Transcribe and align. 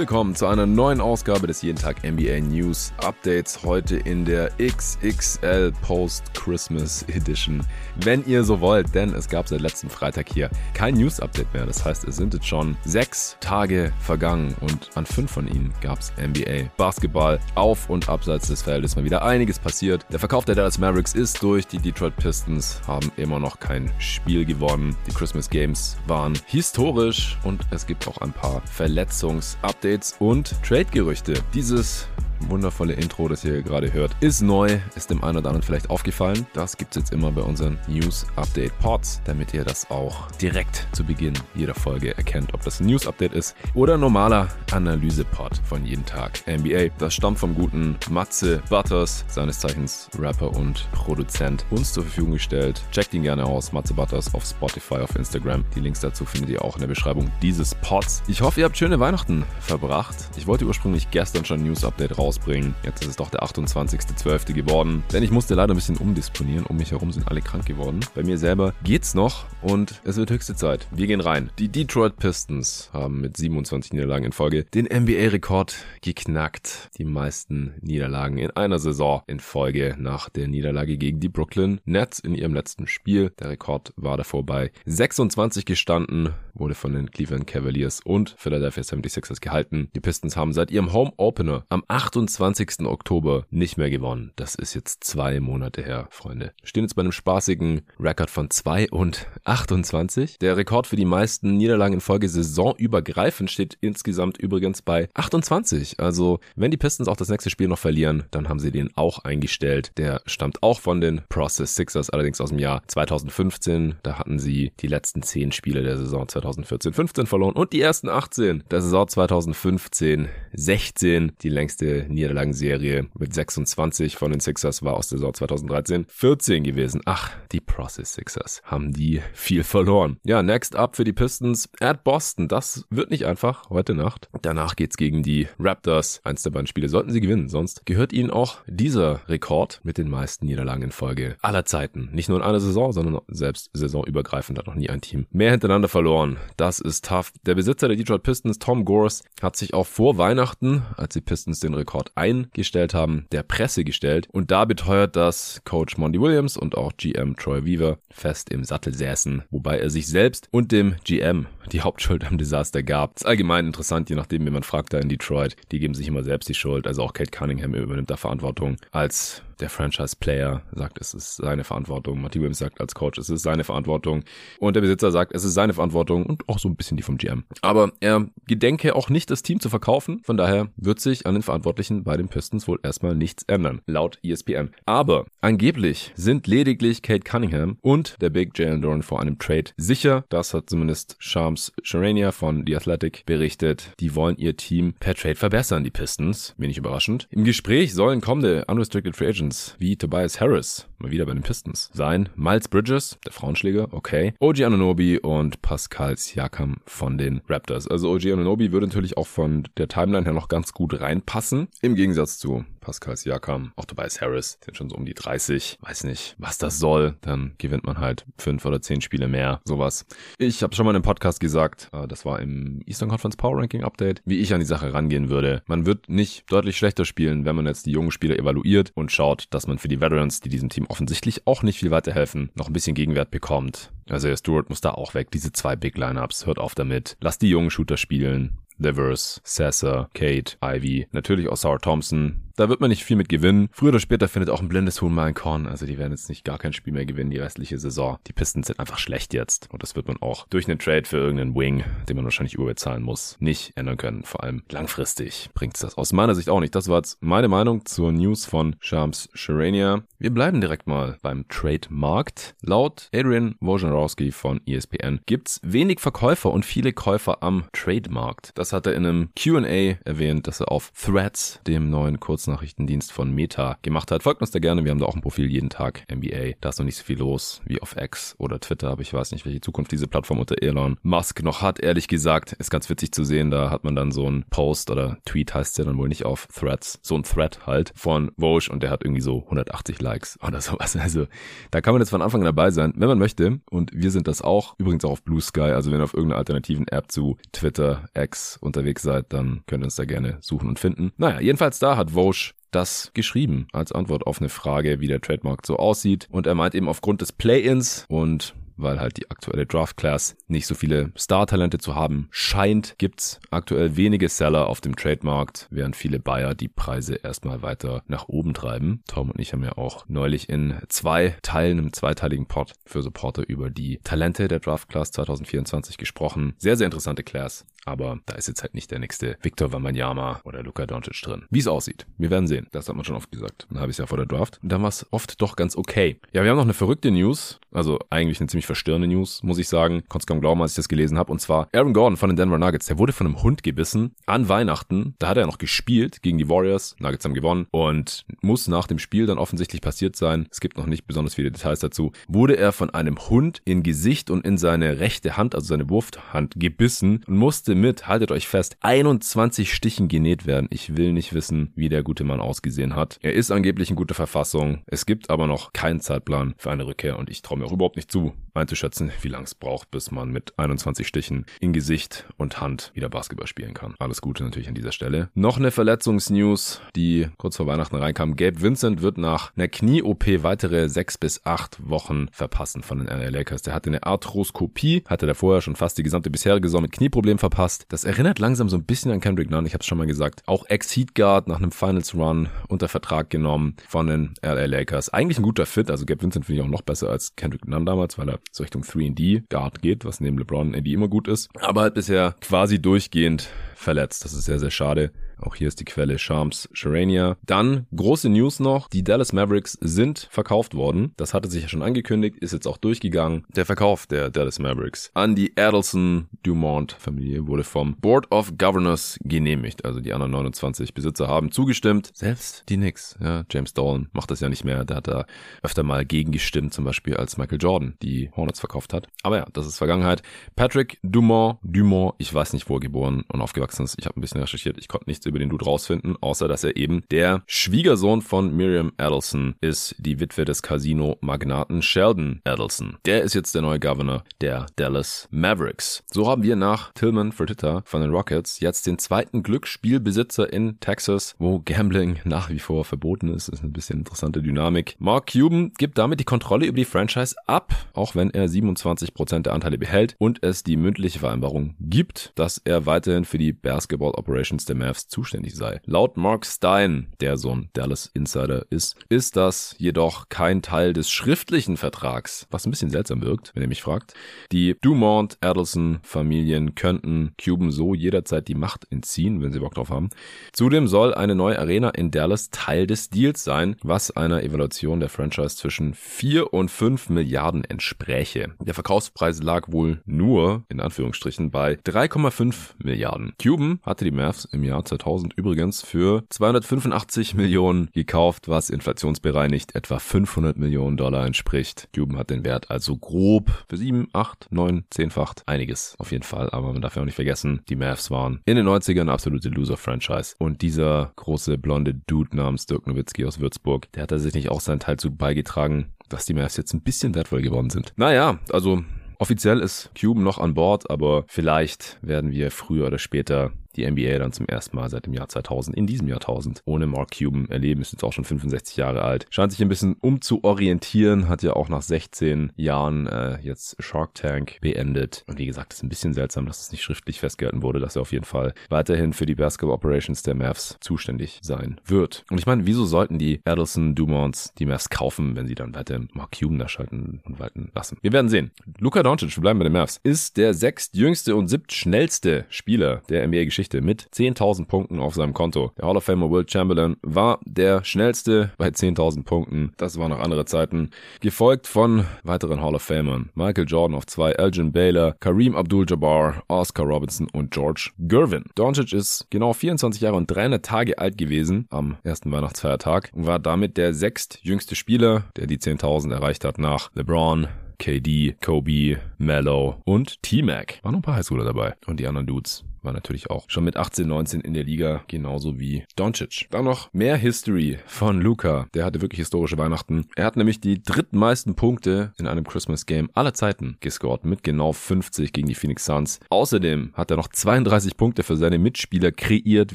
Willkommen 0.00 0.34
zu 0.34 0.46
einer 0.46 0.64
neuen 0.64 0.98
Ausgabe 0.98 1.46
des 1.46 1.60
Jeden 1.60 1.76
Tag 1.76 2.02
NBA 2.02 2.40
News 2.40 2.90
Updates. 3.04 3.62
Heute 3.62 3.96
in 3.96 4.24
der 4.24 4.50
XXL 4.56 5.72
Post 5.82 6.32
Christmas 6.32 7.02
Edition. 7.08 7.60
Wenn 7.96 8.24
ihr 8.24 8.42
so 8.42 8.62
wollt, 8.62 8.94
denn 8.94 9.12
es 9.12 9.28
gab 9.28 9.46
seit 9.46 9.60
letzten 9.60 9.90
Freitag 9.90 10.30
hier 10.32 10.48
kein 10.72 10.94
News 10.94 11.20
Update 11.20 11.52
mehr. 11.52 11.66
Das 11.66 11.84
heißt, 11.84 12.04
es 12.04 12.16
sind 12.16 12.32
jetzt 12.32 12.46
schon 12.46 12.78
sechs 12.82 13.36
Tage 13.40 13.92
vergangen 14.00 14.56
und 14.62 14.88
an 14.94 15.04
fünf 15.04 15.32
von 15.32 15.46
ihnen 15.46 15.70
gab 15.82 15.98
es 15.98 16.14
NBA 16.16 16.70
Basketball 16.78 17.38
auf 17.54 17.90
und 17.90 18.08
abseits 18.08 18.48
des 18.48 18.62
Feldes 18.62 18.96
mal 18.96 19.04
wieder 19.04 19.22
einiges 19.22 19.58
passiert. 19.58 20.06
Der 20.10 20.18
Verkauf 20.18 20.46
der 20.46 20.54
Dallas 20.54 20.78
Mavericks 20.78 21.12
ist 21.12 21.42
durch. 21.42 21.66
Die 21.66 21.78
Detroit 21.78 22.16
Pistons 22.16 22.80
haben 22.86 23.12
immer 23.18 23.38
noch 23.38 23.60
kein 23.60 23.92
Spiel 23.98 24.46
gewonnen. 24.46 24.96
Die 25.06 25.12
Christmas 25.12 25.50
Games 25.50 25.98
waren 26.06 26.38
historisch 26.46 27.36
und 27.44 27.60
es 27.70 27.86
gibt 27.86 28.08
auch 28.08 28.16
ein 28.22 28.32
paar 28.32 28.62
Verletzungs-Updates 28.64 29.89
und 30.20 30.54
Trade-Gerüchte. 30.62 31.34
Dieses 31.52 32.06
wundervolle 32.48 32.94
Intro, 32.94 33.28
das 33.28 33.44
ihr 33.44 33.62
gerade 33.62 33.92
hört, 33.92 34.16
ist 34.20 34.40
neu, 34.42 34.78
ist 34.94 35.10
dem 35.10 35.22
einen 35.22 35.38
oder 35.38 35.48
anderen 35.48 35.62
vielleicht 35.62 35.90
aufgefallen. 35.90 36.46
Das 36.52 36.76
gibt 36.76 36.96
es 36.96 37.02
jetzt 37.02 37.12
immer 37.12 37.30
bei 37.30 37.42
unseren 37.42 37.78
News 37.88 38.26
Update 38.36 38.76
Pods, 38.78 39.20
damit 39.24 39.54
ihr 39.54 39.64
das 39.64 39.90
auch 39.90 40.30
direkt 40.32 40.86
zu 40.92 41.04
Beginn 41.04 41.34
jeder 41.54 41.74
Folge 41.74 42.16
erkennt, 42.16 42.54
ob 42.54 42.62
das 42.62 42.80
ein 42.80 42.86
News 42.86 43.06
Update 43.06 43.32
ist 43.32 43.56
oder 43.74 43.94
ein 43.94 44.00
normaler 44.00 44.48
Analyse-Pod 44.72 45.60
von 45.64 45.84
jeden 45.84 46.04
Tag 46.06 46.40
NBA. 46.46 46.88
Das 46.98 47.14
stammt 47.14 47.38
vom 47.38 47.54
guten 47.54 47.96
Matze 48.10 48.62
Butters, 48.68 49.24
seines 49.28 49.60
Zeichens 49.60 50.08
Rapper 50.18 50.50
und 50.50 50.90
Produzent, 50.92 51.64
uns 51.70 51.92
zur 51.92 52.04
Verfügung 52.04 52.32
gestellt. 52.32 52.82
Checkt 52.92 53.14
ihn 53.14 53.22
gerne 53.22 53.44
aus, 53.44 53.72
Matze 53.72 53.94
Butters 53.94 54.34
auf 54.34 54.44
Spotify, 54.44 54.96
auf 54.96 55.16
Instagram. 55.16 55.64
Die 55.74 55.80
Links 55.80 56.00
dazu 56.00 56.24
findet 56.24 56.50
ihr 56.50 56.64
auch 56.64 56.76
in 56.76 56.80
der 56.80 56.88
Beschreibung 56.88 57.30
dieses 57.42 57.74
Pods. 57.76 58.22
Ich 58.28 58.42
hoffe, 58.42 58.60
ihr 58.60 58.66
habt 58.66 58.76
schöne 58.76 59.00
Weihnachten 59.00 59.44
verbracht. 59.60 60.16
Ich 60.36 60.46
wollte 60.46 60.64
ursprünglich 60.64 61.10
gestern 61.10 61.44
schon 61.44 61.60
ein 61.60 61.64
News 61.64 61.84
Update 61.84 62.18
raus 62.18 62.29
rausbringen. 62.30 62.76
Jetzt 62.84 63.02
ist 63.02 63.08
es 63.08 63.16
doch 63.16 63.28
der 63.28 63.42
28.12. 63.42 64.52
geworden, 64.52 65.02
denn 65.12 65.24
ich 65.24 65.32
musste 65.32 65.56
leider 65.56 65.74
ein 65.74 65.76
bisschen 65.76 65.96
umdisponieren. 65.96 66.64
Um 66.64 66.76
mich 66.76 66.92
herum 66.92 67.10
sind 67.10 67.26
alle 67.26 67.42
krank 67.42 67.66
geworden. 67.66 67.98
Bei 68.14 68.22
mir 68.22 68.38
selber 68.38 68.72
geht's 68.84 69.14
noch 69.14 69.46
und 69.62 70.00
es 70.04 70.16
wird 70.16 70.30
höchste 70.30 70.54
Zeit. 70.54 70.86
Wir 70.92 71.08
gehen 71.08 71.20
rein. 71.20 71.50
Die 71.58 71.68
Detroit 71.68 72.18
Pistons 72.18 72.88
haben 72.92 73.20
mit 73.20 73.36
27 73.36 73.94
Niederlagen 73.94 74.26
in 74.26 74.30
Folge 74.30 74.62
den 74.62 74.84
NBA-Rekord 74.84 75.74
geknackt. 76.02 76.90
Die 76.98 77.04
meisten 77.04 77.74
Niederlagen 77.80 78.38
in 78.38 78.52
einer 78.52 78.78
Saison 78.78 79.22
in 79.26 79.40
Folge 79.40 79.96
nach 79.98 80.28
der 80.28 80.46
Niederlage 80.46 80.98
gegen 80.98 81.18
die 81.18 81.28
Brooklyn 81.28 81.80
Nets 81.84 82.20
in 82.20 82.36
ihrem 82.36 82.54
letzten 82.54 82.86
Spiel. 82.86 83.32
Der 83.40 83.50
Rekord 83.50 83.92
war 83.96 84.16
davor 84.16 84.46
bei 84.46 84.70
26 84.86 85.64
gestanden, 85.64 86.28
wurde 86.54 86.76
von 86.76 86.92
den 86.92 87.10
Cleveland 87.10 87.48
Cavaliers 87.48 88.00
und 88.04 88.36
Philadelphia 88.38 88.84
76ers 88.84 89.40
gehalten. 89.40 89.90
Die 89.96 90.00
Pistons 90.00 90.36
haben 90.36 90.52
seit 90.52 90.70
ihrem 90.70 90.92
Home 90.92 91.12
Opener 91.16 91.64
am 91.70 91.82
28 91.88 92.19
28. 92.20 92.86
Oktober 92.86 93.46
nicht 93.50 93.78
mehr 93.78 93.88
gewonnen. 93.88 94.32
Das 94.36 94.54
ist 94.54 94.74
jetzt 94.74 95.04
zwei 95.04 95.40
Monate 95.40 95.82
her, 95.82 96.06
Freunde. 96.10 96.52
Wir 96.60 96.68
stehen 96.68 96.84
jetzt 96.84 96.94
bei 96.94 97.00
einem 97.00 97.12
spaßigen 97.12 97.80
Rekord 97.98 98.28
von 98.28 98.50
2 98.50 98.90
und 98.90 99.26
28. 99.44 100.38
Der 100.38 100.58
Rekord 100.58 100.86
für 100.86 100.96
die 100.96 101.06
meisten 101.06 101.56
Niederlagen 101.56 101.94
in 101.94 102.00
Folge 102.00 102.28
saisonübergreifend 102.28 103.50
steht 103.50 103.78
insgesamt 103.80 104.36
übrigens 104.36 104.82
bei 104.82 105.08
28. 105.14 105.98
Also, 105.98 106.40
wenn 106.56 106.70
die 106.70 106.76
Pistons 106.76 107.08
auch 107.08 107.16
das 107.16 107.30
nächste 107.30 107.48
Spiel 107.48 107.68
noch 107.68 107.78
verlieren, 107.78 108.24
dann 108.32 108.50
haben 108.50 108.60
sie 108.60 108.70
den 108.70 108.94
auch 108.96 109.20
eingestellt. 109.20 109.92
Der 109.96 110.20
stammt 110.26 110.62
auch 110.62 110.80
von 110.80 111.00
den 111.00 111.22
Process 111.30 111.74
Sixers, 111.74 112.10
allerdings 112.10 112.42
aus 112.42 112.50
dem 112.50 112.58
Jahr 112.58 112.82
2015. 112.88 113.94
Da 114.02 114.18
hatten 114.18 114.38
sie 114.38 114.72
die 114.80 114.88
letzten 114.88 115.22
10 115.22 115.52
Spiele 115.52 115.82
der 115.82 115.96
Saison 115.96 116.26
2014-15 116.26 117.24
verloren 117.24 117.54
und 117.54 117.72
die 117.72 117.80
ersten 117.80 118.10
18 118.10 118.64
der 118.70 118.82
Saison 118.82 119.06
2015-16, 119.06 121.30
die 121.40 121.48
längste 121.48 122.09
Niederlagenserie 122.14 123.08
mit 123.18 123.34
26 123.34 124.16
von 124.16 124.30
den 124.30 124.40
Sixers 124.40 124.82
war 124.82 124.94
aus 124.94 125.08
der 125.08 125.18
Saison 125.18 125.34
2013 125.34 126.06
14 126.08 126.64
gewesen. 126.64 127.00
Ach, 127.04 127.30
die 127.52 127.60
Process 127.60 128.14
Sixers 128.14 128.62
haben 128.64 128.92
die 128.92 129.22
viel 129.32 129.64
verloren. 129.64 130.18
Ja, 130.24 130.42
next 130.42 130.76
up 130.76 130.96
für 130.96 131.04
die 131.04 131.12
Pistons 131.12 131.68
at 131.80 132.04
Boston. 132.04 132.48
Das 132.48 132.86
wird 132.90 133.10
nicht 133.10 133.26
einfach 133.26 133.70
heute 133.70 133.94
Nacht. 133.94 134.28
Danach 134.42 134.76
geht's 134.76 134.96
gegen 134.96 135.22
die 135.22 135.48
Raptors. 135.58 136.20
Eins 136.24 136.42
der 136.42 136.50
beiden 136.50 136.66
Spiele 136.66 136.88
sollten 136.88 137.10
sie 137.10 137.20
gewinnen, 137.20 137.48
sonst 137.48 137.86
gehört 137.86 138.12
ihnen 138.12 138.30
auch 138.30 138.58
dieser 138.66 139.28
Rekord 139.28 139.80
mit 139.82 139.98
den 139.98 140.08
meisten 140.08 140.46
Niederlagen 140.46 140.82
in 140.82 140.92
Folge 140.92 141.36
aller 141.42 141.64
Zeiten. 141.64 142.08
Nicht 142.12 142.28
nur 142.28 142.38
in 142.38 142.44
einer 142.44 142.60
Saison, 142.60 142.92
sondern 142.92 143.20
selbst 143.28 143.70
saisonübergreifend 143.72 144.58
hat 144.58 144.66
noch 144.66 144.74
nie 144.74 144.90
ein 144.90 145.00
Team 145.00 145.26
mehr 145.30 145.52
hintereinander 145.52 145.88
verloren. 145.88 146.38
Das 146.56 146.80
ist 146.80 147.04
tough. 147.04 147.32
Der 147.46 147.54
Besitzer 147.54 147.88
der 147.88 147.96
Detroit 147.96 148.22
Pistons, 148.22 148.58
Tom 148.58 148.84
Gores, 148.84 149.22
hat 149.42 149.56
sich 149.56 149.74
auch 149.74 149.86
vor 149.86 150.18
Weihnachten, 150.18 150.82
als 150.96 151.14
die 151.14 151.20
Pistons 151.20 151.60
den 151.60 151.74
Rekord 151.74 151.89
Rekord 151.90 152.12
eingestellt 152.14 152.94
haben, 152.94 153.26
der 153.32 153.42
Presse 153.42 153.82
gestellt. 153.84 154.28
Und 154.30 154.50
da 154.50 154.64
beteuert, 154.64 155.16
dass 155.16 155.60
Coach 155.64 155.98
Monty 155.98 156.20
Williams 156.20 156.56
und 156.56 156.76
auch 156.76 156.92
GM 156.96 157.36
Troy 157.36 157.64
Weaver 157.64 157.98
fest 158.10 158.50
im 158.50 158.64
Sattel 158.64 158.94
säßen, 158.94 159.42
wobei 159.50 159.78
er 159.78 159.90
sich 159.90 160.06
selbst 160.06 160.48
und 160.52 160.70
dem 160.70 160.96
GM 161.04 161.46
die 161.72 161.80
Hauptschuld 161.80 162.24
am 162.24 162.38
Desaster 162.38 162.82
gab. 162.82 163.14
Das 163.14 163.22
ist 163.22 163.28
allgemein 163.28 163.66
interessant, 163.66 164.08
je 164.08 164.16
nachdem, 164.16 164.46
wie 164.46 164.50
man 164.50 164.62
fragt 164.62 164.92
da 164.92 164.98
in 164.98 165.08
Detroit. 165.08 165.56
Die 165.72 165.80
geben 165.80 165.94
sich 165.94 166.06
immer 166.06 166.22
selbst 166.22 166.48
die 166.48 166.54
Schuld. 166.54 166.86
Also 166.86 167.02
auch 167.02 167.12
Kate 167.12 167.30
Cunningham 167.30 167.74
übernimmt 167.74 168.10
da 168.10 168.16
Verantwortung 168.16 168.76
als 168.92 169.42
der 169.60 169.70
Franchise-Player 169.70 170.62
sagt, 170.72 170.98
es 171.00 171.14
ist 171.14 171.36
seine 171.36 171.64
Verantwortung. 171.64 172.20
Matty 172.20 172.38
Williams 172.38 172.58
sagt 172.58 172.80
als 172.80 172.94
Coach, 172.94 173.18
es 173.18 173.30
ist 173.30 173.42
seine 173.42 173.64
Verantwortung. 173.64 174.24
Und 174.58 174.74
der 174.74 174.80
Besitzer 174.80 175.10
sagt, 175.10 175.32
es 175.34 175.44
ist 175.44 175.54
seine 175.54 175.74
Verantwortung 175.74 176.26
und 176.26 176.48
auch 176.48 176.58
so 176.58 176.68
ein 176.68 176.76
bisschen 176.76 176.96
die 176.96 177.02
vom 177.02 177.18
GM. 177.18 177.44
Aber 177.62 177.92
er 178.00 178.28
gedenke 178.46 178.94
auch 178.94 179.10
nicht, 179.10 179.30
das 179.30 179.42
Team 179.42 179.60
zu 179.60 179.68
verkaufen. 179.68 180.20
Von 180.24 180.36
daher 180.36 180.68
wird 180.76 181.00
sich 181.00 181.26
an 181.26 181.34
den 181.34 181.42
Verantwortlichen 181.42 182.04
bei 182.04 182.16
den 182.16 182.28
Pistons 182.28 182.66
wohl 182.68 182.80
erstmal 182.82 183.14
nichts 183.14 183.44
ändern, 183.44 183.80
laut 183.86 184.18
ESPN. 184.22 184.70
Aber 184.86 185.26
angeblich 185.40 186.12
sind 186.14 186.46
lediglich 186.46 187.02
Kate 187.02 187.24
Cunningham 187.24 187.78
und 187.82 188.16
der 188.20 188.30
Big 188.30 188.58
Jalen 188.58 188.82
Doran 188.82 189.02
vor 189.02 189.20
einem 189.20 189.38
Trade 189.38 189.70
sicher. 189.76 190.24
Das 190.28 190.54
hat 190.54 190.70
zumindest 190.70 191.16
Shams 191.18 191.72
Sharania 191.82 192.32
von 192.32 192.64
The 192.66 192.76
Athletic 192.76 193.24
berichtet. 193.26 193.92
Die 194.00 194.14
wollen 194.14 194.36
ihr 194.36 194.56
Team 194.56 194.94
per 194.98 195.14
Trade 195.14 195.36
verbessern, 195.36 195.84
die 195.84 195.90
Pistons. 195.90 196.54
Wenig 196.56 196.78
überraschend. 196.78 197.28
Im 197.30 197.44
Gespräch 197.44 197.94
sollen 197.94 198.20
kommende 198.20 198.64
Unrestricted 198.66 199.16
Free 199.16 199.28
Agents 199.28 199.49
Legends 199.50 199.74
wie 199.78 199.96
Tobias 199.96 200.40
Harris, 200.40 200.86
mal 201.00 201.10
wieder 201.10 201.26
bei 201.26 201.32
den 201.32 201.42
Pistons, 201.42 201.90
sein. 201.92 202.28
Miles 202.36 202.68
Bridges, 202.68 203.18
der 203.24 203.32
Frauenschläger, 203.32 203.88
okay. 203.92 204.34
OG 204.38 204.62
Anunobi 204.62 205.18
und 205.18 205.62
Pascal 205.62 206.16
Siakam 206.16 206.76
von 206.84 207.18
den 207.18 207.40
Raptors. 207.48 207.88
Also 207.88 208.10
OG 208.10 208.26
Anunobi 208.32 208.72
würde 208.72 208.86
natürlich 208.86 209.16
auch 209.16 209.26
von 209.26 209.64
der 209.76 209.88
Timeline 209.88 210.24
her 210.24 210.32
noch 210.32 210.48
ganz 210.48 210.72
gut 210.72 211.00
reinpassen. 211.00 211.68
Im 211.80 211.94
Gegensatz 211.94 212.38
zu 212.38 212.64
Pascal 212.80 213.16
Siakam, 213.16 213.72
auch 213.76 213.84
Tobias 213.84 214.20
Harris, 214.20 214.58
sind 214.64 214.76
schon 214.76 214.88
so 214.88 214.96
um 214.96 215.04
die 215.04 215.14
30. 215.14 215.78
Weiß 215.80 216.04
nicht, 216.04 216.34
was 216.38 216.58
das 216.58 216.78
soll. 216.78 217.16
Dann 217.20 217.52
gewinnt 217.58 217.84
man 217.84 217.98
halt 217.98 218.24
fünf 218.38 218.64
oder 218.64 218.80
zehn 218.80 219.00
Spiele 219.00 219.28
mehr. 219.28 219.60
Sowas. 219.64 220.06
Ich 220.38 220.62
habe 220.62 220.74
schon 220.74 220.86
mal 220.86 220.96
in 220.96 221.02
Podcast 221.02 221.40
gesagt, 221.40 221.88
äh, 221.92 222.08
das 222.08 222.24
war 222.24 222.40
im 222.40 222.80
Eastern 222.86 223.08
Conference 223.08 223.36
Power 223.36 223.58
Ranking 223.58 223.84
Update, 223.84 224.22
wie 224.24 224.38
ich 224.38 224.52
an 224.54 224.60
die 224.60 224.66
Sache 224.66 224.92
rangehen 224.92 225.28
würde. 225.28 225.62
Man 225.66 225.86
wird 225.86 226.08
nicht 226.08 226.50
deutlich 226.50 226.76
schlechter 226.76 227.04
spielen, 227.04 227.44
wenn 227.44 227.56
man 227.56 227.66
jetzt 227.66 227.86
die 227.86 227.92
jungen 227.92 228.10
Spieler 228.10 228.38
evaluiert 228.38 228.92
und 228.94 229.12
schaut, 229.12 229.46
dass 229.50 229.66
man 229.66 229.78
für 229.78 229.88
die 229.88 230.00
Veterans, 230.00 230.40
die 230.40 230.48
diesem 230.48 230.68
Team 230.68 230.89
offensichtlich 230.90 231.46
auch 231.46 231.62
nicht 231.62 231.78
viel 231.78 231.90
weiterhelfen, 231.90 232.50
noch 232.54 232.68
ein 232.68 232.72
bisschen 232.72 232.94
Gegenwert 232.94 233.30
bekommt. 233.30 233.92
Also 234.08 234.28
der 234.28 234.36
Stewart 234.36 234.68
muss 234.68 234.80
da 234.80 234.90
auch 234.90 235.14
weg. 235.14 235.30
Diese 235.30 235.52
zwei 235.52 235.76
Big 235.76 235.96
Lineups, 235.96 236.46
hört 236.46 236.58
auf 236.58 236.74
damit. 236.74 237.16
Lasst 237.20 237.42
die 237.42 237.48
jungen 237.50 237.70
Shooter 237.70 237.96
spielen. 237.96 238.58
Livers, 238.78 239.40
Sessa, 239.44 240.08
Kate, 240.14 240.56
Ivy, 240.64 241.06
natürlich 241.12 241.48
auch 241.48 241.56
Sarah 241.56 241.78
Thompson, 241.78 242.49
da 242.60 242.68
wird 242.68 242.80
man 242.80 242.90
nicht 242.90 243.04
viel 243.04 243.16
mit 243.16 243.28
gewinnen. 243.30 243.70
Früher 243.72 243.88
oder 243.88 244.00
später 244.00 244.28
findet 244.28 244.50
auch 244.50 244.60
ein 244.60 244.68
blindes 244.68 245.00
Huhn 245.00 245.14
mal 245.14 245.24
ein 245.24 245.34
Korn. 245.34 245.66
Also 245.66 245.86
die 245.86 245.98
werden 245.98 246.12
jetzt 246.12 246.28
nicht 246.28 246.44
gar 246.44 246.58
kein 246.58 246.74
Spiel 246.74 246.92
mehr 246.92 247.06
gewinnen, 247.06 247.30
die 247.30 247.38
restliche 247.38 247.78
Saison. 247.78 248.18
Die 248.26 248.34
Pistons 248.34 248.66
sind 248.66 248.78
einfach 248.78 248.98
schlecht 248.98 249.32
jetzt. 249.32 249.68
Und 249.72 249.82
das 249.82 249.96
wird 249.96 250.08
man 250.08 250.18
auch 250.20 250.46
durch 250.48 250.68
einen 250.68 250.78
Trade 250.78 251.04
für 251.06 251.16
irgendeinen 251.16 251.54
Wing, 251.54 251.84
den 252.08 252.16
man 252.16 252.24
wahrscheinlich 252.24 252.54
überbezahlen 252.54 253.02
muss, 253.02 253.36
nicht 253.40 253.72
ändern 253.76 253.96
können. 253.96 254.24
Vor 254.24 254.42
allem 254.42 254.62
langfristig 254.70 255.48
bringt 255.54 255.76
es 255.76 255.80
das 255.80 255.96
aus 255.96 256.12
meiner 256.12 256.34
Sicht 256.34 256.50
auch 256.50 256.60
nicht. 256.60 256.74
Das 256.74 256.88
war 256.88 256.98
jetzt 256.98 257.16
meine 257.22 257.48
Meinung 257.48 257.86
zur 257.86 258.12
News 258.12 258.44
von 258.44 258.76
Shams 258.80 259.30
Sharania. 259.32 260.02
Wir 260.18 260.30
bleiben 260.30 260.60
direkt 260.60 260.86
mal 260.86 261.16
beim 261.22 261.48
Trade-Markt. 261.48 262.54
Laut 262.60 263.08
Adrian 263.14 263.54
Wojnarowski 263.60 264.32
von 264.32 264.60
ESPN 264.66 265.20
gibt's 265.24 265.60
wenig 265.62 265.98
Verkäufer 266.00 266.50
und 266.50 266.66
viele 266.66 266.92
Käufer 266.92 267.42
am 267.42 267.64
Trade-Markt. 267.72 268.50
Das 268.56 268.74
hat 268.74 268.86
er 268.86 268.94
in 268.94 269.06
einem 269.06 269.30
Q&A 269.42 269.96
erwähnt, 270.04 270.46
dass 270.46 270.60
er 270.60 270.70
auf 270.70 270.92
Threads, 270.92 271.60
dem 271.66 271.88
neuen 271.88 272.20
kurzen 272.20 272.49
Kurznachrichtendienst 272.50 273.12
von 273.12 273.32
Meta 273.32 273.78
gemacht 273.82 274.10
hat. 274.10 274.22
Folgt 274.22 274.40
uns 274.40 274.50
da 274.50 274.58
gerne, 274.58 274.84
wir 274.84 274.90
haben 274.90 274.98
da 274.98 275.06
auch 275.06 275.14
ein 275.14 275.20
Profil 275.20 275.50
jeden 275.50 275.70
Tag 275.70 276.04
NBA. 276.12 276.56
Da 276.60 276.70
ist 276.70 276.78
noch 276.78 276.84
nicht 276.84 276.96
so 276.96 277.04
viel 277.04 277.18
los 277.18 277.62
wie 277.64 277.80
auf 277.80 277.96
X 277.96 278.34
oder 278.38 278.58
Twitter, 278.58 278.90
aber 278.90 279.02
ich 279.02 279.12
weiß 279.12 279.32
nicht, 279.32 279.46
welche 279.46 279.60
Zukunft 279.60 279.92
diese 279.92 280.08
Plattform 280.08 280.40
unter 280.40 280.60
Elon 280.60 280.96
Musk 281.02 281.42
noch 281.42 281.62
hat, 281.62 281.80
ehrlich 281.80 282.08
gesagt. 282.08 282.52
Ist 282.52 282.70
ganz 282.70 282.88
witzig 282.90 283.12
zu 283.12 283.24
sehen, 283.24 283.50
da 283.50 283.70
hat 283.70 283.84
man 283.84 283.94
dann 283.94 284.10
so 284.10 284.26
einen 284.26 284.44
Post 284.50 284.90
oder 284.90 285.18
Tweet 285.24 285.54
heißt 285.54 285.78
ja 285.78 285.84
dann 285.84 285.96
wohl 285.96 286.08
nicht 286.08 286.24
auf 286.24 286.48
Threads, 286.48 286.98
so 287.02 287.14
ein 287.14 287.22
Thread 287.22 287.66
halt 287.66 287.92
von 287.94 288.32
Vogue 288.38 288.68
und 288.70 288.82
der 288.82 288.90
hat 288.90 289.04
irgendwie 289.04 289.20
so 289.20 289.42
180 289.44 290.00
Likes 290.00 290.38
oder 290.46 290.60
sowas. 290.60 290.96
Also 290.96 291.26
da 291.70 291.80
kann 291.80 291.94
man 291.94 292.02
jetzt 292.02 292.10
von 292.10 292.22
Anfang 292.22 292.40
an 292.42 292.46
dabei 292.46 292.70
sein, 292.70 292.92
wenn 292.96 293.08
man 293.08 293.18
möchte. 293.18 293.60
Und 293.70 293.90
wir 293.94 294.10
sind 294.10 294.28
das 294.28 294.42
auch. 294.42 294.74
Übrigens 294.78 295.04
auch 295.04 295.12
auf 295.12 295.22
Blue 295.22 295.40
Sky. 295.40 295.60
Also 295.60 295.90
wenn 295.90 296.00
ihr 296.00 296.04
auf 296.04 296.14
irgendeiner 296.14 296.38
alternativen 296.38 296.86
App 296.88 297.10
zu 297.10 297.36
Twitter, 297.52 298.04
X 298.14 298.58
unterwegs 298.60 299.02
seid, 299.02 299.32
dann 299.32 299.62
könnt 299.66 299.82
ihr 299.82 299.86
uns 299.86 299.96
da 299.96 300.04
gerne 300.04 300.38
suchen 300.40 300.68
und 300.68 300.78
finden. 300.78 301.12
Naja, 301.16 301.40
jedenfalls 301.40 301.78
da 301.78 301.96
hat 301.96 302.10
Vogue 302.10 302.39
das 302.70 303.10
geschrieben 303.14 303.66
als 303.72 303.92
Antwort 303.92 304.26
auf 304.26 304.40
eine 304.40 304.48
Frage, 304.48 305.00
wie 305.00 305.06
der 305.06 305.20
Trademark 305.20 305.66
so 305.66 305.76
aussieht. 305.76 306.28
Und 306.30 306.46
er 306.46 306.54
meint 306.54 306.74
eben 306.74 306.88
aufgrund 306.88 307.20
des 307.20 307.32
Play-ins 307.32 308.04
und 308.08 308.54
weil 308.82 309.00
halt 309.00 309.16
die 309.16 309.30
aktuelle 309.30 309.66
Draft 309.66 309.96
Class 309.96 310.36
nicht 310.48 310.66
so 310.66 310.74
viele 310.74 311.12
Star-Talente 311.16 311.78
zu 311.78 311.94
haben 311.94 312.28
scheint, 312.30 312.94
gibt's 312.98 313.40
aktuell 313.50 313.96
wenige 313.96 314.28
Seller 314.28 314.66
auf 314.66 314.80
dem 314.80 314.96
Trademarkt, 314.96 315.66
während 315.70 315.96
viele 315.96 316.18
Buyer 316.18 316.54
die 316.54 316.68
Preise 316.68 317.16
erstmal 317.16 317.62
weiter 317.62 318.02
nach 318.06 318.28
oben 318.28 318.54
treiben. 318.54 319.02
Tom 319.08 319.30
und 319.30 319.40
ich 319.40 319.52
haben 319.52 319.64
ja 319.64 319.76
auch 319.76 320.04
neulich 320.08 320.48
in 320.48 320.74
zwei 320.88 321.36
Teilen, 321.42 321.78
im 321.78 321.92
zweiteiligen 321.92 322.46
Pod 322.46 322.72
für 322.84 323.02
Supporter 323.02 323.48
über 323.48 323.70
die 323.70 324.00
Talente 324.04 324.48
der 324.48 324.60
Draft 324.60 324.88
Class 324.88 325.12
2024 325.12 325.98
gesprochen. 325.98 326.54
Sehr, 326.58 326.76
sehr 326.76 326.86
interessante 326.86 327.22
Class. 327.22 327.66
Aber 327.86 328.18
da 328.26 328.34
ist 328.34 328.48
jetzt 328.48 328.62
halt 328.62 328.74
nicht 328.74 328.90
der 328.90 328.98
nächste 328.98 329.36
Victor 329.42 329.72
Wembanyama 329.72 330.40
oder 330.44 330.62
Luka 330.62 330.86
Doncic 330.86 331.20
drin. 331.22 331.46
Wie 331.50 331.60
es 331.60 331.66
aussieht. 331.66 332.06
Wir 332.18 332.30
werden 332.30 332.46
sehen. 332.46 332.68
Das 332.72 332.88
hat 332.88 332.96
man 332.96 333.04
schon 333.04 333.16
oft 333.16 333.32
gesagt. 333.32 333.66
Ein 333.70 333.80
halbes 333.80 333.98
Jahr 333.98 334.06
vor 334.06 334.18
der 334.18 334.26
Draft. 334.26 334.60
Und 334.62 334.70
dann 334.70 334.82
war 334.82 334.88
es 334.88 335.06
oft 335.10 335.40
doch 335.40 335.56
ganz 335.56 335.76
okay. 335.76 336.20
Ja, 336.32 336.42
wir 336.42 336.50
haben 336.50 336.56
noch 336.56 336.64
eine 336.64 336.74
verrückte 336.74 337.10
News. 337.10 337.58
Also 337.72 337.98
eigentlich 338.10 338.40
eine 338.40 338.48
ziemlich 338.48 338.66
verstörende 338.70 339.08
News, 339.08 339.42
muss 339.42 339.58
ich 339.58 339.68
sagen. 339.68 340.04
Konnt's 340.08 340.28
kaum 340.28 340.40
glauben, 340.40 340.62
als 340.62 340.72
ich 340.72 340.76
das 340.76 340.88
gelesen 340.88 341.18
habe. 341.18 341.32
Und 341.32 341.40
zwar 341.40 341.68
Aaron 341.72 341.92
Gordon 341.92 342.16
von 342.16 342.30
den 342.30 342.36
Denver 342.36 342.56
Nuggets. 342.56 342.86
Der 342.86 342.98
wurde 342.98 343.12
von 343.12 343.26
einem 343.26 343.42
Hund 343.42 343.64
gebissen 343.64 344.14
an 344.26 344.48
Weihnachten. 344.48 345.16
Da 345.18 345.26
hat 345.26 345.36
er 345.38 345.46
noch 345.46 345.58
gespielt 345.58 346.22
gegen 346.22 346.38
die 346.38 346.48
Warriors. 346.48 346.94
Nuggets 347.00 347.24
haben 347.24 347.34
gewonnen. 347.34 347.66
Und 347.72 348.24
muss 348.42 348.68
nach 348.68 348.86
dem 348.86 349.00
Spiel 349.00 349.26
dann 349.26 349.38
offensichtlich 349.38 349.80
passiert 349.80 350.14
sein. 350.14 350.46
Es 350.52 350.60
gibt 350.60 350.78
noch 350.78 350.86
nicht 350.86 351.08
besonders 351.08 351.34
viele 351.34 351.50
Details 351.50 351.80
dazu. 351.80 352.12
Wurde 352.28 352.56
er 352.56 352.70
von 352.70 352.90
einem 352.90 353.18
Hund 353.28 353.60
in 353.64 353.82
Gesicht 353.82 354.30
und 354.30 354.46
in 354.46 354.56
seine 354.56 355.00
rechte 355.00 355.36
Hand, 355.36 355.56
also 355.56 355.66
seine 355.66 355.90
Wurfhand, 355.90 356.54
gebissen 356.56 357.24
und 357.26 357.36
musste 357.36 357.74
mit, 357.74 358.06
haltet 358.06 358.30
euch 358.30 358.46
fest, 358.46 358.76
21 358.82 359.74
Stichen 359.74 360.06
genäht 360.06 360.46
werden. 360.46 360.68
Ich 360.70 360.96
will 360.96 361.12
nicht 361.12 361.34
wissen, 361.34 361.72
wie 361.74 361.88
der 361.88 362.04
gute 362.04 362.22
Mann 362.22 362.40
ausgesehen 362.40 362.94
hat. 362.94 363.18
Er 363.20 363.32
ist 363.32 363.50
angeblich 363.50 363.90
in 363.90 363.96
guter 363.96 364.14
Verfassung. 364.14 364.84
Es 364.86 365.06
gibt 365.06 365.28
aber 365.28 365.48
noch 365.48 365.72
keinen 365.72 366.00
Zeitplan 366.00 366.54
für 366.56 366.70
eine 366.70 366.86
Rückkehr 366.86 367.18
und 367.18 367.30
ich 367.30 367.42
traue 367.42 367.58
mir 367.58 367.66
auch 367.66 367.72
überhaupt 367.72 367.96
nicht 367.96 368.12
zu, 368.12 368.32
einzuschätzen, 368.60 369.10
wie 369.22 369.28
lange 369.28 369.44
es 369.44 369.54
braucht, 369.54 369.90
bis 369.90 370.10
man 370.10 370.30
mit 370.30 370.58
21 370.58 371.06
Stichen 371.06 371.46
in 371.60 371.72
Gesicht 371.72 372.26
und 372.36 372.60
Hand 372.60 372.92
wieder 372.94 373.08
Basketball 373.08 373.46
spielen 373.46 373.74
kann. 373.74 373.94
Alles 373.98 374.20
Gute 374.20 374.44
natürlich 374.44 374.68
an 374.68 374.74
dieser 374.74 374.92
Stelle. 374.92 375.30
Noch 375.34 375.58
eine 375.58 375.70
Verletzungsnews, 375.70 376.80
die 376.94 377.28
kurz 377.38 377.56
vor 377.56 377.66
Weihnachten 377.66 377.96
reinkam. 377.96 378.36
Gabe 378.36 378.60
Vincent 378.60 379.02
wird 379.02 379.18
nach 379.18 379.52
einer 379.56 379.68
Knie-OP 379.68 380.42
weitere 380.42 380.88
sechs 380.88 381.18
bis 381.18 381.44
acht 381.44 381.78
Wochen 381.88 382.28
verpassen 382.32 382.82
von 382.82 382.98
den 382.98 383.08
LA 383.08 383.28
Lakers. 383.28 383.62
Der 383.62 383.74
hatte 383.74 383.90
eine 383.90 384.02
Arthroskopie, 384.04 385.04
hatte 385.06 385.26
da 385.26 385.34
vorher 385.34 385.60
schon 385.60 385.76
fast 385.76 385.98
die 385.98 386.02
gesamte 386.02 386.30
bisherige 386.30 386.68
Saison 386.68 386.82
mit 386.82 386.92
Knieproblemen 386.92 387.38
verpasst. 387.38 387.86
Das 387.88 388.04
erinnert 388.04 388.38
langsam 388.38 388.68
so 388.68 388.76
ein 388.76 388.84
bisschen 388.84 389.10
an 389.10 389.20
Kendrick 389.20 389.50
Nunn. 389.50 389.66
Ich 389.66 389.74
habe 389.74 389.80
es 389.80 389.86
schon 389.86 389.98
mal 389.98 390.06
gesagt. 390.06 390.42
Auch 390.46 390.66
Ex-Heat 390.66 391.10
nach 391.18 391.58
einem 391.58 391.72
Finals 391.72 392.14
Run 392.14 392.48
unter 392.68 392.88
Vertrag 392.88 393.30
genommen 393.30 393.76
von 393.88 394.06
den 394.06 394.34
LA 394.42 394.66
Lakers. 394.66 395.10
Eigentlich 395.10 395.38
ein 395.38 395.42
guter 395.42 395.66
Fit. 395.66 395.90
Also 395.90 396.06
Gabe 396.06 396.22
Vincent 396.22 396.46
finde 396.46 396.60
ich 396.60 396.66
auch 396.66 396.70
noch 396.70 396.82
besser 396.82 397.10
als 397.10 397.36
Kendrick 397.36 397.66
Nunn 397.66 397.86
damals, 397.86 398.18
weil 398.18 398.28
er 398.28 398.39
so 398.50 398.62
Richtung 398.62 398.82
3D 398.82 399.44
Guard 399.48 399.82
geht, 399.82 400.04
was 400.04 400.20
neben 400.20 400.38
LeBron 400.38 400.74
AD 400.74 400.92
immer 400.92 401.08
gut 401.08 401.28
ist. 401.28 401.48
Aber 401.60 401.82
halt 401.82 401.94
bisher 401.94 402.34
quasi 402.40 402.80
durchgehend 402.80 403.48
verletzt. 403.74 404.24
Das 404.24 404.32
ist 404.32 404.44
sehr, 404.44 404.58
sehr 404.58 404.70
schade. 404.70 405.12
Auch 405.40 405.54
hier 405.54 405.68
ist 405.68 405.80
die 405.80 405.84
Quelle 405.84 406.18
Shams 406.18 406.68
Sharania. 406.72 407.36
Dann 407.44 407.86
große 407.94 408.28
News 408.28 408.60
noch. 408.60 408.88
Die 408.88 409.04
Dallas 409.04 409.32
Mavericks 409.32 409.78
sind 409.80 410.28
verkauft 410.30 410.74
worden. 410.74 411.12
Das 411.16 411.34
hatte 411.34 411.50
sich 411.50 411.62
ja 411.62 411.68
schon 411.68 411.82
angekündigt, 411.82 412.36
ist 412.38 412.52
jetzt 412.52 412.66
auch 412.66 412.76
durchgegangen. 412.76 413.44
Der 413.54 413.66
Verkauf 413.66 414.06
der 414.06 414.30
Dallas 414.30 414.58
Mavericks 414.58 415.10
an 415.14 415.34
die 415.34 415.56
Adelson 415.56 416.28
Dumont 416.42 416.92
Familie 416.98 417.46
wurde 417.46 417.64
vom 417.64 417.96
Board 417.96 418.30
of 418.30 418.52
Governors 418.58 419.18
genehmigt. 419.22 419.84
Also 419.84 420.00
die 420.00 420.12
anderen 420.12 420.32
29 420.32 420.94
Besitzer 420.94 421.28
haben 421.28 421.50
zugestimmt. 421.50 422.10
Selbst 422.14 422.64
die 422.68 422.76
Knicks. 422.76 423.16
Ja, 423.20 423.44
James 423.50 423.74
Dolan 423.74 424.08
macht 424.12 424.30
das 424.30 424.40
ja 424.40 424.48
nicht 424.48 424.64
mehr. 424.64 424.84
Da 424.84 424.96
hat 424.96 425.08
er 425.08 425.26
öfter 425.62 425.82
mal 425.82 426.04
gegengestimmt, 426.04 426.74
zum 426.74 426.84
Beispiel 426.84 427.16
als 427.16 427.36
Michael 427.36 427.58
Jordan 427.60 427.94
die 428.02 428.30
Hornets 428.36 428.60
verkauft 428.60 428.92
hat. 428.92 429.08
Aber 429.22 429.38
ja, 429.38 429.46
das 429.52 429.66
ist 429.66 429.78
Vergangenheit. 429.78 430.22
Patrick 430.56 430.98
Dumont, 431.02 431.58
Dumont, 431.62 432.14
ich 432.18 432.32
weiß 432.32 432.52
nicht, 432.52 432.68
wo 432.68 432.74
er 432.74 432.80
geboren 432.80 433.24
und 433.28 433.40
aufgewachsen 433.40 433.84
ist. 433.84 433.96
Ich 433.98 434.06
habe 434.06 434.18
ein 434.18 434.20
bisschen 434.20 434.40
recherchiert. 434.40 434.78
Ich 434.78 434.88
konnte 434.88 435.08
nichts 435.08 435.26
über 435.30 435.38
den 435.38 435.48
Dude 435.48 435.64
rausfinden, 435.64 436.16
außer 436.20 436.48
dass 436.48 436.64
er 436.64 436.76
eben 436.76 437.02
der 437.10 437.42
Schwiegersohn 437.46 438.20
von 438.20 438.54
Miriam 438.54 438.92
Adelson 438.98 439.54
ist, 439.60 439.94
die 439.98 440.20
Witwe 440.20 440.44
des 440.44 440.62
Casino-Magnaten 440.62 441.80
Sheldon 441.82 442.40
Adelson. 442.44 442.96
Der 443.06 443.22
ist 443.22 443.34
jetzt 443.34 443.54
der 443.54 443.62
neue 443.62 443.80
Governor 443.80 444.24
der 444.40 444.66
Dallas 444.76 445.28
Mavericks. 445.30 446.02
So 446.12 446.28
haben 446.28 446.42
wir 446.42 446.56
nach 446.56 446.92
Tillman 446.92 447.32
Fertitta 447.32 447.82
von 447.84 448.02
den 448.02 448.10
Rockets 448.10 448.60
jetzt 448.60 448.86
den 448.86 448.98
zweiten 448.98 449.42
Glücksspielbesitzer 449.42 450.52
in 450.52 450.78
Texas, 450.80 451.34
wo 451.38 451.60
Gambling 451.64 452.18
nach 452.24 452.50
wie 452.50 452.58
vor 452.58 452.84
verboten 452.84 453.32
ist. 453.32 453.48
Das 453.48 453.60
ist 453.60 453.64
ein 453.64 453.72
bisschen 453.72 454.00
interessante 454.00 454.42
Dynamik. 454.42 454.96
Mark 454.98 455.32
Cuban 455.32 455.72
gibt 455.78 455.98
damit 455.98 456.20
die 456.20 456.24
Kontrolle 456.24 456.66
über 456.66 456.76
die 456.76 456.84
Franchise 456.84 457.36
ab, 457.46 457.72
auch 457.94 458.14
wenn 458.14 458.30
er 458.30 458.46
27% 458.46 459.42
der 459.42 459.52
Anteile 459.52 459.78
behält 459.78 460.16
und 460.18 460.42
es 460.42 460.64
die 460.64 460.76
mündliche 460.76 461.20
Vereinbarung 461.20 461.74
gibt, 461.80 462.32
dass 462.34 462.58
er 462.58 462.86
weiterhin 462.86 463.24
für 463.24 463.38
die 463.38 463.52
Basketball 463.52 464.12
Operations 464.12 464.64
der 464.64 464.76
Mavs 464.76 465.08
zuständig 465.20 465.54
sei. 465.54 465.82
Laut 465.84 466.16
Mark 466.16 466.46
Stein, 466.46 467.08
der 467.20 467.36
so 467.36 467.50
ein 467.50 467.68
Dallas 467.74 468.06
Insider 468.14 468.64
ist, 468.70 468.96
ist 469.10 469.36
das 469.36 469.74
jedoch 469.76 470.30
kein 470.30 470.62
Teil 470.62 470.94
des 470.94 471.10
schriftlichen 471.10 471.76
Vertrags, 471.76 472.46
was 472.50 472.64
ein 472.64 472.70
bisschen 472.70 472.88
seltsam 472.88 473.20
wirkt, 473.20 473.52
wenn 473.54 473.62
ihr 473.62 473.68
mich 473.68 473.82
fragt. 473.82 474.14
Die 474.50 474.76
Dumont 474.80 475.36
Adelson 475.42 475.98
Familien 476.02 476.74
könnten 476.74 477.34
Cuban 477.36 477.70
so 477.70 477.94
jederzeit 477.94 478.48
die 478.48 478.54
Macht 478.54 478.86
entziehen, 478.90 479.42
wenn 479.42 479.52
sie 479.52 479.58
Bock 479.58 479.74
drauf 479.74 479.90
haben. 479.90 480.08
Zudem 480.54 480.88
soll 480.88 481.12
eine 481.12 481.34
neue 481.34 481.58
Arena 481.58 481.90
in 481.90 482.10
Dallas 482.10 482.48
Teil 482.48 482.86
des 482.86 483.10
Deals 483.10 483.44
sein, 483.44 483.76
was 483.82 484.10
einer 484.10 484.42
Evaluation 484.42 485.00
der 485.00 485.10
Franchise 485.10 485.56
zwischen 485.56 485.92
4 485.92 486.54
und 486.54 486.70
5 486.70 487.10
Milliarden 487.10 487.62
entspräche. 487.64 488.54
Der 488.58 488.72
Verkaufspreis 488.72 489.42
lag 489.42 489.70
wohl 489.70 490.00
nur, 490.06 490.62
in 490.70 490.80
Anführungsstrichen, 490.80 491.50
bei 491.50 491.74
3,5 491.74 492.54
Milliarden. 492.82 493.34
Cuban 493.38 493.80
hatte 493.82 494.06
die 494.06 494.12
Mavs 494.12 494.46
im 494.46 494.64
Jahr 494.64 494.82
2000 494.82 495.09
übrigens 495.36 495.82
für 495.82 496.24
285 496.28 497.34
Millionen 497.34 497.90
gekauft, 497.92 498.48
was 498.48 498.70
inflationsbereinigt 498.70 499.74
etwa 499.74 499.98
500 499.98 500.56
Millionen 500.56 500.96
Dollar 500.96 501.26
entspricht. 501.26 501.88
Cuban 501.94 502.16
hat 502.16 502.30
den 502.30 502.44
Wert 502.44 502.70
also 502.70 502.96
grob 502.96 503.50
für 503.68 503.76
7, 503.76 504.08
8, 504.12 504.48
9, 504.50 504.84
10-facht. 504.92 505.42
Einiges 505.46 505.94
auf 505.98 506.12
jeden 506.12 506.22
Fall, 506.22 506.50
aber 506.50 506.72
man 506.72 506.82
darf 506.82 506.96
ja 506.96 507.02
auch 507.02 507.06
nicht 507.06 507.14
vergessen, 507.14 507.62
die 507.68 507.76
Mavs 507.76 508.10
waren 508.10 508.40
in 508.44 508.56
den 508.56 508.68
90ern 508.68 509.02
eine 509.02 509.12
absolute 509.12 509.48
Loser-Franchise. 509.48 510.34
Und 510.38 510.62
dieser 510.62 511.12
große 511.16 511.58
blonde 511.58 511.94
Dude 511.94 512.36
namens 512.36 512.66
Dirk 512.66 512.86
Nowitzki 512.86 513.24
aus 513.26 513.40
Würzburg, 513.40 513.90
der 513.92 514.04
hat 514.04 514.10
tatsächlich 514.10 514.50
auch 514.50 514.60
seinen 514.60 514.80
Teil 514.80 514.98
zu 514.98 515.10
beigetragen, 515.10 515.92
dass 516.08 516.24
die 516.24 516.34
Mavs 516.34 516.56
jetzt 516.56 516.74
ein 516.74 516.82
bisschen 516.82 517.14
wertvoll 517.14 517.42
geworden 517.42 517.70
sind. 517.70 517.92
Naja, 517.96 518.38
also 518.50 518.84
Offiziell 519.20 519.60
ist 519.60 519.90
Cuban 519.94 520.22
noch 520.22 520.38
an 520.38 520.54
Bord, 520.54 520.88
aber 520.88 521.24
vielleicht 521.26 521.98
werden 522.00 522.30
wir 522.30 522.50
früher 522.50 522.86
oder 522.86 522.98
später 522.98 523.52
die 523.76 523.88
NBA 523.88 524.18
dann 524.18 524.32
zum 524.32 524.46
ersten 524.46 524.76
Mal 524.76 524.90
seit 524.90 525.06
dem 525.06 525.14
Jahr 525.14 525.28
2000, 525.28 525.76
in 525.76 525.86
diesem 525.86 526.08
Jahrtausend, 526.08 526.62
ohne 526.64 526.86
Mark 526.86 527.10
Cuban 527.16 527.48
erleben, 527.48 527.80
ist 527.80 527.92
jetzt 527.92 528.04
auch 528.04 528.12
schon 528.12 528.24
65 528.24 528.76
Jahre 528.76 529.02
alt. 529.02 529.26
Scheint 529.30 529.52
sich 529.52 529.62
ein 529.62 529.68
bisschen 529.68 529.94
umzuorientieren, 529.94 531.28
hat 531.28 531.42
ja 531.42 531.54
auch 531.54 531.68
nach 531.68 531.82
16 531.82 532.52
Jahren 532.56 533.06
äh, 533.06 533.38
jetzt 533.40 533.82
Shark 533.82 534.14
Tank 534.14 534.58
beendet. 534.60 535.24
Und 535.26 535.38
wie 535.38 535.46
gesagt, 535.46 535.72
ist 535.72 535.82
ein 535.82 535.88
bisschen 535.88 536.12
seltsam, 536.12 536.46
dass 536.46 536.60
es 536.60 536.72
nicht 536.72 536.82
schriftlich 536.82 537.20
festgehalten 537.20 537.62
wurde, 537.62 537.80
dass 537.80 537.96
er 537.96 538.02
auf 538.02 538.12
jeden 538.12 538.24
Fall 538.24 538.54
weiterhin 538.68 539.12
für 539.12 539.26
die 539.26 539.34
Basketball 539.34 539.74
Operations 539.74 540.22
der 540.22 540.34
Mavs 540.34 540.76
zuständig 540.80 541.38
sein 541.42 541.80
wird. 541.86 542.24
Und 542.30 542.38
ich 542.38 542.46
meine, 542.46 542.66
wieso 542.66 542.84
sollten 542.84 543.18
die 543.18 543.40
Adelson 543.44 543.94
Dumonts 543.94 544.52
die 544.58 544.66
Mavs 544.66 544.90
kaufen, 544.90 545.36
wenn 545.36 545.46
sie 545.46 545.54
dann 545.54 545.74
weiterhin 545.74 546.08
Mark 546.12 546.32
Cuban 546.38 546.58
da 546.58 546.68
schalten 546.68 547.20
und 547.24 547.38
walten 547.38 547.70
lassen? 547.74 547.98
Wir 548.02 548.12
werden 548.12 548.28
sehen. 548.28 548.50
Luka 548.78 549.02
Doncic, 549.02 549.36
wir 549.36 549.42
bleiben 549.42 549.58
bei 549.58 549.64
den 549.64 549.72
Mavs, 549.72 550.00
ist 550.02 550.36
der 550.36 550.54
sechstjüngste 550.54 551.36
und 551.36 551.48
siebtschnellste 551.48 552.46
Spieler 552.48 553.02
der 553.08 553.26
NBA-Geschichte 553.26 553.59
Geschichte 553.60 553.82
mit 553.82 554.08
10.000 554.14 554.64
Punkten 554.64 555.00
auf 555.00 555.14
seinem 555.14 555.34
Konto. 555.34 555.72
Der 555.76 555.86
Hall 555.86 555.98
of 555.98 556.04
Famer 556.04 556.30
Will 556.30 556.46
Chamberlain 556.48 556.96
war 557.02 557.40
der 557.44 557.84
schnellste 557.84 558.52
bei 558.56 558.68
10.000 558.68 559.24
Punkten. 559.24 559.74
Das 559.76 559.98
waren 559.98 560.12
noch 560.12 560.20
andere 560.20 560.46
Zeiten. 560.46 560.88
Gefolgt 561.20 561.66
von 561.66 562.06
weiteren 562.22 562.62
Hall 562.62 562.74
of 562.74 562.80
Famern. 562.80 563.28
Michael 563.34 563.66
Jordan 563.68 563.98
auf 563.98 564.06
zwei, 564.06 564.32
Elgin 564.32 564.72
Baylor, 564.72 565.14
Kareem 565.20 565.54
Abdul-Jabbar, 565.54 566.42
Oscar 566.48 566.86
Robinson 566.86 567.28
und 567.34 567.50
George 567.50 567.90
Gervin. 567.98 568.44
Doncic 568.54 568.94
ist 568.94 569.26
genau 569.28 569.52
24 569.52 570.00
Jahre 570.00 570.16
und 570.16 570.30
300 570.30 570.64
Tage 570.64 570.96
alt 570.96 571.18
gewesen 571.18 571.66
am 571.68 571.98
ersten 572.02 572.32
Weihnachtsfeiertag 572.32 573.10
und 573.12 573.26
war 573.26 573.38
damit 573.38 573.76
der 573.76 573.92
sechstjüngste 573.92 574.74
Spieler, 574.74 575.24
der 575.36 575.46
die 575.46 575.58
10.000 575.58 576.10
erreicht 576.14 576.46
hat 576.46 576.56
nach 576.56 576.90
LeBron, 576.94 577.46
KD, 577.78 578.36
Kobe, 578.42 578.96
Mello 579.18 579.82
und 579.84 580.22
T-Mac. 580.22 580.78
Waren 580.82 580.92
noch 580.92 581.00
ein 581.00 581.02
paar 581.02 581.16
Highschooler 581.16 581.44
dabei. 581.44 581.74
Und 581.86 582.00
die 582.00 582.06
anderen 582.06 582.26
Dudes 582.26 582.64
war 582.82 582.92
natürlich 582.92 583.30
auch 583.30 583.44
schon 583.48 583.64
mit 583.64 583.76
18, 583.76 584.06
19 584.06 584.40
in 584.40 584.54
der 584.54 584.64
Liga, 584.64 585.04
genauso 585.08 585.58
wie 585.58 585.84
Doncic. 585.96 586.46
Dann 586.50 586.64
noch 586.64 586.92
mehr 586.92 587.16
History 587.16 587.78
von 587.86 588.20
Luca. 588.20 588.66
Der 588.74 588.84
hatte 588.84 589.00
wirklich 589.00 589.20
historische 589.20 589.58
Weihnachten. 589.58 590.06
Er 590.16 590.24
hat 590.24 590.36
nämlich 590.36 590.60
die 590.60 590.82
drittmeisten 590.82 591.54
Punkte 591.54 592.12
in 592.18 592.26
einem 592.26 592.44
Christmas 592.44 592.86
Game 592.86 593.10
aller 593.14 593.34
Zeiten 593.34 593.76
gescored 593.80 594.24
mit 594.24 594.42
genau 594.42 594.72
50 594.72 595.32
gegen 595.32 595.48
die 595.48 595.54
Phoenix 595.54 595.84
Suns. 595.84 596.20
Außerdem 596.28 596.92
hat 596.94 597.10
er 597.10 597.16
noch 597.16 597.28
32 597.28 597.96
Punkte 597.96 598.22
für 598.22 598.36
seine 598.36 598.58
Mitspieler 598.58 599.12
kreiert 599.12 599.74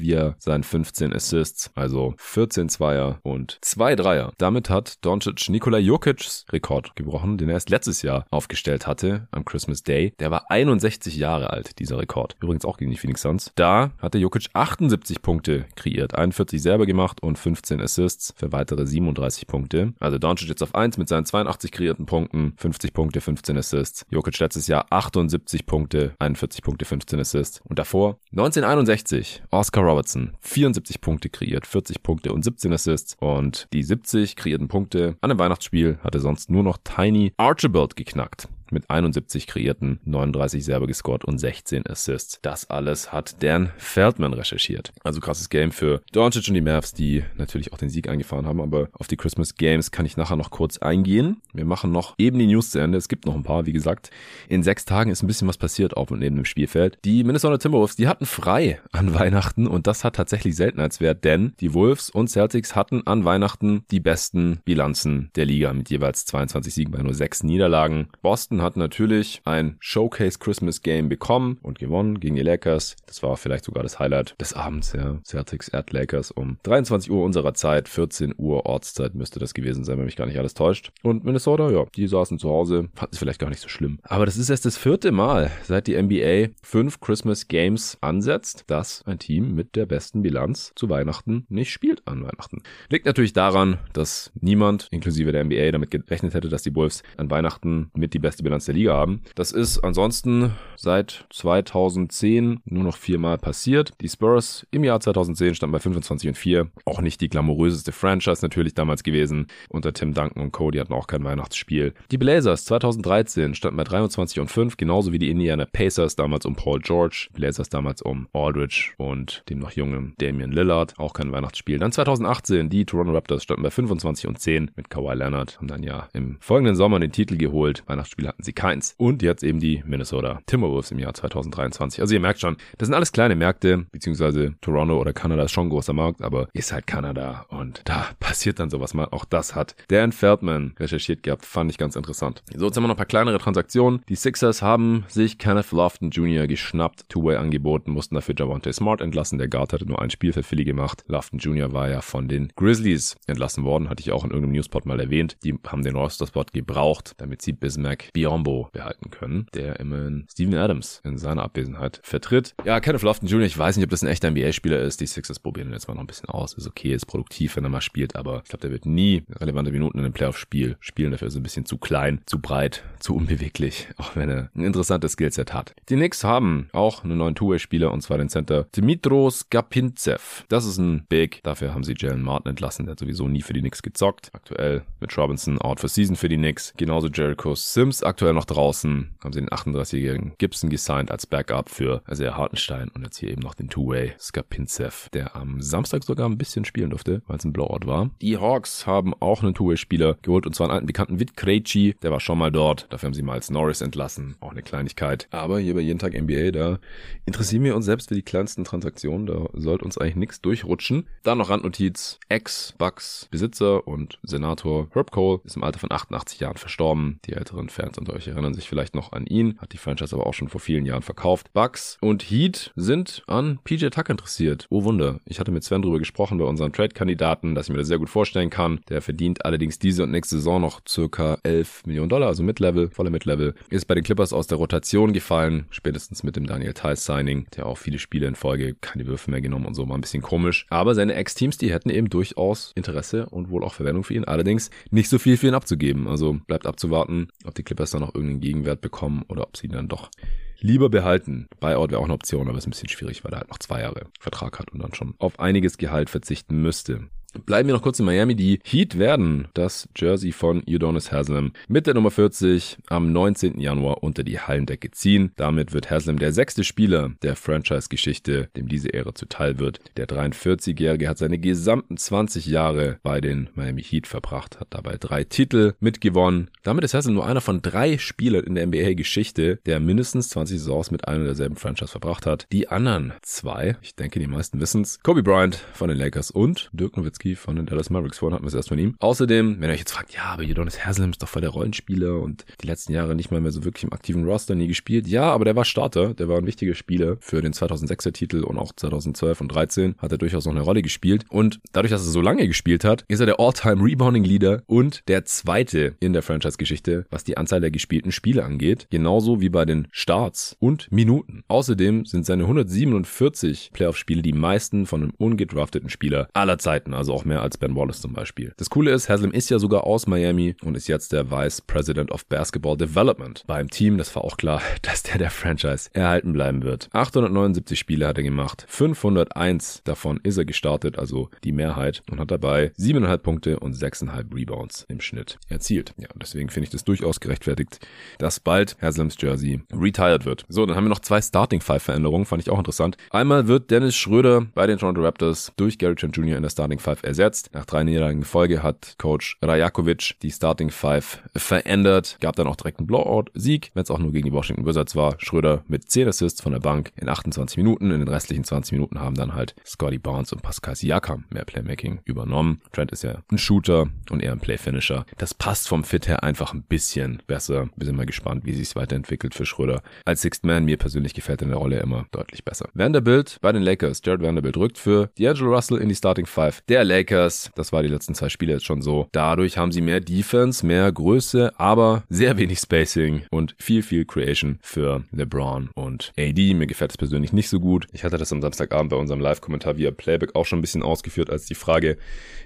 via 0.00 0.36
seinen 0.38 0.62
15 0.62 1.12
Assists, 1.12 1.70
also 1.74 2.14
14 2.18 2.68
Zweier 2.68 3.20
und 3.22 3.58
2 3.60 3.96
Dreier. 3.96 4.32
Damit 4.38 4.70
hat 4.70 5.04
Doncic 5.04 5.48
Nikola 5.48 5.78
Jokic's 5.78 6.46
Rekord 6.50 6.96
gebrochen, 6.96 7.38
den 7.38 7.48
er 7.48 7.54
erst 7.54 7.70
letztes 7.70 8.02
Jahr 8.02 8.26
aufgestellt 8.30 8.86
hatte 8.86 9.28
am 9.30 9.44
Christmas 9.44 9.82
Day. 9.82 10.14
Der 10.18 10.30
war 10.30 10.50
61 10.50 11.16
Jahre 11.16 11.50
alt, 11.50 11.78
dieser 11.78 11.98
Rekord. 11.98 12.36
Übrigens 12.40 12.64
auch 12.64 12.78
gegen 12.78 12.90
die 12.90 12.95
Phoenix 12.96 13.22
Suns. 13.22 13.52
Da 13.54 13.90
hatte 13.98 14.18
Jokic 14.18 14.48
78 14.52 15.22
Punkte 15.22 15.66
kreiert, 15.74 16.14
41 16.14 16.60
selber 16.60 16.86
gemacht 16.86 17.22
und 17.22 17.38
15 17.38 17.80
Assists 17.80 18.34
für 18.36 18.52
weitere 18.52 18.86
37 18.86 19.46
Punkte. 19.46 19.92
Also 20.00 20.18
Doncic 20.18 20.48
jetzt 20.48 20.62
auf 20.62 20.74
1 20.74 20.98
mit 20.98 21.08
seinen 21.08 21.26
82 21.26 21.72
kreierten 21.72 22.06
Punkten, 22.06 22.54
50 22.56 22.92
Punkte, 22.92 23.20
15 23.20 23.58
Assists. 23.58 24.06
Jokic 24.10 24.38
letztes 24.38 24.66
Jahr 24.66 24.86
78 24.90 25.66
Punkte, 25.66 26.14
41 26.18 26.62
Punkte, 26.62 26.84
15 26.84 27.20
Assists. 27.20 27.60
Und 27.64 27.78
davor 27.78 28.18
1961 28.32 29.42
Oscar 29.50 29.82
Robertson, 29.82 30.32
74 30.40 31.00
Punkte 31.00 31.28
kreiert, 31.28 31.66
40 31.66 32.02
Punkte 32.02 32.32
und 32.32 32.44
17 32.44 32.72
Assists. 32.72 33.16
Und 33.20 33.68
die 33.72 33.82
70 33.82 34.36
kreierten 34.36 34.68
Punkte 34.68 35.16
an 35.20 35.30
dem 35.30 35.38
Weihnachtsspiel 35.38 35.98
hatte 36.02 36.20
sonst 36.20 36.50
nur 36.50 36.62
noch 36.62 36.78
Tiny 36.84 37.32
Archibald 37.36 37.96
geknackt 37.96 38.48
mit 38.72 38.90
71 38.90 39.46
kreierten, 39.46 40.00
39 40.04 40.64
selber 40.64 40.86
gescored 40.86 41.24
und 41.24 41.38
16 41.38 41.86
Assists. 41.86 42.38
Das 42.42 42.70
alles 42.70 43.12
hat 43.12 43.42
Dan 43.42 43.70
Feldman 43.76 44.32
recherchiert. 44.32 44.92
Also 45.02 45.20
krasses 45.20 45.48
Game 45.48 45.72
für 45.72 46.02
Doncic 46.12 46.48
und 46.48 46.54
die 46.54 46.60
Mavs, 46.60 46.92
die 46.92 47.24
natürlich 47.36 47.72
auch 47.72 47.78
den 47.78 47.90
Sieg 47.90 48.08
eingefahren 48.08 48.46
haben, 48.46 48.60
aber 48.60 48.88
auf 48.92 49.06
die 49.06 49.16
Christmas 49.16 49.54
Games 49.54 49.90
kann 49.90 50.06
ich 50.06 50.16
nachher 50.16 50.36
noch 50.36 50.50
kurz 50.50 50.78
eingehen. 50.78 51.42
Wir 51.52 51.64
machen 51.64 51.92
noch 51.92 52.14
eben 52.18 52.38
die 52.38 52.46
News 52.46 52.70
zu 52.70 52.78
Ende. 52.78 52.98
Es 52.98 53.08
gibt 53.08 53.26
noch 53.26 53.34
ein 53.34 53.42
paar, 53.42 53.66
wie 53.66 53.72
gesagt. 53.72 54.10
In 54.48 54.62
sechs 54.62 54.84
Tagen 54.84 55.10
ist 55.10 55.22
ein 55.22 55.26
bisschen 55.26 55.48
was 55.48 55.58
passiert 55.58 55.96
auf 55.96 56.10
und 56.10 56.20
neben 56.20 56.36
dem 56.36 56.44
Spielfeld. 56.44 56.98
Die 57.04 57.24
Minnesota 57.24 57.58
Timberwolves, 57.58 57.96
die 57.96 58.08
hatten 58.08 58.26
frei 58.26 58.80
an 58.92 59.14
Weihnachten 59.14 59.66
und 59.66 59.86
das 59.86 60.04
hat 60.04 60.16
tatsächlich 60.16 60.56
Seltenheitswert, 60.56 61.24
denn 61.24 61.54
die 61.60 61.74
Wolves 61.74 62.10
und 62.10 62.28
Celtics 62.28 62.74
hatten 62.74 63.06
an 63.06 63.24
Weihnachten 63.24 63.84
die 63.90 64.00
besten 64.00 64.60
Bilanzen 64.64 65.30
der 65.36 65.46
Liga 65.46 65.72
mit 65.72 65.90
jeweils 65.90 66.24
22 66.26 66.74
Siegen 66.74 66.92
bei 66.92 67.02
nur 67.02 67.14
sechs 67.14 67.42
Niederlagen. 67.42 68.08
Boston 68.22 68.55
Boston 68.56 68.62
hat 68.62 68.76
natürlich 68.78 69.42
ein 69.44 69.76
Showcase 69.80 70.38
Christmas 70.38 70.80
Game 70.80 71.10
bekommen 71.10 71.58
und 71.62 71.78
gewonnen 71.78 72.20
gegen 72.20 72.36
die 72.36 72.42
Lakers. 72.42 72.96
Das 73.06 73.22
war 73.22 73.36
vielleicht 73.36 73.64
sogar 73.64 73.82
das 73.82 73.98
Highlight 73.98 74.34
des 74.40 74.54
Abends, 74.54 74.94
ja. 74.94 75.18
Celtics 75.24 75.72
at 75.74 75.92
Lakers 75.92 76.30
um 76.30 76.56
23 76.62 77.10
Uhr 77.10 77.22
unserer 77.22 77.52
Zeit, 77.52 77.88
14 77.88 78.34
Uhr 78.38 78.64
Ortszeit 78.64 79.14
müsste 79.14 79.38
das 79.38 79.52
gewesen 79.52 79.84
sein, 79.84 79.98
wenn 79.98 80.06
mich 80.06 80.16
gar 80.16 80.26
nicht 80.26 80.38
alles 80.38 80.54
täuscht. 80.54 80.90
Und 81.02 81.24
Minnesota, 81.24 81.70
ja, 81.70 81.84
die 81.94 82.06
saßen 82.06 82.38
zu 82.38 82.48
Hause, 82.48 82.88
fanden 82.94 83.12
es 83.12 83.18
vielleicht 83.18 83.40
gar 83.40 83.50
nicht 83.50 83.60
so 83.60 83.68
schlimm. 83.68 83.98
Aber 84.04 84.24
das 84.24 84.38
ist 84.38 84.48
erst 84.48 84.64
das 84.64 84.78
vierte 84.78 85.12
Mal, 85.12 85.50
seit 85.64 85.86
die 85.86 86.00
NBA 86.00 86.54
fünf 86.62 87.00
Christmas 87.00 87.48
Games 87.48 87.98
ansetzt, 88.00 88.64
dass 88.68 89.04
ein 89.06 89.18
Team 89.18 89.54
mit 89.54 89.76
der 89.76 89.84
besten 89.84 90.22
Bilanz 90.22 90.72
zu 90.76 90.88
Weihnachten 90.88 91.44
nicht 91.50 91.72
spielt 91.72 92.06
an 92.08 92.22
Weihnachten. 92.22 92.62
Liegt 92.88 93.04
natürlich 93.04 93.34
daran, 93.34 93.78
dass 93.92 94.32
niemand, 94.40 94.88
inklusive 94.90 95.32
der 95.32 95.44
NBA, 95.44 95.72
damit 95.72 95.90
gerechnet 95.90 96.32
hätte, 96.32 96.48
dass 96.48 96.62
die 96.62 96.74
Wolves 96.74 97.02
an 97.18 97.30
Weihnachten 97.30 97.90
mit 97.94 98.14
die 98.14 98.18
beste 98.18 98.45
Bilanz 98.46 98.66
der 98.66 98.74
Liga 98.74 98.94
haben. 98.94 99.22
Das 99.34 99.50
ist 99.50 99.80
ansonsten 99.80 100.52
seit 100.76 101.26
2010 101.30 102.60
nur 102.64 102.84
noch 102.84 102.96
viermal 102.96 103.38
passiert. 103.38 103.92
Die 104.00 104.08
Spurs 104.08 104.66
im 104.70 104.84
Jahr 104.84 105.00
2010 105.00 105.56
standen 105.56 105.72
bei 105.72 105.80
25 105.80 106.28
und 106.28 106.34
4. 106.36 106.68
Auch 106.84 107.00
nicht 107.00 107.20
die 107.20 107.28
glamouröseste 107.28 107.90
Franchise 107.90 108.42
natürlich 108.42 108.74
damals 108.74 109.02
gewesen. 109.02 109.48
Unter 109.68 109.92
Tim 109.92 110.14
Duncan 110.14 110.42
und 110.42 110.52
Cody 110.52 110.78
hatten 110.78 110.92
auch 110.92 111.08
kein 111.08 111.24
Weihnachtsspiel. 111.24 111.92
Die 112.12 112.18
Blazers 112.18 112.64
2013 112.66 113.54
standen 113.54 113.78
bei 113.78 113.84
23 113.84 114.38
und 114.38 114.50
5, 114.50 114.76
genauso 114.76 115.12
wie 115.12 115.18
die 115.18 115.30
Indiana 115.30 115.66
Pacers 115.66 116.14
damals 116.14 116.46
um 116.46 116.54
Paul 116.54 116.80
George. 116.80 117.28
Die 117.30 117.40
Blazers 117.40 117.68
damals 117.68 118.00
um 118.02 118.28
Aldridge 118.32 118.92
und 118.96 119.42
dem 119.48 119.58
noch 119.58 119.72
jungen 119.72 120.14
Damian 120.18 120.52
Lillard. 120.52 120.94
Auch 120.98 121.14
kein 121.14 121.32
Weihnachtsspiel. 121.32 121.80
Dann 121.80 121.90
2018 121.90 122.68
die 122.68 122.84
Toronto 122.84 123.12
Raptors 123.12 123.42
standen 123.42 123.64
bei 123.64 123.70
25 123.70 124.28
und 124.28 124.38
10 124.38 124.70
mit 124.76 124.88
Kawhi 124.88 125.14
Leonard. 125.14 125.56
Haben 125.56 125.68
dann 125.68 125.82
ja 125.82 126.08
im 126.12 126.36
folgenden 126.38 126.76
Sommer 126.76 127.00
den 127.00 127.10
Titel 127.10 127.36
geholt. 127.36 127.82
Weihnachtsspiel 127.86 128.28
hatten 128.36 128.44
sie 128.44 128.52
keins. 128.52 128.94
Und 128.98 129.22
jetzt 129.22 129.42
eben 129.42 129.60
die 129.60 129.82
Minnesota 129.86 130.40
Timberwolves 130.44 130.90
im 130.90 130.98
Jahr 130.98 131.14
2023. 131.14 132.02
Also 132.02 132.12
ihr 132.12 132.20
merkt 132.20 132.40
schon, 132.40 132.56
das 132.76 132.86
sind 132.88 132.94
alles 132.94 133.12
kleine 133.12 133.34
Märkte, 133.34 133.86
beziehungsweise 133.92 134.54
Toronto 134.60 135.00
oder 135.00 135.14
Kanada 135.14 135.44
ist 135.44 135.52
schon 135.52 135.68
ein 135.68 135.70
großer 135.70 135.94
Markt, 135.94 136.20
aber 136.20 136.48
ist 136.52 136.70
halt 136.70 136.86
Kanada 136.86 137.46
und 137.48 137.80
da 137.86 138.08
passiert 138.20 138.60
dann 138.60 138.68
sowas 138.68 138.92
mal. 138.92 139.06
Auch 139.10 139.24
das 139.24 139.54
hat 139.54 139.74
Dan 139.88 140.12
Feldman 140.12 140.74
recherchiert 140.78 141.22
gehabt, 141.22 141.46
fand 141.46 141.70
ich 141.70 141.78
ganz 141.78 141.96
interessant. 141.96 142.42
So, 142.54 142.66
jetzt 142.66 142.76
haben 142.76 142.84
wir 142.84 142.88
noch 142.88 142.94
ein 142.94 142.98
paar 142.98 143.06
kleinere 143.06 143.38
Transaktionen. 143.38 144.02
Die 144.08 144.16
Sixers 144.16 144.60
haben 144.60 145.04
sich 145.08 145.38
Kenneth 145.38 145.72
Lofton 145.72 146.10
Jr. 146.10 146.46
geschnappt, 146.46 147.08
Two-Way 147.08 147.36
angeboten, 147.36 147.90
mussten 147.90 148.16
dafür 148.16 148.34
Javante 148.36 148.70
Smart 148.72 149.00
entlassen. 149.00 149.38
Der 149.38 149.48
Guard 149.48 149.72
hatte 149.72 149.86
nur 149.86 150.02
ein 150.02 150.10
Spiel 150.10 150.34
für 150.34 150.42
Philly 150.42 150.64
gemacht. 150.64 151.04
Lofton 151.06 151.38
Jr. 151.38 151.72
war 151.72 151.88
ja 151.88 152.02
von 152.02 152.28
den 152.28 152.52
Grizzlies 152.54 153.16
entlassen 153.26 153.64
worden, 153.64 153.88
hatte 153.88 154.02
ich 154.02 154.12
auch 154.12 154.24
in 154.24 154.30
irgendeinem 154.30 154.52
Newspot 154.52 154.84
mal 154.84 155.00
erwähnt. 155.00 155.38
Die 155.42 155.54
haben 155.66 155.82
den 155.82 155.96
Roster-Spot 155.96 156.44
gebraucht, 156.52 157.14
damit 157.16 157.40
sie 157.40 157.52
Bismack 157.52 158.10
Biombo 158.12 158.25
behalten 158.72 159.10
können, 159.10 159.46
der 159.54 159.80
immerhin 159.80 160.26
Steven 160.30 160.54
Adams 160.54 161.00
in 161.04 161.18
seiner 161.18 161.42
Abwesenheit 161.42 162.00
vertritt. 162.02 162.54
Ja, 162.64 162.80
Kenneth 162.80 163.02
Lofton 163.02 163.28
Jr., 163.28 163.46
ich 163.46 163.56
weiß 163.56 163.76
nicht, 163.76 163.84
ob 163.84 163.90
das 163.90 164.02
ein 164.02 164.08
echter 164.08 164.30
NBA-Spieler 164.30 164.80
ist. 164.80 165.00
Die 165.00 165.06
Sixers 165.06 165.38
probieren 165.38 165.72
jetzt 165.72 165.88
mal 165.88 165.94
noch 165.94 166.02
ein 166.02 166.06
bisschen 166.06 166.28
aus. 166.28 166.54
Ist 166.54 166.66
okay, 166.66 166.92
ist 166.92 167.06
produktiv, 167.06 167.56
wenn 167.56 167.64
er 167.64 167.70
mal 167.70 167.80
spielt, 167.80 168.16
aber 168.16 168.42
ich 168.42 168.50
glaube, 168.50 168.62
der 168.62 168.70
wird 168.70 168.86
nie 168.86 169.24
relevante 169.30 169.72
Minuten 169.72 169.98
in 169.98 170.04
einem 170.04 170.12
Playoff-Spiel 170.12 170.76
spielen. 170.80 171.12
Dafür 171.12 171.28
ist 171.28 171.34
er 171.34 171.40
ein 171.40 171.44
bisschen 171.44 171.66
zu 171.66 171.78
klein, 171.78 172.20
zu 172.26 172.40
breit, 172.40 172.82
zu 172.98 173.14
unbeweglich, 173.14 173.88
auch 173.96 174.16
wenn 174.16 174.28
er 174.28 174.50
ein 174.54 174.64
interessantes 174.64 175.12
Skillset 175.12 175.54
hat. 175.54 175.74
Die 175.88 175.94
Knicks 175.94 176.24
haben 176.24 176.68
auch 176.72 177.04
einen 177.04 177.18
neuen 177.18 177.34
Two-Way-Spieler 177.34 177.92
und 177.92 178.02
zwar 178.02 178.18
den 178.18 178.28
Center 178.28 178.64
Dimitros 178.76 179.48
Gapintsev. 179.50 180.44
Das 180.48 180.64
ist 180.64 180.78
ein 180.78 181.06
Big. 181.08 181.42
Dafür 181.42 181.74
haben 181.74 181.84
sie 181.84 181.94
Jalen 181.96 182.22
Martin 182.22 182.50
entlassen. 182.50 182.86
Der 182.86 182.92
hat 182.92 183.00
sowieso 183.00 183.28
nie 183.28 183.42
für 183.42 183.52
die 183.52 183.60
Knicks 183.60 183.82
gezockt. 183.82 184.30
Aktuell 184.32 184.82
mit 185.00 185.16
Robinson 185.16 185.60
out 185.60 185.80
for 185.80 185.88
season 185.88 186.16
für 186.16 186.28
die 186.28 186.36
Knicks. 186.36 186.74
Genauso 186.76 187.08
Jericho 187.08 187.54
Sims 187.54 188.02
aktuell 188.02 188.15
noch 188.20 188.44
draußen. 188.44 189.14
Haben 189.22 189.32
sie 189.32 189.40
den 189.40 189.48
38-jährigen 189.48 190.32
Gibson 190.38 190.70
gesigned 190.70 191.10
als 191.10 191.26
Backup 191.26 191.68
für 191.68 192.02
Isaiah 192.10 192.36
Hartenstein 192.36 192.88
und 192.94 193.02
jetzt 193.02 193.18
hier 193.18 193.30
eben 193.30 193.42
noch 193.42 193.54
den 193.54 193.68
Two-Way 193.68 194.14
Skapintsev, 194.18 195.08
der 195.10 195.36
am 195.36 195.60
Samstag 195.60 196.04
sogar 196.04 196.28
ein 196.28 196.38
bisschen 196.38 196.64
spielen 196.64 196.90
durfte, 196.90 197.22
weil 197.26 197.36
es 197.36 197.44
ein 197.44 197.52
Blowout 197.52 197.86
war. 197.86 198.10
Die 198.20 198.38
Hawks 198.38 198.86
haben 198.86 199.14
auch 199.20 199.42
einen 199.42 199.54
Two-Way-Spieler 199.54 200.16
geholt 200.22 200.46
und 200.46 200.54
zwar 200.54 200.66
einen 200.66 200.74
alten 200.74 200.86
bekannten 200.86 201.20
Vid 201.20 201.36
Krejci. 201.36 201.96
Der 202.02 202.10
war 202.10 202.20
schon 202.20 202.38
mal 202.38 202.50
dort. 202.50 202.86
Dafür 202.90 203.08
haben 203.08 203.14
sie 203.14 203.22
Miles 203.22 203.50
Norris 203.50 203.80
entlassen. 203.80 204.36
Auch 204.40 204.50
eine 204.50 204.62
Kleinigkeit. 204.62 205.28
Aber 205.30 205.58
hier 205.58 205.74
bei 205.74 205.80
jeden 205.80 205.98
Tag 205.98 206.14
NBA, 206.14 206.50
da 206.50 206.78
interessieren 207.24 207.64
wir 207.64 207.76
uns 207.76 207.84
selbst 207.84 208.08
für 208.08 208.14
die 208.14 208.22
kleinsten 208.22 208.64
Transaktionen. 208.64 209.26
Da 209.26 209.46
sollte 209.52 209.84
uns 209.84 209.98
eigentlich 209.98 210.16
nichts 210.16 210.40
durchrutschen. 210.40 211.06
Dann 211.22 211.38
noch 211.38 211.50
Randnotiz. 211.50 212.18
Ex-Bucks 212.28 213.28
Besitzer 213.30 213.86
und 213.86 214.18
Senator 214.22 214.88
Herb 214.92 215.10
Cole 215.10 215.40
ist 215.44 215.56
im 215.56 215.64
Alter 215.64 215.78
von 215.78 215.92
88 215.92 216.40
Jahren 216.40 216.56
verstorben. 216.56 217.20
Die 217.26 217.32
älteren 217.32 217.68
Fans 217.68 217.98
unter 218.06 218.16
euch 218.16 218.28
erinnern 218.28 218.54
sich 218.54 218.68
vielleicht 218.68 218.94
noch 218.94 219.12
an 219.12 219.26
ihn, 219.26 219.58
hat 219.58 219.72
die 219.72 219.78
Franchise 219.78 220.14
aber 220.14 220.26
auch 220.26 220.34
schon 220.34 220.48
vor 220.48 220.60
vielen 220.60 220.86
Jahren 220.86 221.02
verkauft. 221.02 221.52
Bucks 221.52 221.98
und 222.00 222.22
Heat 222.22 222.72
sind 222.76 223.24
an 223.26 223.58
PJ 223.64 223.88
Tuck 223.88 224.08
interessiert. 224.08 224.66
Oh 224.70 224.84
Wunder. 224.84 225.18
Ich 225.24 225.40
hatte 225.40 225.50
mit 225.50 225.64
Sven 225.64 225.82
drüber 225.82 225.98
gesprochen 225.98 226.38
bei 226.38 226.44
unseren 226.44 226.72
Trade-Kandidaten, 226.72 227.56
dass 227.56 227.66
ich 227.66 227.72
mir 227.72 227.78
das 227.78 227.88
sehr 227.88 227.98
gut 227.98 228.08
vorstellen 228.08 228.48
kann. 228.48 228.80
Der 228.88 229.02
verdient 229.02 229.44
allerdings 229.44 229.80
diese 229.80 230.04
und 230.04 230.12
nächste 230.12 230.36
Saison 230.36 230.60
noch 230.60 230.80
circa 230.88 231.38
11 231.42 231.86
Millionen 231.86 232.08
Dollar, 232.08 232.28
also 232.28 232.44
Mid-Level, 232.44 232.90
volle 232.90 233.10
Mid-Level. 233.10 233.54
Ist 233.70 233.86
bei 233.86 233.96
den 233.96 234.04
Clippers 234.04 234.32
aus 234.32 234.46
der 234.46 234.58
Rotation 234.58 235.12
gefallen, 235.12 235.66
spätestens 235.70 236.22
mit 236.22 236.36
dem 236.36 236.46
Daniel 236.46 236.74
Tice 236.74 237.04
Signing, 237.04 237.48
der 237.56 237.66
auch 237.66 237.78
viele 237.78 237.98
Spiele 237.98 238.28
in 238.28 238.36
Folge 238.36 238.76
keine 238.80 239.06
Würfe 239.06 239.32
mehr 239.32 239.40
genommen 239.40 239.66
und 239.66 239.74
so, 239.74 239.88
war 239.88 239.98
ein 239.98 240.00
bisschen 240.00 240.22
komisch. 240.22 240.66
Aber 240.70 240.94
seine 240.94 241.14
Ex-Teams, 241.14 241.58
die 241.58 241.72
hätten 241.72 241.90
eben 241.90 242.08
durchaus 242.08 242.70
Interesse 242.76 243.26
und 243.26 243.50
wohl 243.50 243.64
auch 243.64 243.74
Verwendung 243.74 244.04
für 244.04 244.14
ihn. 244.14 244.24
Allerdings 244.24 244.70
nicht 244.90 245.08
so 245.08 245.18
viel 245.18 245.36
für 245.36 245.48
ihn 245.48 245.54
abzugeben. 245.54 246.06
Also 246.06 246.38
bleibt 246.46 246.66
abzuwarten, 246.66 247.28
ob 247.44 247.56
die 247.56 247.64
Clippers 247.64 247.95
dann 247.96 248.06
noch 248.06 248.14
irgendeinen 248.14 248.40
Gegenwert 248.40 248.80
bekommen 248.80 249.24
oder 249.28 249.42
ob 249.42 249.56
sie 249.56 249.66
ihn 249.66 249.72
dann 249.72 249.88
doch 249.88 250.10
lieber 250.58 250.88
behalten. 250.88 251.48
Buyout 251.60 251.90
wäre 251.90 252.00
auch 252.00 252.04
eine 252.04 252.14
Option, 252.14 252.48
aber 252.48 252.58
ist 252.58 252.66
ein 252.66 252.70
bisschen 252.70 252.88
schwierig, 252.88 253.24
weil 253.24 253.32
er 253.32 253.40
halt 253.40 253.48
noch 253.48 253.58
zwei 253.58 253.80
Jahre 253.80 254.06
Vertrag 254.18 254.58
hat 254.58 254.72
und 254.72 254.80
dann 254.82 254.94
schon 254.94 255.14
auf 255.18 255.38
einiges 255.38 255.78
Gehalt 255.78 256.10
verzichten 256.10 256.60
müsste. 256.60 257.08
Bleiben 257.44 257.68
wir 257.68 257.74
noch 257.74 257.82
kurz 257.82 257.98
in 257.98 258.06
Miami. 258.06 258.34
Die 258.34 258.60
Heat 258.64 258.98
werden 258.98 259.48
das 259.54 259.88
Jersey 259.96 260.32
von 260.32 260.62
Udonis 260.66 261.12
Haslam 261.12 261.52
mit 261.68 261.86
der 261.86 261.94
Nummer 261.94 262.10
40 262.10 262.78
am 262.88 263.12
19. 263.12 263.60
Januar 263.60 264.02
unter 264.02 264.24
die 264.24 264.40
Hallendecke 264.40 264.90
ziehen. 264.90 265.32
Damit 265.36 265.72
wird 265.72 265.90
Haslam 265.90 266.18
der 266.18 266.32
sechste 266.32 266.64
Spieler 266.64 267.12
der 267.22 267.36
Franchise-Geschichte, 267.36 268.48
dem 268.56 268.68
diese 268.68 268.88
Ehre 268.88 269.14
zuteil 269.14 269.58
wird. 269.58 269.80
Der 269.96 270.06
43-Jährige 270.06 271.08
hat 271.08 271.18
seine 271.18 271.38
gesamten 271.38 271.96
20 271.96 272.46
Jahre 272.46 272.98
bei 273.02 273.20
den 273.20 273.50
Miami 273.54 273.82
Heat 273.82 274.06
verbracht, 274.06 274.60
hat 274.60 274.68
dabei 274.70 274.96
drei 274.98 275.24
Titel 275.24 275.74
mitgewonnen. 275.80 276.50
Damit 276.62 276.84
ist 276.84 276.94
Haslam 276.94 277.14
nur 277.14 277.26
einer 277.26 277.40
von 277.40 277.62
drei 277.62 277.98
Spielern 277.98 278.44
in 278.44 278.54
der 278.54 278.66
NBA-Geschichte, 278.66 279.58
der 279.66 279.80
mindestens 279.80 280.30
20 280.30 280.58
Saisons 280.58 280.90
mit 280.90 281.08
einer 281.08 281.24
derselben 281.24 281.56
Franchise 281.56 281.90
verbracht 281.90 282.26
hat. 282.26 282.46
Die 282.52 282.68
anderen 282.68 283.12
zwei, 283.22 283.76
ich 283.82 283.94
denke, 283.94 284.20
die 284.20 284.26
meisten 284.26 284.60
wissen 284.60 284.82
es, 284.82 285.00
Kobe 285.02 285.22
Bryant 285.22 285.56
von 285.74 285.88
den 285.88 285.98
Lakers 285.98 286.30
und 286.30 286.70
Dirk 286.72 286.96
Nowitzki 286.96 287.25
Nowitzki 287.26 287.34
von 287.34 287.56
den 287.56 287.66
Dallas 287.66 287.90
Mavericks. 287.90 288.18
Vorhin 288.18 288.34
hatten 288.34 288.44
wir 288.44 288.48
es 288.48 288.54
erst 288.54 288.68
von 288.68 288.78
ihm. 288.78 288.94
Außerdem, 288.98 289.60
wenn 289.60 289.70
ihr 289.70 289.74
euch 289.74 289.80
jetzt 289.80 289.92
fragt, 289.92 290.14
ja, 290.14 290.24
aber 290.24 290.42
Udonis 290.42 290.84
Haslem 290.84 291.10
ist 291.10 291.22
doch 291.22 291.28
voll 291.28 291.42
der 291.42 291.50
Rollenspieler 291.50 292.20
und 292.20 292.44
die 292.62 292.66
letzten 292.66 292.92
Jahre 292.92 293.14
nicht 293.14 293.30
mal 293.30 293.40
mehr 293.40 293.52
so 293.52 293.64
wirklich 293.64 293.84
im 293.84 293.92
aktiven 293.92 294.24
Roster 294.24 294.54
nie 294.54 294.68
gespielt. 294.68 295.06
Ja, 295.08 295.32
aber 295.32 295.44
der 295.44 295.56
war 295.56 295.64
Starter. 295.64 296.14
Der 296.14 296.28
war 296.28 296.38
ein 296.38 296.46
wichtiger 296.46 296.74
Spieler 296.74 297.16
für 297.20 297.42
den 297.42 297.52
2006er 297.52 298.12
Titel 298.12 298.44
und 298.44 298.58
auch 298.58 298.72
2012 298.72 299.40
und 299.40 299.48
13 299.48 299.94
hat 299.98 300.12
er 300.12 300.18
durchaus 300.18 300.46
noch 300.46 300.52
eine 300.52 300.62
Rolle 300.62 300.82
gespielt. 300.82 301.24
Und 301.28 301.60
dadurch, 301.72 301.90
dass 301.90 302.04
er 302.04 302.10
so 302.10 302.20
lange 302.20 302.46
gespielt 302.46 302.84
hat, 302.84 303.04
ist 303.08 303.20
er 303.20 303.26
der 303.26 303.40
All-Time 303.40 303.82
Rebounding 303.82 304.24
Leader 304.24 304.62
und 304.66 305.02
der 305.08 305.24
zweite 305.24 305.96
in 306.00 306.12
der 306.12 306.22
Franchise-Geschichte, 306.22 307.06
was 307.10 307.24
die 307.24 307.36
Anzahl 307.36 307.60
der 307.60 307.70
gespielten 307.70 308.12
Spiele 308.12 308.44
angeht. 308.44 308.86
Genauso 308.90 309.40
wie 309.40 309.48
bei 309.48 309.64
den 309.64 309.88
Starts 309.90 310.56
und 310.58 310.90
Minuten. 310.92 311.42
Außerdem 311.48 312.04
sind 312.04 312.26
seine 312.26 312.44
147 312.44 313.70
Playoff-Spiele 313.72 314.22
die 314.22 314.32
meisten 314.32 314.86
von 314.86 315.02
einem 315.02 315.12
ungedrafteten 315.16 315.90
Spieler 315.90 316.28
aller 316.34 316.58
Zeiten. 316.58 316.94
Also 316.94 317.05
auch 317.12 317.24
mehr 317.24 317.42
als 317.42 317.58
Ben 317.58 317.76
Wallace 317.76 318.00
zum 318.00 318.12
Beispiel. 318.12 318.52
Das 318.56 318.70
Coole 318.70 318.92
ist, 318.92 319.08
Haslam 319.08 319.32
ist 319.32 319.50
ja 319.50 319.58
sogar 319.58 319.84
aus 319.84 320.06
Miami 320.06 320.56
und 320.62 320.76
ist 320.76 320.88
jetzt 320.88 321.12
der 321.12 321.30
Vice 321.30 321.60
President 321.60 322.10
of 322.10 322.26
Basketball 322.26 322.76
Development 322.76 323.44
beim 323.46 323.70
Team. 323.70 323.98
Das 323.98 324.14
war 324.14 324.24
auch 324.24 324.36
klar, 324.36 324.60
dass 324.82 325.02
der 325.02 325.18
der 325.18 325.30
Franchise 325.30 325.90
erhalten 325.92 326.32
bleiben 326.32 326.62
wird. 326.62 326.88
879 326.92 327.78
Spiele 327.78 328.06
hat 328.06 328.18
er 328.18 328.24
gemacht, 328.24 328.64
501 328.68 329.82
davon 329.84 330.20
ist 330.22 330.36
er 330.36 330.44
gestartet, 330.44 330.98
also 330.98 331.30
die 331.44 331.52
Mehrheit 331.52 332.02
und 332.10 332.20
hat 332.20 332.30
dabei 332.30 332.72
7,5 332.78 333.18
Punkte 333.18 333.60
und 333.60 333.74
6,5 333.74 334.34
Rebounds 334.34 334.84
im 334.88 335.00
Schnitt 335.00 335.38
erzielt. 335.48 335.94
Ja, 335.96 336.08
deswegen 336.14 336.50
finde 336.50 336.64
ich 336.64 336.70
das 336.70 336.84
durchaus 336.84 337.20
gerechtfertigt, 337.20 337.80
dass 338.18 338.40
bald 338.40 338.76
Haslams 338.80 339.16
Jersey 339.18 339.60
retired 339.72 340.24
wird. 340.24 340.44
So, 340.48 340.66
dann 340.66 340.76
haben 340.76 340.84
wir 340.84 340.90
noch 340.90 341.00
zwei 341.00 341.20
Starting 341.20 341.60
Five 341.60 341.82
Veränderungen, 341.82 342.26
fand 342.26 342.42
ich 342.42 342.50
auch 342.50 342.58
interessant. 342.58 342.96
Einmal 343.10 343.48
wird 343.48 343.70
Dennis 343.70 343.96
Schröder 343.96 344.46
bei 344.54 344.66
den 344.66 344.78
Toronto 344.78 345.02
Raptors 345.02 345.52
durch 345.56 345.78
Gary 345.78 345.94
Trent 345.94 346.16
Jr. 346.16 346.36
in 346.36 346.42
der 346.42 346.50
Starting 346.50 346.78
Five 346.78 346.95
ersetzt. 347.04 347.50
Nach 347.52 347.64
drei 347.64 347.84
Niederlagen 347.84 348.18
in 348.18 348.24
Folge 348.24 348.62
hat 348.62 348.96
Coach 348.98 349.38
Rajakovic 349.42 350.16
die 350.22 350.30
Starting 350.30 350.70
Five 350.70 351.22
verändert, 351.34 352.18
gab 352.20 352.36
dann 352.36 352.46
auch 352.46 352.56
direkt 352.56 352.78
einen 352.78 352.86
Blowout-Sieg, 352.86 353.70
wenn 353.74 353.82
es 353.82 353.90
auch 353.90 353.98
nur 353.98 354.12
gegen 354.12 354.26
die 354.26 354.32
Washington 354.32 354.66
Wizards 354.66 354.96
war. 354.96 355.16
Schröder 355.18 355.62
mit 355.68 355.90
10 355.90 356.08
Assists 356.08 356.40
von 356.40 356.52
der 356.52 356.60
Bank 356.60 356.92
in 356.96 357.08
28 357.08 357.56
Minuten. 357.56 357.90
In 357.90 358.00
den 358.00 358.08
restlichen 358.08 358.44
20 358.44 358.72
Minuten 358.72 359.00
haben 359.00 359.14
dann 359.14 359.34
halt 359.34 359.54
Scotty 359.64 359.98
Barnes 359.98 360.32
und 360.32 360.42
Pascal 360.42 360.76
Siakam 360.76 361.24
mehr 361.30 361.44
Playmaking 361.44 362.00
übernommen. 362.04 362.60
Trent 362.72 362.92
ist 362.92 363.02
ja 363.02 363.22
ein 363.30 363.38
Shooter 363.38 363.88
und 364.10 364.22
eher 364.22 364.32
ein 364.32 364.40
Playfinisher. 364.40 365.06
Das 365.18 365.34
passt 365.34 365.68
vom 365.68 365.84
Fit 365.84 366.08
her 366.08 366.22
einfach 366.22 366.52
ein 366.52 366.62
bisschen 366.62 367.22
besser. 367.26 367.68
Wir 367.76 367.86
sind 367.86 367.96
mal 367.96 368.06
gespannt, 368.06 368.44
wie 368.44 368.54
sich 368.54 368.76
weiterentwickelt 368.76 369.34
für 369.34 369.46
Schröder. 369.46 369.82
Als 370.04 370.22
Sixth 370.22 370.44
Man, 370.44 370.64
mir 370.64 370.76
persönlich 370.76 371.14
gefällt 371.14 371.42
in 371.42 371.48
der 371.48 371.58
Rolle 371.58 371.80
immer 371.80 372.06
deutlich 372.12 372.44
besser. 372.44 372.68
Vanderbilt 372.74 373.38
bei 373.40 373.52
den 373.52 373.62
Lakers. 373.62 374.00
Jared 374.04 374.22
Vanderbilt 374.22 374.56
rückt 374.56 374.78
für 374.78 375.10
D'Angelo 375.18 375.54
Russell 375.54 375.78
in 375.78 375.88
die 375.88 375.94
Starting 375.94 376.26
Five 376.26 376.62
der 376.68 376.84
Lakers. 376.86 377.50
Das 377.54 377.72
war 377.72 377.82
die 377.82 377.88
letzten 377.88 378.14
zwei 378.14 378.28
Spiele 378.28 378.54
jetzt 378.54 378.64
schon 378.64 378.82
so. 378.82 379.08
Dadurch 379.12 379.58
haben 379.58 379.72
sie 379.72 379.80
mehr 379.80 380.00
Defense, 380.00 380.64
mehr 380.64 380.90
Größe, 380.90 381.52
aber 381.58 382.04
sehr 382.08 382.38
wenig 382.38 382.58
Spacing 382.58 383.24
und 383.30 383.54
viel, 383.58 383.82
viel 383.82 384.04
Creation 384.04 384.58
für 384.62 385.04
LeBron 385.12 385.70
und 385.74 386.12
AD. 386.18 386.54
Mir 386.54 386.66
gefällt 386.66 386.92
es 386.92 386.98
persönlich 386.98 387.32
nicht 387.32 387.48
so 387.48 387.60
gut. 387.60 387.86
Ich 387.92 388.04
hatte 388.04 388.18
das 388.18 388.32
am 388.32 388.40
Samstagabend 388.40 388.90
bei 388.90 388.96
unserem 388.96 389.20
Live-Kommentar 389.20 389.76
via 389.76 389.90
Playback 389.90 390.34
auch 390.34 390.46
schon 390.46 390.58
ein 390.60 390.62
bisschen 390.62 390.82
ausgeführt, 390.82 391.30
als 391.30 391.46
die 391.46 391.54
Frage 391.54 391.98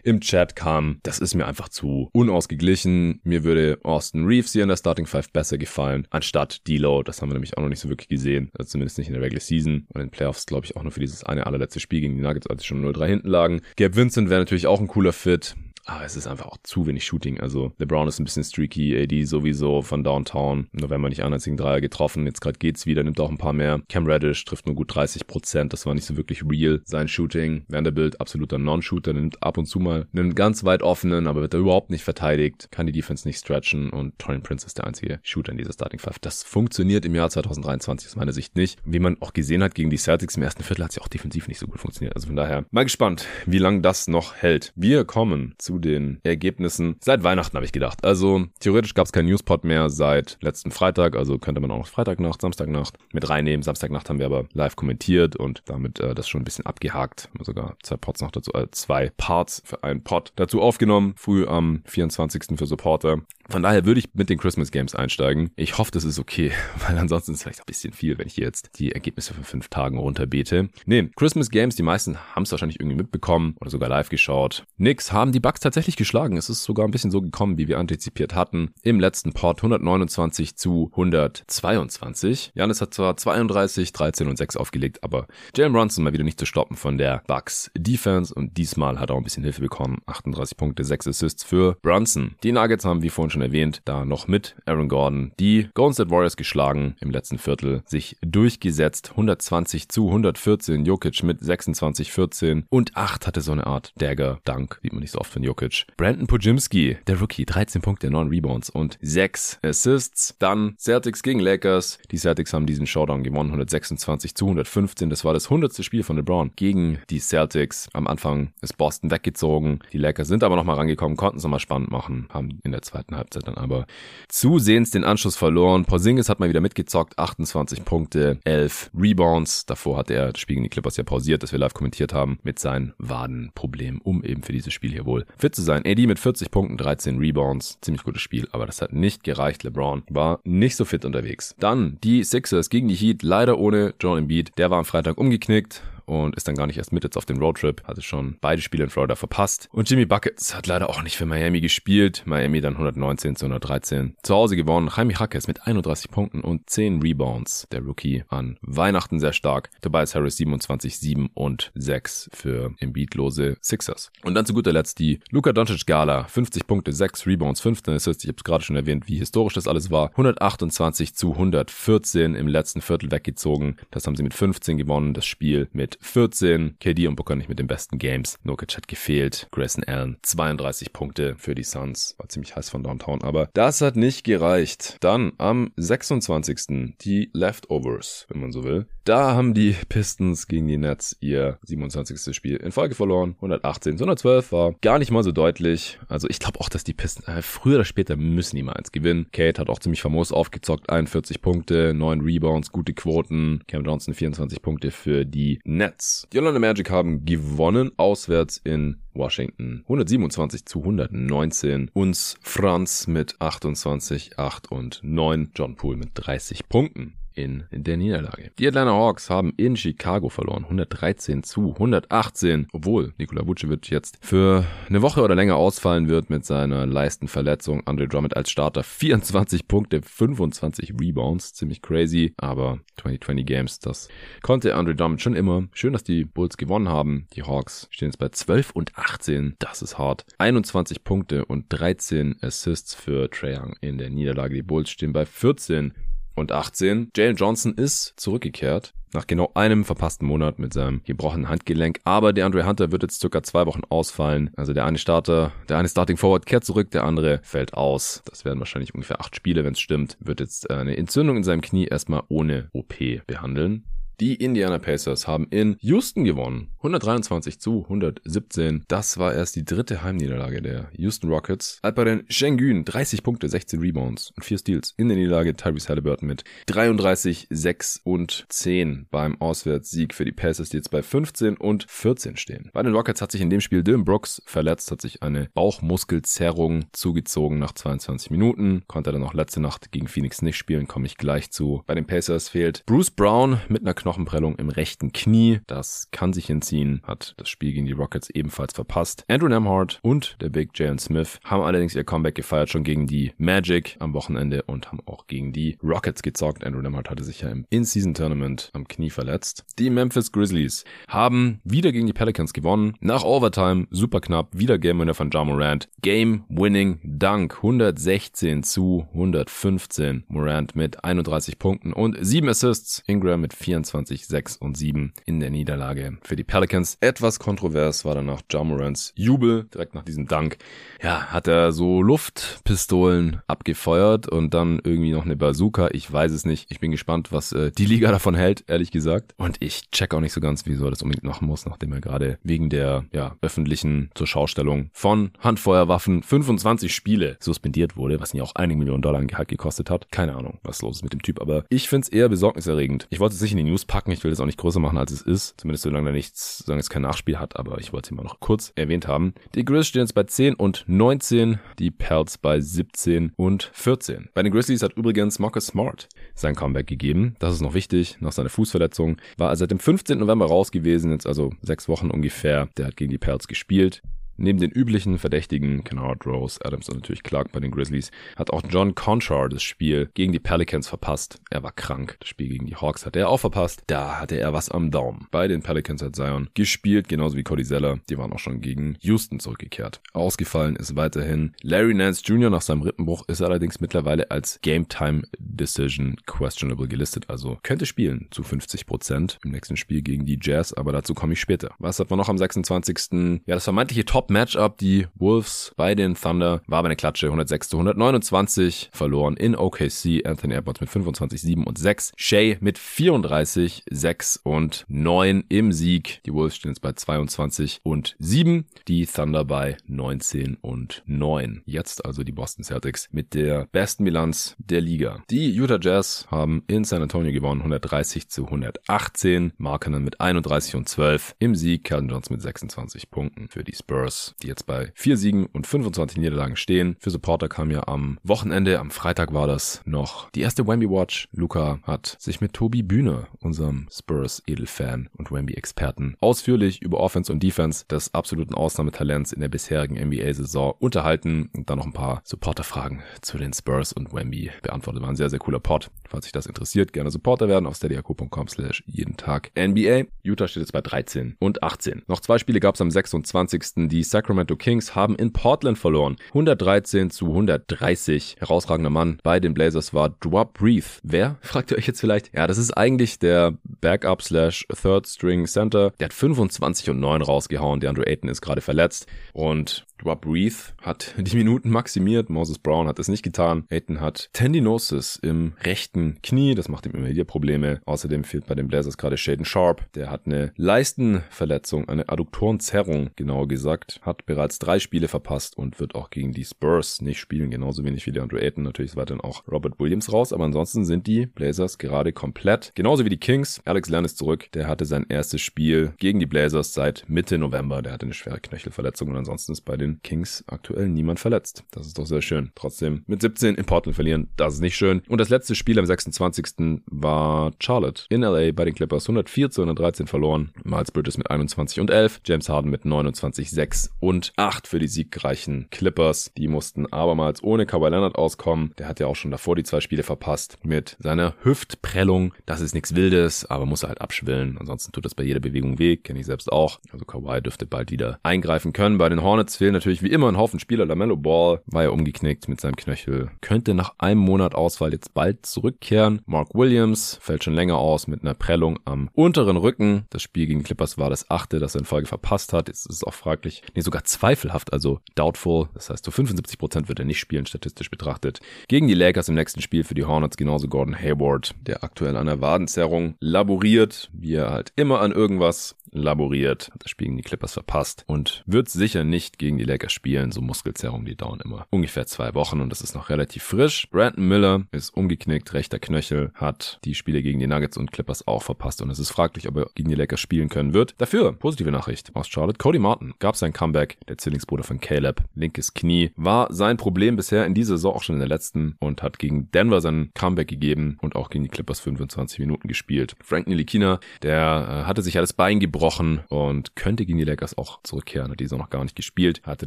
im 0.02 0.20
Chat 0.20 0.56
kam. 0.56 0.98
Das 1.02 1.18
ist 1.18 1.34
mir 1.34 1.46
einfach 1.46 1.68
zu 1.68 2.08
unausgeglichen. 2.12 3.20
Mir 3.24 3.44
würde 3.44 3.78
Austin 3.82 4.24
Reeves 4.24 4.52
hier 4.52 4.62
in 4.62 4.68
der 4.68 4.76
Starting 4.76 5.06
Five 5.06 5.32
besser 5.32 5.58
gefallen, 5.58 6.06
anstatt 6.10 6.66
D-Lo. 6.66 7.02
Das 7.02 7.20
haben 7.20 7.28
wir 7.28 7.34
nämlich 7.34 7.56
auch 7.56 7.62
noch 7.62 7.68
nicht 7.68 7.80
so 7.80 7.88
wirklich 7.88 8.08
gesehen. 8.08 8.50
Also 8.58 8.70
zumindest 8.70 8.98
nicht 8.98 9.08
in 9.08 9.14
der 9.14 9.22
Regular 9.22 9.40
Season. 9.40 9.86
Und 9.92 10.00
in 10.00 10.06
den 10.06 10.10
Playoffs, 10.10 10.46
glaube 10.46 10.66
ich, 10.66 10.76
auch 10.76 10.82
nur 10.82 10.92
für 10.92 11.00
dieses 11.00 11.24
eine 11.24 11.46
allerletzte 11.46 11.80
Spiel 11.80 12.00
gegen 12.00 12.16
die 12.16 12.22
Nuggets, 12.22 12.46
als 12.46 12.62
sie 12.62 12.68
schon 12.68 12.84
0-3 12.84 13.06
hinten 13.06 13.28
lagen. 13.28 13.60
Gabe 13.76 13.96
Vincent 13.96 14.29
wäre 14.30 14.40
natürlich 14.40 14.66
auch 14.66 14.80
ein 14.80 14.86
cooler 14.86 15.12
Fit. 15.12 15.54
Aber 15.90 16.04
es 16.04 16.14
ist 16.14 16.28
einfach 16.28 16.46
auch 16.46 16.56
zu 16.62 16.86
wenig 16.86 17.04
Shooting. 17.04 17.40
Also 17.40 17.72
LeBron 17.78 18.06
ist 18.06 18.20
ein 18.20 18.24
bisschen 18.24 18.44
streaky, 18.44 18.96
AD 18.96 19.24
sowieso 19.24 19.82
von 19.82 20.04
Downtown. 20.04 20.68
November 20.70 21.08
nicht 21.08 21.24
einen 21.24 21.34
einzigen 21.34 21.56
Dreier 21.56 21.80
getroffen. 21.80 22.26
Jetzt 22.26 22.40
gerade 22.40 22.60
geht's 22.60 22.86
wieder, 22.86 23.02
nimmt 23.02 23.18
auch 23.18 23.28
ein 23.28 23.38
paar 23.38 23.52
mehr. 23.52 23.82
Cam 23.88 24.06
Reddish 24.06 24.44
trifft 24.44 24.66
nur 24.66 24.76
gut 24.76 24.94
30 24.94 25.26
Prozent. 25.26 25.72
Das 25.72 25.86
war 25.86 25.94
nicht 25.94 26.04
so 26.04 26.16
wirklich 26.16 26.44
real. 26.48 26.80
Sein 26.84 27.08
Shooting. 27.08 27.64
Vanderbilt 27.66 28.20
absoluter 28.20 28.56
Non-Shooter. 28.56 29.14
Nimmt 29.14 29.42
ab 29.42 29.58
und 29.58 29.66
zu 29.66 29.80
mal 29.80 30.06
einen 30.14 30.36
ganz 30.36 30.62
weit 30.62 30.84
offenen, 30.84 31.26
aber 31.26 31.40
wird 31.40 31.54
er 31.54 31.60
überhaupt 31.60 31.90
nicht 31.90 32.04
verteidigt. 32.04 32.68
Kann 32.70 32.86
die 32.86 32.92
Defense 32.92 33.26
nicht 33.26 33.40
stretchen. 33.40 33.90
Und 33.90 34.16
Torian 34.20 34.44
Prince 34.44 34.66
ist 34.66 34.78
der 34.78 34.86
einzige 34.86 35.18
Shooter 35.24 35.50
in 35.50 35.58
dieser 35.58 35.72
Starting 35.72 35.98
Five. 35.98 36.20
Das 36.20 36.44
funktioniert 36.44 37.04
im 37.04 37.16
Jahr 37.16 37.30
2023 37.30 38.10
aus 38.10 38.14
meiner 38.14 38.32
Sicht 38.32 38.54
nicht. 38.54 38.78
Wie 38.84 39.00
man 39.00 39.20
auch 39.20 39.32
gesehen 39.32 39.64
hat 39.64 39.74
gegen 39.74 39.90
die 39.90 39.98
Celtics 39.98 40.36
im 40.36 40.44
ersten 40.44 40.62
Viertel 40.62 40.84
hat 40.84 40.92
sie 40.92 41.00
auch 41.00 41.08
defensiv 41.08 41.48
nicht 41.48 41.58
so 41.58 41.66
gut 41.66 41.80
funktioniert. 41.80 42.14
Also 42.14 42.28
von 42.28 42.36
daher 42.36 42.64
mal 42.70 42.84
gespannt, 42.84 43.26
wie 43.44 43.58
lange 43.58 43.80
das 43.80 44.06
noch 44.06 44.36
hält. 44.36 44.72
Wir 44.76 45.04
kommen 45.04 45.56
zu 45.58 45.79
den 45.80 46.20
Ergebnissen. 46.22 46.96
Seit 47.00 47.22
Weihnachten 47.22 47.54
habe 47.56 47.64
ich 47.64 47.72
gedacht. 47.72 48.04
Also 48.04 48.46
theoretisch 48.60 48.94
gab 48.94 49.06
es 49.06 49.12
keinen 49.12 49.26
Newspot 49.26 49.64
mehr 49.64 49.90
seit 49.90 50.38
letzten 50.40 50.70
Freitag, 50.70 51.16
also 51.16 51.38
könnte 51.38 51.60
man 51.60 51.70
auch 51.70 51.78
noch 51.78 51.86
Freitagnacht, 51.86 52.40
Samstagnacht 52.40 52.98
mit 53.12 53.28
reinnehmen. 53.28 53.62
Samstagnacht 53.62 54.08
haben 54.08 54.18
wir 54.18 54.26
aber 54.26 54.46
live 54.52 54.76
kommentiert 54.76 55.36
und 55.36 55.62
damit 55.66 56.00
äh, 56.00 56.14
das 56.14 56.28
schon 56.28 56.42
ein 56.42 56.44
bisschen 56.44 56.66
abgehakt. 56.66 57.28
Sogar 57.40 57.76
zwei 57.82 57.96
Pots 57.96 58.20
noch 58.20 58.30
dazu, 58.30 58.52
äh, 58.52 58.68
zwei 58.70 59.10
Parts 59.16 59.62
für 59.64 59.82
einen 59.84 60.02
Pot 60.02 60.32
dazu 60.36 60.60
aufgenommen. 60.60 61.14
Früh 61.16 61.46
am 61.46 61.82
24. 61.86 62.56
für 62.58 62.66
Supporter. 62.66 63.22
Von 63.50 63.64
daher 63.64 63.84
würde 63.84 63.98
ich 63.98 64.14
mit 64.14 64.30
den 64.30 64.38
Christmas 64.38 64.70
Games 64.70 64.94
einsteigen. 64.94 65.50
Ich 65.56 65.76
hoffe, 65.76 65.90
das 65.90 66.04
ist 66.04 66.20
okay, 66.20 66.52
weil 66.86 66.96
ansonsten 66.96 67.32
ist 67.32 67.42
vielleicht 67.42 67.58
ein 67.58 67.66
bisschen 67.66 67.92
viel, 67.92 68.16
wenn 68.16 68.28
ich 68.28 68.36
jetzt 68.36 68.70
die 68.78 68.92
Ergebnisse 68.92 69.34
von 69.34 69.42
fünf 69.42 69.68
Tagen 69.68 69.98
runterbete. 69.98 70.68
Nee, 70.86 71.10
Christmas 71.16 71.50
Games, 71.50 71.74
die 71.74 71.82
meisten 71.82 72.16
haben 72.16 72.44
es 72.44 72.52
wahrscheinlich 72.52 72.78
irgendwie 72.78 72.96
mitbekommen 72.96 73.56
oder 73.60 73.70
sogar 73.70 73.88
live 73.88 74.08
geschaut. 74.08 74.64
Nix 74.76 75.10
haben 75.10 75.32
die 75.32 75.40
Bugs 75.40 75.58
tatsächlich 75.58 75.96
geschlagen. 75.96 76.36
Es 76.36 76.48
ist 76.48 76.62
sogar 76.62 76.86
ein 76.86 76.92
bisschen 76.92 77.10
so 77.10 77.20
gekommen, 77.20 77.58
wie 77.58 77.66
wir 77.66 77.78
antizipiert 77.78 78.36
hatten. 78.36 78.70
Im 78.82 79.00
letzten 79.00 79.32
Pod 79.32 79.58
129 79.58 80.56
zu 80.56 80.88
122. 80.92 82.52
Janis 82.54 82.80
hat 82.80 82.94
zwar 82.94 83.16
32, 83.16 83.92
13 83.92 84.28
und 84.28 84.36
6 84.36 84.58
aufgelegt, 84.58 85.02
aber 85.02 85.26
Jalen 85.56 85.72
Brunson 85.72 86.04
mal 86.04 86.12
wieder 86.12 86.22
nicht 86.22 86.38
zu 86.38 86.46
stoppen 86.46 86.76
von 86.76 86.98
der 86.98 87.24
Bugs 87.26 87.72
Defense 87.76 88.32
und 88.32 88.56
diesmal 88.56 89.00
hat 89.00 89.10
er 89.10 89.14
auch 89.14 89.20
ein 89.20 89.24
bisschen 89.24 89.42
Hilfe 89.42 89.60
bekommen. 89.60 90.02
38 90.06 90.56
Punkte, 90.56 90.84
6 90.84 91.08
Assists 91.08 91.42
für 91.42 91.76
Brunson. 91.82 92.36
Die 92.44 92.52
Nuggets 92.52 92.84
haben 92.84 93.02
wie 93.02 93.10
vorhin 93.10 93.30
schon 93.30 93.39
erwähnt, 93.40 93.82
da 93.84 94.04
noch 94.04 94.28
mit 94.28 94.56
Aaron 94.66 94.88
Gordon 94.88 95.32
die 95.38 95.68
Golden 95.74 95.94
State 95.94 96.10
Warriors 96.10 96.36
geschlagen 96.36 96.96
im 97.00 97.10
letzten 97.10 97.38
Viertel, 97.38 97.82
sich 97.86 98.16
durchgesetzt. 98.22 99.10
120 99.10 99.88
zu 99.88 100.06
114. 100.08 100.84
Jokic 100.84 101.22
mit 101.22 101.40
26, 101.40 102.12
14 102.12 102.64
und 102.68 102.96
8 102.96 103.26
hatte 103.26 103.40
so 103.40 103.52
eine 103.52 103.66
Art 103.66 103.92
Dagger-Dunk, 103.98 104.80
sieht 104.82 104.92
man 104.92 105.00
nicht 105.00 105.12
so 105.12 105.18
oft 105.18 105.32
von 105.32 105.42
Jokic. 105.42 105.86
Brandon 105.96 106.26
Pujimski, 106.26 106.98
der 107.06 107.20
Rookie, 107.20 107.46
13 107.46 107.82
Punkte, 107.82 108.10
9 108.10 108.28
Rebounds 108.28 108.70
und 108.70 108.98
6 109.00 109.60
Assists. 109.62 110.36
Dann 110.38 110.74
Celtics 110.78 111.22
gegen 111.22 111.40
Lakers. 111.40 111.98
Die 112.10 112.18
Celtics 112.18 112.52
haben 112.52 112.66
diesen 112.66 112.86
Showdown 112.86 113.22
gewonnen, 113.22 113.50
126 113.50 114.34
zu 114.34 114.46
115. 114.46 115.10
Das 115.10 115.24
war 115.24 115.32
das 115.32 115.46
100. 115.46 115.84
Spiel 115.84 116.02
von 116.02 116.16
LeBron 116.16 116.52
gegen 116.56 116.98
die 117.10 117.20
Celtics. 117.20 117.88
Am 117.92 118.06
Anfang 118.06 118.52
ist 118.60 118.76
Boston 118.76 119.10
weggezogen. 119.10 119.80
Die 119.92 119.98
Lakers 119.98 120.28
sind 120.28 120.44
aber 120.44 120.56
nochmal 120.56 120.76
rangekommen, 120.76 121.16
konnten 121.16 121.38
es 121.38 121.44
nochmal 121.44 121.60
spannend 121.60 121.90
machen, 121.90 122.28
haben 122.30 122.60
in 122.64 122.72
der 122.72 122.82
zweiten 122.82 123.16
Halbzeit 123.16 123.29
dann 123.38 123.56
aber 123.56 123.86
zusehends 124.28 124.90
den 124.90 125.04
Anschluss 125.04 125.36
verloren. 125.36 125.84
Porzingis 125.84 126.28
hat 126.28 126.40
mal 126.40 126.48
wieder 126.48 126.60
mitgezockt, 126.60 127.18
28 127.18 127.84
Punkte, 127.84 128.38
11 128.44 128.90
Rebounds. 128.98 129.66
Davor 129.66 129.98
hat 129.98 130.10
er 130.10 130.32
das 130.32 130.40
Spiel 130.40 130.56
gegen 130.56 130.64
die 130.64 130.70
Clippers 130.70 130.96
ja 130.96 131.04
pausiert, 131.04 131.42
das 131.42 131.52
wir 131.52 131.58
live 131.58 131.74
kommentiert 131.74 132.12
haben, 132.12 132.38
mit 132.42 132.58
seinen 132.58 132.94
Wadenproblemen, 132.98 134.00
um 134.00 134.24
eben 134.24 134.42
für 134.42 134.52
dieses 134.52 134.72
Spiel 134.72 134.90
hier 134.90 135.06
wohl 135.06 135.26
fit 135.38 135.54
zu 135.54 135.62
sein. 135.62 135.82
AD 135.84 136.06
mit 136.06 136.18
40 136.18 136.50
Punkten, 136.50 136.76
13 136.76 137.18
Rebounds, 137.18 137.78
ziemlich 137.80 138.02
gutes 138.02 138.22
Spiel, 138.22 138.48
aber 138.52 138.66
das 138.66 138.82
hat 138.82 138.92
nicht 138.92 139.24
gereicht. 139.24 139.62
LeBron 139.62 140.02
war 140.08 140.40
nicht 140.44 140.76
so 140.76 140.84
fit 140.84 141.04
unterwegs. 141.04 141.54
Dann 141.58 141.98
die 142.02 142.24
Sixers 142.24 142.70
gegen 142.70 142.88
die 142.88 142.94
Heat, 142.94 143.22
leider 143.22 143.58
ohne 143.58 143.94
John 144.00 144.18
Embiid. 144.18 144.52
Der 144.58 144.70
war 144.70 144.78
am 144.78 144.84
Freitag 144.84 145.18
umgeknickt 145.18 145.82
und 146.10 146.34
ist 146.34 146.48
dann 146.48 146.56
gar 146.56 146.66
nicht 146.66 146.76
erst 146.76 146.92
mit 146.92 147.04
jetzt 147.04 147.16
auf 147.16 147.24
den 147.24 147.38
Roadtrip. 147.38 147.84
Hatte 147.84 148.02
schon 148.02 148.36
beide 148.40 148.60
Spiele 148.60 148.84
in 148.84 148.90
Florida 148.90 149.14
verpasst. 149.14 149.68
Und 149.72 149.88
Jimmy 149.88 150.06
Buckets 150.06 150.54
hat 150.54 150.66
leider 150.66 150.90
auch 150.90 151.02
nicht 151.02 151.16
für 151.16 151.24
Miami 151.24 151.60
gespielt. 151.60 152.22
Miami 152.26 152.60
dann 152.60 152.74
119 152.74 153.36
zu 153.36 153.44
113 153.46 154.16
zu 154.22 154.34
Hause 154.34 154.56
gewonnen. 154.56 154.90
Jaime 154.94 155.18
Hackes 155.18 155.46
mit 155.46 155.66
31 155.66 156.10
Punkten 156.10 156.40
und 156.40 156.68
10 156.68 157.00
Rebounds. 157.00 157.68
Der 157.70 157.82
Rookie 157.82 158.24
an 158.28 158.58
Weihnachten 158.60 159.20
sehr 159.20 159.32
stark. 159.32 159.70
Tobias 159.82 160.14
Harris 160.14 160.36
27, 160.36 160.98
7 160.98 161.30
und 161.32 161.70
6 161.74 162.30
für 162.32 162.74
Embiidlose 162.80 163.56
Sixers. 163.60 164.10
Und 164.24 164.34
dann 164.34 164.46
zu 164.46 164.52
guter 164.52 164.72
Letzt 164.72 164.98
die 164.98 165.20
Luka 165.30 165.52
Doncic 165.52 165.86
Gala. 165.86 166.24
50 166.24 166.66
Punkte, 166.66 166.92
6 166.92 167.26
Rebounds, 167.26 167.60
15 167.60 167.94
Assists. 167.94 168.24
Ich 168.24 168.28
habe 168.28 168.38
es 168.38 168.44
gerade 168.44 168.64
schon 168.64 168.76
erwähnt, 168.76 169.06
wie 169.06 169.18
historisch 169.18 169.54
das 169.54 169.68
alles 169.68 169.90
war. 169.92 170.10
128 170.10 171.14
zu 171.14 171.32
114 171.32 172.34
im 172.34 172.48
letzten 172.48 172.80
Viertel 172.80 173.12
weggezogen. 173.12 173.76
Das 173.92 174.06
haben 174.06 174.16
sie 174.16 174.24
mit 174.24 174.34
15 174.34 174.76
gewonnen. 174.76 175.14
Das 175.14 175.26
Spiel 175.26 175.68
mit 175.72 175.99
14. 176.00 176.76
KD 176.80 177.06
und 177.06 177.16
Booker 177.16 177.36
nicht 177.36 177.48
mit 177.48 177.58
den 177.58 177.66
besten 177.66 177.98
Games. 177.98 178.38
Nurkic 178.42 178.76
hat 178.76 178.88
gefehlt. 178.88 179.48
Grayson 179.50 179.84
Allen 179.84 180.16
32 180.22 180.92
Punkte 180.92 181.34
für 181.38 181.54
die 181.54 181.62
Suns. 181.62 182.14
War 182.18 182.28
ziemlich 182.28 182.56
heiß 182.56 182.70
von 182.70 182.82
Downtown, 182.82 183.22
aber 183.22 183.48
das 183.54 183.80
hat 183.80 183.96
nicht 183.96 184.24
gereicht. 184.24 184.96
Dann 185.00 185.32
am 185.38 185.72
26. 185.76 186.96
die 187.00 187.30
Leftovers, 187.32 188.26
wenn 188.28 188.40
man 188.40 188.52
so 188.52 188.64
will. 188.64 188.86
Da 189.04 189.34
haben 189.34 189.54
die 189.54 189.74
Pistons 189.88 190.46
gegen 190.46 190.68
die 190.68 190.76
Nets 190.76 191.16
ihr 191.20 191.58
27. 191.62 192.34
Spiel 192.34 192.56
in 192.56 192.70
Folge 192.70 192.94
verloren. 192.94 193.34
118 193.36 193.98
zu 193.98 194.04
112 194.04 194.52
war 194.52 194.74
gar 194.82 194.98
nicht 194.98 195.10
mal 195.10 195.24
so 195.24 195.32
deutlich. 195.32 195.98
Also 196.08 196.28
ich 196.28 196.38
glaube 196.38 196.60
auch, 196.60 196.68
dass 196.68 196.84
die 196.84 196.92
Pistons 196.92 197.26
äh, 197.26 197.42
früher 197.42 197.76
oder 197.76 197.84
später 197.84 198.16
müssen 198.16 198.56
die 198.56 198.62
mal 198.62 198.74
eins 198.74 198.92
gewinnen. 198.92 199.26
Kate 199.32 199.60
hat 199.60 199.68
auch 199.68 199.78
ziemlich 199.78 200.02
famos 200.02 200.32
aufgezockt. 200.32 200.90
41 200.90 201.42
Punkte, 201.42 201.94
9 201.94 202.20
Rebounds, 202.20 202.72
gute 202.72 202.92
Quoten. 202.92 203.62
Cam 203.66 203.84
Johnson 203.84 204.14
24 204.14 204.62
Punkte 204.62 204.90
für 204.90 205.24
die 205.24 205.60
Nets. 205.64 205.89
Die 206.32 206.38
Orlando 206.38 206.60
Magic 206.60 206.90
haben 206.90 207.24
gewonnen, 207.24 207.92
auswärts 207.96 208.58
in 208.58 209.00
Washington 209.14 209.82
127 209.84 210.66
zu 210.66 210.80
119. 210.80 211.90
Uns 211.92 212.36
Franz 212.42 213.06
mit 213.06 213.40
28, 213.40 214.38
8 214.38 214.70
und 214.70 215.00
9. 215.02 215.50
John 215.54 215.76
Poole 215.76 215.96
mit 215.96 216.10
30 216.14 216.68
Punkten 216.68 217.19
in 217.34 217.64
der 217.70 217.96
Niederlage. 217.96 218.50
Die 218.58 218.66
Atlanta 218.66 218.92
Hawks 218.92 219.30
haben 219.30 219.52
in 219.56 219.76
Chicago 219.76 220.28
verloren, 220.28 220.64
113 220.64 221.42
zu 221.42 221.72
118, 221.72 222.68
obwohl 222.72 223.12
Nikola 223.18 223.46
Vucevic 223.46 223.90
jetzt 223.90 224.18
für 224.20 224.64
eine 224.88 225.02
Woche 225.02 225.22
oder 225.22 225.34
länger 225.34 225.56
ausfallen 225.56 226.08
wird 226.08 226.30
mit 226.30 226.44
seiner 226.44 226.86
Leistenverletzung. 226.86 227.86
Andre 227.86 228.08
Drummond 228.08 228.36
als 228.36 228.50
Starter 228.50 228.82
24 228.82 229.68
Punkte, 229.68 230.02
25 230.02 230.94
Rebounds, 231.00 231.54
ziemlich 231.54 231.82
crazy, 231.82 232.34
aber 232.36 232.80
2020 232.96 233.46
Games, 233.46 233.78
das 233.78 234.08
konnte 234.42 234.74
Andre 234.74 234.94
Drummond 234.94 235.20
schon 235.20 235.34
immer. 235.34 235.68
Schön, 235.72 235.92
dass 235.92 236.04
die 236.04 236.24
Bulls 236.24 236.56
gewonnen 236.56 236.88
haben. 236.88 237.26
Die 237.34 237.42
Hawks 237.42 237.88
stehen 237.90 238.08
jetzt 238.08 238.18
bei 238.18 238.28
12 238.28 238.70
und 238.72 238.96
18, 238.96 239.56
das 239.58 239.82
ist 239.82 239.98
hart. 239.98 240.24
21 240.38 241.04
Punkte 241.04 241.44
und 241.44 241.66
13 241.68 242.36
Assists 242.40 242.94
für 242.94 243.30
Trae 243.30 243.58
Young 243.58 243.76
in 243.80 243.98
der 243.98 244.10
Niederlage. 244.10 244.54
Die 244.54 244.62
Bulls 244.62 244.90
stehen 244.90 245.12
bei 245.12 245.26
14 245.26 245.92
und 246.40 246.50
18. 246.52 247.10
Jalen 247.16 247.36
Johnson 247.36 247.74
ist 247.74 248.14
zurückgekehrt. 248.16 248.92
Nach 249.12 249.26
genau 249.26 249.50
einem 249.54 249.84
verpassten 249.84 250.26
Monat 250.26 250.58
mit 250.58 250.72
seinem 250.72 251.02
gebrochenen 251.04 251.48
Handgelenk. 251.48 251.98
Aber 252.04 252.32
der 252.32 252.46
Andre 252.46 252.66
Hunter 252.66 252.92
wird 252.92 253.02
jetzt 253.02 253.20
circa 253.20 253.42
zwei 253.42 253.66
Wochen 253.66 253.82
ausfallen. 253.88 254.50
Also 254.56 254.72
der 254.72 254.84
eine 254.86 254.98
Starter, 254.98 255.52
der 255.68 255.78
eine 255.78 255.88
Starting 255.88 256.16
Forward 256.16 256.46
kehrt 256.46 256.64
zurück, 256.64 256.90
der 256.92 257.04
andere 257.04 257.40
fällt 257.42 257.74
aus. 257.74 258.22
Das 258.26 258.44
werden 258.44 258.60
wahrscheinlich 258.60 258.94
ungefähr 258.94 259.20
acht 259.20 259.34
Spiele, 259.34 259.64
wenn 259.64 259.72
es 259.72 259.80
stimmt. 259.80 260.16
Wird 260.20 260.40
jetzt 260.40 260.70
eine 260.70 260.96
Entzündung 260.96 261.36
in 261.36 261.44
seinem 261.44 261.60
Knie 261.60 261.86
erstmal 261.86 262.22
ohne 262.28 262.70
OP 262.72 262.94
behandeln. 263.26 263.84
Die 264.20 264.34
Indiana 264.34 264.78
Pacers 264.78 265.26
haben 265.26 265.46
in 265.48 265.78
Houston 265.80 266.24
gewonnen. 266.24 266.68
123 266.80 267.58
zu 267.58 267.84
117. 267.84 268.84
Das 268.86 269.16
war 269.16 269.32
erst 269.32 269.56
die 269.56 269.64
dritte 269.64 270.02
Heimniederlage 270.02 270.60
der 270.60 270.90
Houston 270.92 271.30
Rockets. 271.30 271.78
Alperen 271.80 272.24
Schengen 272.28 272.84
30 272.84 273.22
Punkte, 273.22 273.48
16 273.48 273.80
Rebounds 273.80 274.30
und 274.36 274.44
4 274.44 274.58
Steals. 274.58 274.92
In 274.98 275.08
der 275.08 275.16
Niederlage 275.16 275.56
Tyrese 275.56 275.88
Halliburton 275.88 276.28
mit 276.28 276.44
33, 276.66 277.46
6 277.48 278.02
und 278.04 278.44
10 278.50 279.06
beim 279.10 279.40
Auswärtssieg 279.40 280.12
für 280.12 280.26
die 280.26 280.32
Pacers, 280.32 280.68
die 280.68 280.76
jetzt 280.76 280.90
bei 280.90 281.02
15 281.02 281.56
und 281.56 281.86
14 281.88 282.36
stehen. 282.36 282.68
Bei 282.74 282.82
den 282.82 282.94
Rockets 282.94 283.22
hat 283.22 283.32
sich 283.32 283.40
in 283.40 283.48
dem 283.48 283.62
Spiel 283.62 283.82
Dylan 283.82 284.04
Brooks 284.04 284.42
verletzt, 284.44 284.90
hat 284.90 285.00
sich 285.00 285.22
eine 285.22 285.48
Bauchmuskelzerrung 285.54 286.84
zugezogen 286.92 287.58
nach 287.58 287.72
22 287.72 288.30
Minuten. 288.30 288.82
Konnte 288.86 289.12
dann 289.12 289.22
auch 289.22 289.32
letzte 289.32 289.60
Nacht 289.60 289.92
gegen 289.92 290.08
Phoenix 290.08 290.42
nicht 290.42 290.58
spielen, 290.58 290.88
komme 290.88 291.06
ich 291.06 291.16
gleich 291.16 291.50
zu. 291.50 291.82
Bei 291.86 291.94
den 291.94 292.06
Pacers 292.06 292.50
fehlt 292.50 292.84
Bruce 292.84 293.10
Brown 293.10 293.62
mit 293.68 293.80
einer 293.80 293.94
Knochen 293.94 294.09
Knochenprellung 294.10 294.56
im 294.56 294.70
rechten 294.70 295.12
Knie. 295.12 295.60
Das 295.68 296.08
kann 296.10 296.32
sich 296.32 296.50
entziehen, 296.50 297.00
hat 297.04 297.34
das 297.36 297.48
Spiel 297.48 297.72
gegen 297.72 297.86
die 297.86 297.92
Rockets 297.92 298.28
ebenfalls 298.28 298.72
verpasst. 298.72 299.24
Andrew 299.28 299.46
Nemhart 299.46 300.00
und 300.02 300.36
der 300.40 300.48
Big 300.48 300.76
Jalen 300.76 300.98
Smith 300.98 301.38
haben 301.44 301.62
allerdings 301.62 301.94
ihr 301.94 302.02
Comeback 302.02 302.34
gefeiert, 302.34 302.70
schon 302.70 302.82
gegen 302.82 303.06
die 303.06 303.32
Magic 303.38 303.96
am 304.00 304.12
Wochenende 304.12 304.64
und 304.64 304.88
haben 304.88 304.98
auch 305.06 305.28
gegen 305.28 305.52
die 305.52 305.78
Rockets 305.80 306.22
gezockt. 306.22 306.64
Andrew 306.64 306.82
Nemhart 306.82 307.08
hatte 307.08 307.22
sich 307.22 307.42
ja 307.42 307.50
im 307.50 307.66
In-Season-Tournament 307.70 308.70
am 308.72 308.88
Knie 308.88 309.10
verletzt. 309.10 309.64
Die 309.78 309.90
Memphis 309.90 310.32
Grizzlies 310.32 310.84
haben 311.06 311.60
wieder 311.62 311.92
gegen 311.92 312.08
die 312.08 312.12
Pelicans 312.12 312.52
gewonnen. 312.52 312.94
Nach 312.98 313.22
Overtime, 313.22 313.86
super 313.92 314.20
knapp, 314.20 314.48
wieder 314.52 314.78
Game-Winner 314.78 315.14
von 315.14 315.30
Ja 315.32 315.44
Morant. 315.44 315.88
Game-Winning 316.02 316.98
Dunk, 317.04 317.58
116 317.58 318.64
zu 318.64 319.06
115. 319.12 320.24
Morant 320.26 320.74
mit 320.74 321.04
31 321.04 321.60
Punkten 321.60 321.92
und 321.92 322.16
7 322.20 322.48
Assists. 322.48 323.04
Ingram 323.06 323.40
mit 323.40 323.54
24 323.54 323.99
24, 324.00 324.26
6 324.26 324.56
und 324.56 324.76
7 324.76 325.12
in 325.26 325.40
der 325.40 325.50
Niederlage 325.50 326.18
für 326.22 326.36
die 326.36 326.44
Pelicans. 326.44 326.96
Etwas 327.00 327.38
kontrovers 327.38 328.04
war 328.04 328.14
danach 328.14 328.40
Jamorans 328.50 329.12
Jubel 329.16 329.64
direkt 329.72 329.94
nach 329.94 330.04
diesem 330.04 330.26
Dank. 330.26 330.58
Ja, 331.02 331.26
hat 331.26 331.46
er 331.46 331.72
so 331.72 332.02
Luftpistolen 332.02 333.42
abgefeuert 333.46 334.28
und 334.28 334.54
dann 334.54 334.80
irgendwie 334.82 335.12
noch 335.12 335.24
eine 335.24 335.36
Bazooka. 335.36 335.88
Ich 335.92 336.10
weiß 336.10 336.32
es 336.32 336.44
nicht. 336.44 336.70
Ich 336.70 336.80
bin 336.80 336.90
gespannt, 336.90 337.32
was 337.32 337.52
äh, 337.52 337.70
die 337.72 337.84
Liga 337.84 338.10
davon 338.12 338.34
hält, 338.34 338.64
ehrlich 338.68 338.90
gesagt. 338.90 339.34
Und 339.36 339.56
ich 339.60 339.90
check 339.90 340.14
auch 340.14 340.20
nicht 340.20 340.32
so 340.32 340.40
ganz, 340.40 340.66
wieso 340.66 340.84
er 340.84 340.90
das 340.90 341.02
unbedingt 341.02 341.24
machen 341.24 341.46
muss, 341.46 341.66
nachdem 341.66 341.92
er 341.92 342.00
gerade 342.00 342.38
wegen 342.42 342.70
der 342.70 343.04
ja, 343.12 343.36
öffentlichen 343.42 344.10
Zurschaustellung 344.14 344.90
von 344.92 345.30
Handfeuerwaffen 345.40 346.22
25 346.22 346.94
Spiele 346.94 347.36
suspendiert 347.40 347.96
wurde, 347.96 348.20
was 348.20 348.32
ihn 348.32 348.38
ja 348.38 348.44
auch 348.44 348.54
einige 348.54 348.78
Millionen 348.78 349.02
Dollar 349.02 349.20
an 349.20 349.26
Gehalt 349.26 349.48
gekostet 349.48 349.90
hat. 349.90 350.10
Keine 350.10 350.36
Ahnung, 350.36 350.58
was 350.62 350.80
los 350.82 350.96
ist 350.96 351.02
mit 351.02 351.12
dem 351.12 351.22
Typ, 351.22 351.40
aber 351.40 351.64
ich 351.68 351.88
finde 351.88 352.06
es 352.06 352.08
eher 352.08 352.28
besorgniserregend. 352.28 353.06
Ich 353.10 353.20
wollte 353.20 353.34
es 353.34 353.42
nicht 353.42 353.52
in 353.52 353.58
die 353.58 353.64
News 353.64 353.84
packen. 353.90 354.12
Ich 354.12 354.22
will 354.22 354.30
das 354.30 354.40
auch 354.40 354.46
nicht 354.46 354.58
größer 354.58 354.78
machen, 354.78 354.96
als 354.96 355.10
es 355.10 355.20
ist. 355.20 355.60
Zumindest 355.60 355.82
solange 355.82 356.10
er 356.10 356.12
nichts, 356.12 356.58
solange 356.64 356.80
es 356.80 356.88
kein 356.88 357.02
Nachspiel 357.02 357.40
hat, 357.40 357.56
aber 357.56 357.78
ich 357.78 357.92
wollte 357.92 358.06
es 358.06 358.12
immer 358.12 358.22
noch 358.22 358.38
kurz 358.38 358.72
erwähnt 358.76 359.08
haben. 359.08 359.34
Die 359.56 359.64
Grizzlies 359.64 359.88
stehen 359.88 360.02
jetzt 360.02 360.14
bei 360.14 360.22
10 360.22 360.54
und 360.54 360.84
19, 360.86 361.58
die 361.80 361.90
Pelts 361.90 362.38
bei 362.38 362.60
17 362.60 363.32
und 363.36 363.70
14. 363.74 364.28
Bei 364.32 364.44
den 364.44 364.52
Grizzlies 364.52 364.84
hat 364.84 364.96
übrigens 364.96 365.40
Marcus 365.40 365.66
Smart 365.66 366.08
sein 366.34 366.54
Comeback 366.54 366.86
gegeben. 366.86 367.34
Das 367.40 367.52
ist 367.52 367.62
noch 367.62 367.74
wichtig. 367.74 368.18
Nach 368.20 368.32
seiner 368.32 368.48
Fußverletzung 368.48 369.16
war 369.36 369.50
er 369.50 369.56
seit 369.56 369.72
dem 369.72 369.80
15. 369.80 370.18
November 370.18 370.46
raus 370.46 370.70
gewesen, 370.70 371.10
jetzt 371.10 371.26
also 371.26 371.52
sechs 371.60 371.88
Wochen 371.88 372.10
ungefähr. 372.10 372.68
Der 372.76 372.86
hat 372.86 372.96
gegen 372.96 373.10
die 373.10 373.18
Pelts 373.18 373.48
gespielt. 373.48 374.02
Neben 374.42 374.58
den 374.58 374.70
üblichen 374.70 375.18
Verdächtigen, 375.18 375.84
Kennard 375.84 376.24
Rose, 376.24 376.58
Adams 376.64 376.88
und 376.88 376.96
natürlich 376.96 377.22
Clark 377.22 377.52
bei 377.52 377.60
den 377.60 377.70
Grizzlies, 377.70 378.10
hat 378.36 378.50
auch 378.50 378.62
John 378.66 378.94
Conchar 378.94 379.50
das 379.50 379.62
Spiel 379.62 380.08
gegen 380.14 380.32
die 380.32 380.38
Pelicans 380.38 380.88
verpasst. 380.88 381.42
Er 381.50 381.62
war 381.62 381.72
krank. 381.72 382.16
Das 382.20 382.30
Spiel 382.30 382.48
gegen 382.48 382.64
die 382.64 382.74
Hawks 382.74 383.04
hat 383.04 383.16
er 383.16 383.28
auch 383.28 383.36
verpasst. 383.36 383.82
Da 383.86 384.18
hatte 384.18 384.40
er 384.40 384.54
was 384.54 384.70
am 384.70 384.90
Daumen. 384.90 385.26
Bei 385.30 385.46
den 385.46 385.62
Pelicans 385.62 386.00
hat 386.00 386.16
Zion 386.16 386.48
gespielt, 386.54 387.06
genauso 387.06 387.36
wie 387.36 387.42
Cody 387.42 387.64
Zeller. 387.64 387.98
Die 388.08 388.16
waren 388.16 388.32
auch 388.32 388.38
schon 388.38 388.62
gegen 388.62 388.96
Houston 389.00 389.40
zurückgekehrt. 389.40 390.00
Ausgefallen 390.14 390.74
ist 390.76 390.96
weiterhin 390.96 391.52
Larry 391.60 391.92
Nance 391.92 392.22
Jr. 392.24 392.48
nach 392.48 392.62
seinem 392.62 392.80
Rippenbruch, 392.80 393.28
ist 393.28 393.42
allerdings 393.42 393.82
mittlerweile 393.82 394.30
als 394.30 394.58
Game 394.62 394.88
Time 394.88 395.24
Decision 395.38 396.16
questionable 396.24 396.88
gelistet, 396.88 397.28
also 397.28 397.58
könnte 397.62 397.84
spielen 397.84 398.28
zu 398.30 398.42
50 398.42 398.86
Prozent 398.86 399.38
im 399.44 399.50
nächsten 399.50 399.76
Spiel 399.76 400.00
gegen 400.00 400.24
die 400.24 400.38
Jazz, 400.40 400.72
aber 400.72 400.92
dazu 400.92 401.12
komme 401.12 401.34
ich 401.34 401.40
später. 401.40 401.74
Was 401.78 402.00
hat 402.00 402.08
man 402.08 402.18
noch 402.18 402.30
am 402.30 402.38
26. 402.38 403.42
Ja, 403.44 403.54
das 403.56 403.64
vermeintliche 403.64 404.06
Top 404.06 404.29
Matchup. 404.30 404.78
Die 404.78 405.06
Wolves 405.14 405.72
bei 405.76 405.94
den 405.94 406.14
Thunder 406.14 406.62
war 406.66 406.78
aber 406.78 406.88
eine 406.88 406.96
Klatsche. 406.96 407.26
106 407.26 407.68
zu 407.68 407.76
129 407.76 408.90
verloren 408.92 409.36
in 409.36 409.56
OKC. 409.56 410.24
Anthony 410.24 410.54
Edwards 410.54 410.80
mit 410.80 410.88
25, 410.88 411.42
7 411.42 411.64
und 411.64 411.78
6. 411.78 412.12
Shea 412.16 412.56
mit 412.60 412.78
34, 412.78 413.84
6 413.90 414.40
und 414.44 414.84
9 414.88 415.44
im 415.48 415.72
Sieg. 415.72 416.22
Die 416.24 416.32
Wolves 416.32 416.56
stehen 416.56 416.70
jetzt 416.70 416.80
bei 416.80 416.92
22 416.92 417.80
und 417.82 418.16
7. 418.18 418.66
Die 418.88 419.06
Thunder 419.06 419.44
bei 419.44 419.76
19 419.86 420.56
und 420.60 421.02
9. 421.06 421.62
Jetzt 421.66 422.04
also 422.04 422.22
die 422.22 422.32
Boston 422.32 422.64
Celtics 422.64 423.08
mit 423.10 423.34
der 423.34 423.66
besten 423.72 424.04
Bilanz 424.04 424.56
der 424.58 424.80
Liga. 424.80 425.22
Die 425.30 425.50
Utah 425.50 425.78
Jazz 425.80 426.26
haben 426.30 426.62
in 426.68 426.84
San 426.84 427.02
Antonio 427.02 427.32
gewonnen. 427.32 427.60
130 427.60 428.28
zu 428.28 428.44
118. 428.46 429.52
Markenen 429.58 430.04
mit 430.04 430.20
31 430.20 430.76
und 430.76 430.88
12. 430.88 431.34
Im 431.40 431.54
Sieg 431.54 431.84
Calvin 431.84 432.08
Johnson 432.08 432.34
mit 432.34 432.42
26 432.42 433.10
Punkten 433.10 433.48
für 433.48 433.64
die 433.64 433.74
Spurs. 433.74 434.09
Spurs, 434.10 434.34
die 434.42 434.48
jetzt 434.48 434.66
bei 434.66 434.90
vier 434.94 435.16
Siegen 435.16 435.46
und 435.46 435.66
25 435.66 436.18
Niederlagen 436.18 436.56
stehen. 436.56 436.96
Für 436.98 437.10
Supporter 437.10 437.48
kam 437.48 437.70
ja 437.70 437.86
am 437.86 438.18
Wochenende, 438.24 438.80
am 438.80 438.90
Freitag 438.90 439.32
war 439.32 439.46
das 439.46 439.82
noch 439.84 440.30
die 440.30 440.40
erste 440.40 440.66
Wemby 440.66 440.90
Watch. 440.90 441.28
Luca 441.32 441.78
hat 441.84 442.16
sich 442.18 442.40
mit 442.40 442.52
Tobi 442.52 442.82
Bühne, 442.82 443.28
unserem 443.40 443.86
Spurs 443.90 444.42
Edelfan 444.46 445.08
und 445.16 445.30
Wemby 445.30 445.54
Experten, 445.54 446.16
ausführlich 446.20 446.82
über 446.82 446.98
Offense 446.98 447.32
und 447.32 447.42
Defense 447.42 447.84
des 447.86 448.12
absoluten 448.12 448.54
Ausnahmetalents 448.54 449.32
in 449.32 449.40
der 449.40 449.48
bisherigen 449.48 449.96
NBA-Saison 449.96 450.74
unterhalten 450.78 451.50
und 451.54 451.70
dann 451.70 451.78
noch 451.78 451.86
ein 451.86 451.92
paar 451.92 452.22
Supporterfragen 452.24 453.02
zu 453.20 453.38
den 453.38 453.52
Spurs 453.52 453.92
und 453.92 454.12
Wemby 454.12 454.50
beantwortet. 454.62 455.02
War 455.02 455.10
ein 455.10 455.16
sehr, 455.16 455.30
sehr 455.30 455.38
cooler 455.38 455.60
Pod. 455.60 455.90
Falls 456.08 456.24
sich 456.24 456.32
das 456.32 456.46
interessiert, 456.46 456.92
gerne 456.92 457.10
Supporter 457.10 457.48
werden 457.48 457.66
auf 457.66 457.76
steadyako.com 457.76 458.48
slash 458.48 458.82
jeden 458.86 459.16
Tag 459.16 459.52
NBA. 459.56 460.06
Utah 460.22 460.48
steht 460.48 460.62
jetzt 460.62 460.72
bei 460.72 460.80
13 460.80 461.36
und 461.38 461.62
18. 461.62 462.02
Noch 462.08 462.20
zwei 462.20 462.38
Spiele 462.38 462.58
gab 462.58 462.74
es 462.74 462.80
am 462.80 462.90
26. 462.90 463.88
Die 463.88 463.99
Sacramento 464.02 464.56
Kings 464.56 464.94
haben 464.94 465.16
in 465.16 465.32
Portland 465.32 465.78
verloren. 465.78 466.16
113 466.28 467.10
zu 467.10 467.26
130. 467.28 468.36
Herausragender 468.38 468.90
Mann 468.90 469.18
bei 469.22 469.40
den 469.40 469.54
Blazers 469.54 469.94
war 469.94 470.10
Drop 470.20 470.54
Breathe. 470.54 470.86
Wer? 471.02 471.36
Fragt 471.40 471.70
ihr 471.70 471.78
euch 471.78 471.86
jetzt 471.86 472.00
vielleicht? 472.00 472.34
Ja, 472.34 472.46
das 472.46 472.58
ist 472.58 472.72
eigentlich 472.72 473.18
der 473.18 473.54
Backup 473.64 474.22
slash 474.22 474.66
Third 474.68 475.06
String 475.06 475.46
Center. 475.46 475.92
Der 476.00 476.06
hat 476.06 476.14
25 476.14 476.90
und 476.90 477.00
9 477.00 477.22
rausgehauen. 477.22 477.80
Der 477.80 477.90
Andrew 477.90 478.04
Ayton 478.04 478.30
ist 478.30 478.40
gerade 478.40 478.60
verletzt. 478.60 479.06
Und 479.32 479.86
Drop 480.00 480.22
Breathe 480.22 480.54
hat 480.80 481.14
die 481.18 481.36
Minuten 481.36 481.70
maximiert. 481.70 482.30
Moses 482.30 482.58
Brown 482.58 482.88
hat 482.88 482.98
es 482.98 483.08
nicht 483.08 483.22
getan. 483.22 483.64
Ayton 483.68 484.00
hat 484.00 484.30
Tendinosis 484.32 485.16
im 485.16 485.52
rechten 485.62 486.20
Knie. 486.22 486.54
Das 486.54 486.68
macht 486.68 486.86
ihm 486.86 486.92
immer 486.92 487.08
wieder 487.08 487.24
Probleme. 487.24 487.80
Außerdem 487.84 488.24
fehlt 488.24 488.46
bei 488.46 488.54
den 488.54 488.68
Blazers 488.68 488.96
gerade 488.96 489.18
Shaden 489.18 489.44
Sharp. 489.44 489.92
Der 489.92 490.10
hat 490.10 490.22
eine 490.26 490.52
Leistenverletzung, 490.56 491.88
eine 491.88 492.08
Adduktorenzerrung, 492.08 493.10
genauer 493.16 493.48
gesagt. 493.48 494.00
Hat 494.02 494.24
bereits 494.24 494.58
drei 494.58 494.78
Spiele 494.78 495.08
verpasst 495.08 495.58
und 495.58 495.80
wird 495.80 495.94
auch 495.94 496.10
gegen 496.10 496.32
die 496.32 496.44
Spurs 496.44 497.02
nicht 497.02 497.18
spielen. 497.18 497.50
Genauso 497.50 497.84
wenig 497.84 498.06
wie 498.06 498.12
der 498.12 498.22
Andrew 498.22 498.38
Ayton. 498.38 498.64
Natürlich 498.64 498.92
ist 498.92 498.96
weiterhin 498.96 499.20
auch 499.20 499.46
Robert 499.48 499.78
Williams 499.78 500.12
raus. 500.12 500.32
Aber 500.32 500.44
ansonsten 500.44 500.84
sind 500.84 501.06
die 501.06 501.26
Blazers 501.26 501.76
gerade 501.76 502.12
komplett. 502.12 502.72
Genauso 502.74 503.04
wie 503.04 503.10
die 503.10 503.18
Kings. 503.18 503.60
Alex 503.66 503.90
Len 503.90 504.04
ist 504.04 504.16
zurück. 504.16 504.50
Der 504.52 504.66
hatte 504.66 504.86
sein 504.86 505.04
erstes 505.08 505.42
Spiel 505.42 505.92
gegen 505.98 506.20
die 506.20 506.26
Blazers 506.26 506.72
seit 506.72 507.04
Mitte 507.08 507.36
November. 507.36 507.82
Der 507.82 507.92
hatte 507.92 508.06
eine 508.06 508.14
schwere 508.14 508.40
Knöchelverletzung 508.40 509.08
und 509.08 509.16
ansonsten 509.16 509.52
ist 509.52 509.62
bei 509.62 509.76
den 509.76 509.89
Kings 510.02 510.44
aktuell 510.46 510.88
niemand 510.88 511.18
verletzt. 511.18 511.64
Das 511.72 511.86
ist 511.86 511.98
doch 511.98 512.06
sehr 512.06 512.22
schön. 512.22 512.52
Trotzdem 512.54 513.02
mit 513.06 513.20
17 513.20 513.56
in 513.56 513.64
Portland 513.64 513.94
verlieren, 513.96 514.28
das 514.36 514.54
ist 514.54 514.60
nicht 514.60 514.76
schön. 514.76 515.02
Und 515.08 515.18
das 515.18 515.28
letzte 515.28 515.54
Spiel 515.54 515.78
am 515.78 515.86
26. 515.86 516.82
war 516.86 517.52
Charlotte 517.60 518.04
in 518.08 518.22
LA 518.22 518.52
bei 518.52 518.64
den 518.64 518.74
Clippers 518.74 519.04
104 519.04 519.50
zu 519.50 519.62
113 519.62 520.06
verloren. 520.06 520.50
Miles 520.64 520.90
Bridges 520.90 521.18
mit 521.18 521.30
21 521.30 521.80
und 521.80 521.90
11, 521.90 522.20
James 522.24 522.48
Harden 522.48 522.70
mit 522.70 522.84
29, 522.84 523.50
6 523.50 523.90
und 524.00 524.32
8 524.36 524.66
für 524.66 524.78
die 524.78 524.88
siegreichen 524.88 525.68
Clippers. 525.70 526.32
Die 526.36 526.48
mussten 526.48 526.86
abermals 526.92 527.42
ohne 527.42 527.66
Kawhi 527.66 527.88
Leonard 527.90 528.16
auskommen. 528.16 528.72
Der 528.78 528.88
hat 528.88 529.00
ja 529.00 529.06
auch 529.06 529.16
schon 529.16 529.30
davor 529.30 529.56
die 529.56 529.64
zwei 529.64 529.80
Spiele 529.80 530.02
verpasst 530.02 530.58
mit 530.62 530.96
seiner 530.98 531.34
Hüftprellung. 531.42 532.34
Das 532.46 532.60
ist 532.60 532.74
nichts 532.74 532.94
Wildes, 532.94 533.44
aber 533.46 533.66
muss 533.66 533.82
er 533.82 533.88
halt 533.88 534.00
abschwillen. 534.00 534.58
Ansonsten 534.58 534.92
tut 534.92 535.04
das 535.04 535.14
bei 535.14 535.24
jeder 535.24 535.40
Bewegung 535.40 535.78
weh, 535.78 535.96
kenne 535.96 536.20
ich 536.20 536.26
selbst 536.26 536.50
auch. 536.52 536.80
Also 536.92 537.04
Kawhi 537.04 537.40
dürfte 537.40 537.66
bald 537.66 537.90
wieder 537.90 538.18
eingreifen 538.22 538.72
können. 538.72 538.98
Bei 538.98 539.08
den 539.08 539.22
Hornets 539.22 539.56
fehlen 539.56 539.74
natürlich 539.80 540.02
wie 540.02 540.10
immer 540.10 540.28
ein 540.28 540.36
Haufen 540.36 540.60
Spieler. 540.60 540.84
Lamello 540.84 541.16
Ball 541.16 541.62
war 541.64 541.84
ja 541.84 541.88
umgeknickt 541.88 542.48
mit 542.48 542.60
seinem 542.60 542.76
Knöchel. 542.76 543.30
Könnte 543.40 543.72
nach 543.72 543.94
einem 543.96 544.20
Monat 544.20 544.54
Ausfall 544.54 544.92
jetzt 544.92 545.14
bald 545.14 545.46
zurückkehren. 545.46 546.20
Mark 546.26 546.54
Williams 546.54 547.18
fällt 547.22 547.44
schon 547.44 547.54
länger 547.54 547.78
aus 547.78 548.06
mit 548.06 548.20
einer 548.20 548.34
Prellung 548.34 548.78
am 548.84 549.08
unteren 549.14 549.56
Rücken. 549.56 550.04
Das 550.10 550.20
Spiel 550.20 550.46
gegen 550.46 550.64
Clippers 550.64 550.98
war 550.98 551.08
das 551.08 551.30
achte, 551.30 551.60
das 551.60 551.74
er 551.74 551.80
in 551.80 551.86
Folge 551.86 552.06
verpasst 552.06 552.52
hat. 552.52 552.68
Jetzt 552.68 552.84
ist 552.90 552.96
es 552.96 553.04
auch 553.04 553.14
fraglich, 553.14 553.62
nee, 553.74 553.80
sogar 553.80 554.04
zweifelhaft, 554.04 554.70
also 554.74 555.00
doubtful. 555.14 555.70
Das 555.72 555.88
heißt, 555.88 556.04
zu 556.04 556.10
75 556.10 556.58
Prozent 556.58 556.88
wird 556.88 556.98
er 556.98 557.06
nicht 557.06 557.18
spielen, 557.18 557.46
statistisch 557.46 557.90
betrachtet. 557.90 558.40
Gegen 558.68 558.86
die 558.86 558.94
Lakers 558.94 559.30
im 559.30 559.34
nächsten 559.34 559.62
Spiel 559.62 559.84
für 559.84 559.94
die 559.94 560.04
Hornets 560.04 560.36
genauso 560.36 560.68
Gordon 560.68 560.98
Hayward, 560.98 561.54
der 561.62 561.82
aktuell 561.84 562.18
an 562.18 562.26
der 562.26 562.42
Wadenzerrung 562.42 563.14
laboriert, 563.18 564.10
wie 564.12 564.34
er 564.34 564.50
halt 564.50 564.74
immer 564.76 565.00
an 565.00 565.12
irgendwas 565.12 565.76
laboriert, 565.92 566.70
hat 566.72 566.84
das 566.84 566.90
Spiel 566.90 567.06
gegen 567.06 567.16
die 567.16 567.22
Clippers 567.22 567.54
verpasst 567.54 568.04
und 568.06 568.42
wird 568.46 568.68
sicher 568.68 569.04
nicht 569.04 569.38
gegen 569.38 569.58
die 569.58 569.64
Lakers 569.70 569.92
spielen. 569.92 570.32
So 570.32 570.40
Muskelzerrungen, 570.40 571.06
die 571.06 571.16
dauern 571.16 571.40
immer 571.44 571.66
ungefähr 571.70 572.06
zwei 572.06 572.34
Wochen 572.34 572.60
und 572.60 572.70
das 572.70 572.80
ist 572.80 572.94
noch 572.94 573.08
relativ 573.08 573.42
frisch. 573.42 573.88
Brandon 573.90 574.26
Miller 574.26 574.62
ist 574.72 574.90
umgeknickt, 574.90 575.54
rechter 575.54 575.78
Knöchel, 575.78 576.32
hat 576.34 576.78
die 576.84 576.94
Spiele 576.94 577.22
gegen 577.22 577.38
die 577.38 577.46
Nuggets 577.46 577.76
und 577.76 577.92
Clippers 577.92 578.26
auch 578.26 578.42
verpasst 578.42 578.82
und 578.82 578.90
es 578.90 578.98
ist 578.98 579.10
fraglich, 579.10 579.48
ob 579.48 579.56
er 579.56 579.70
gegen 579.74 579.88
die 579.88 579.94
Lakers 579.94 580.20
spielen 580.20 580.48
können 580.48 580.74
wird. 580.74 580.94
Dafür, 580.98 581.32
positive 581.32 581.70
Nachricht 581.70 582.14
aus 582.14 582.28
Charlotte, 582.28 582.58
Cody 582.58 582.78
Martin 582.78 583.14
gab 583.18 583.36
sein 583.36 583.52
Comeback, 583.52 583.98
der 584.08 584.18
Zwillingsbruder 584.18 584.64
von 584.64 584.80
Caleb, 584.80 585.22
linkes 585.34 585.74
Knie, 585.74 586.10
war 586.16 586.52
sein 586.52 586.76
Problem 586.76 587.16
bisher 587.16 587.46
in 587.46 587.54
dieser 587.54 587.76
Saison 587.76 587.94
auch 587.94 588.02
schon 588.02 588.16
in 588.16 588.20
der 588.20 588.28
letzten 588.28 588.76
und 588.80 589.02
hat 589.02 589.18
gegen 589.18 589.50
Denver 589.52 589.80
sein 589.80 590.10
Comeback 590.14 590.48
gegeben 590.48 590.98
und 591.00 591.16
auch 591.16 591.30
gegen 591.30 591.44
die 591.44 591.50
Clippers 591.50 591.80
25 591.80 592.38
Minuten 592.40 592.68
gespielt. 592.68 593.14
Frank 593.22 593.46
Nilikina, 593.46 594.00
der 594.22 594.82
äh, 594.82 594.86
hatte 594.86 595.02
sich 595.02 595.16
alles 595.16 595.32
Bein 595.32 595.60
gebrochen 595.60 596.20
und 596.28 596.76
könnte 596.76 597.06
gegen 597.06 597.18
die 597.18 597.24
Lakers 597.24 597.56
auch 597.56 597.80
zurückkehren. 597.82 598.30
Hat 598.30 598.40
diese 598.40 598.56
noch 598.56 598.70
gar 598.70 598.82
nicht 598.82 598.96
gespielt. 598.96 599.40
Hatte 599.60 599.66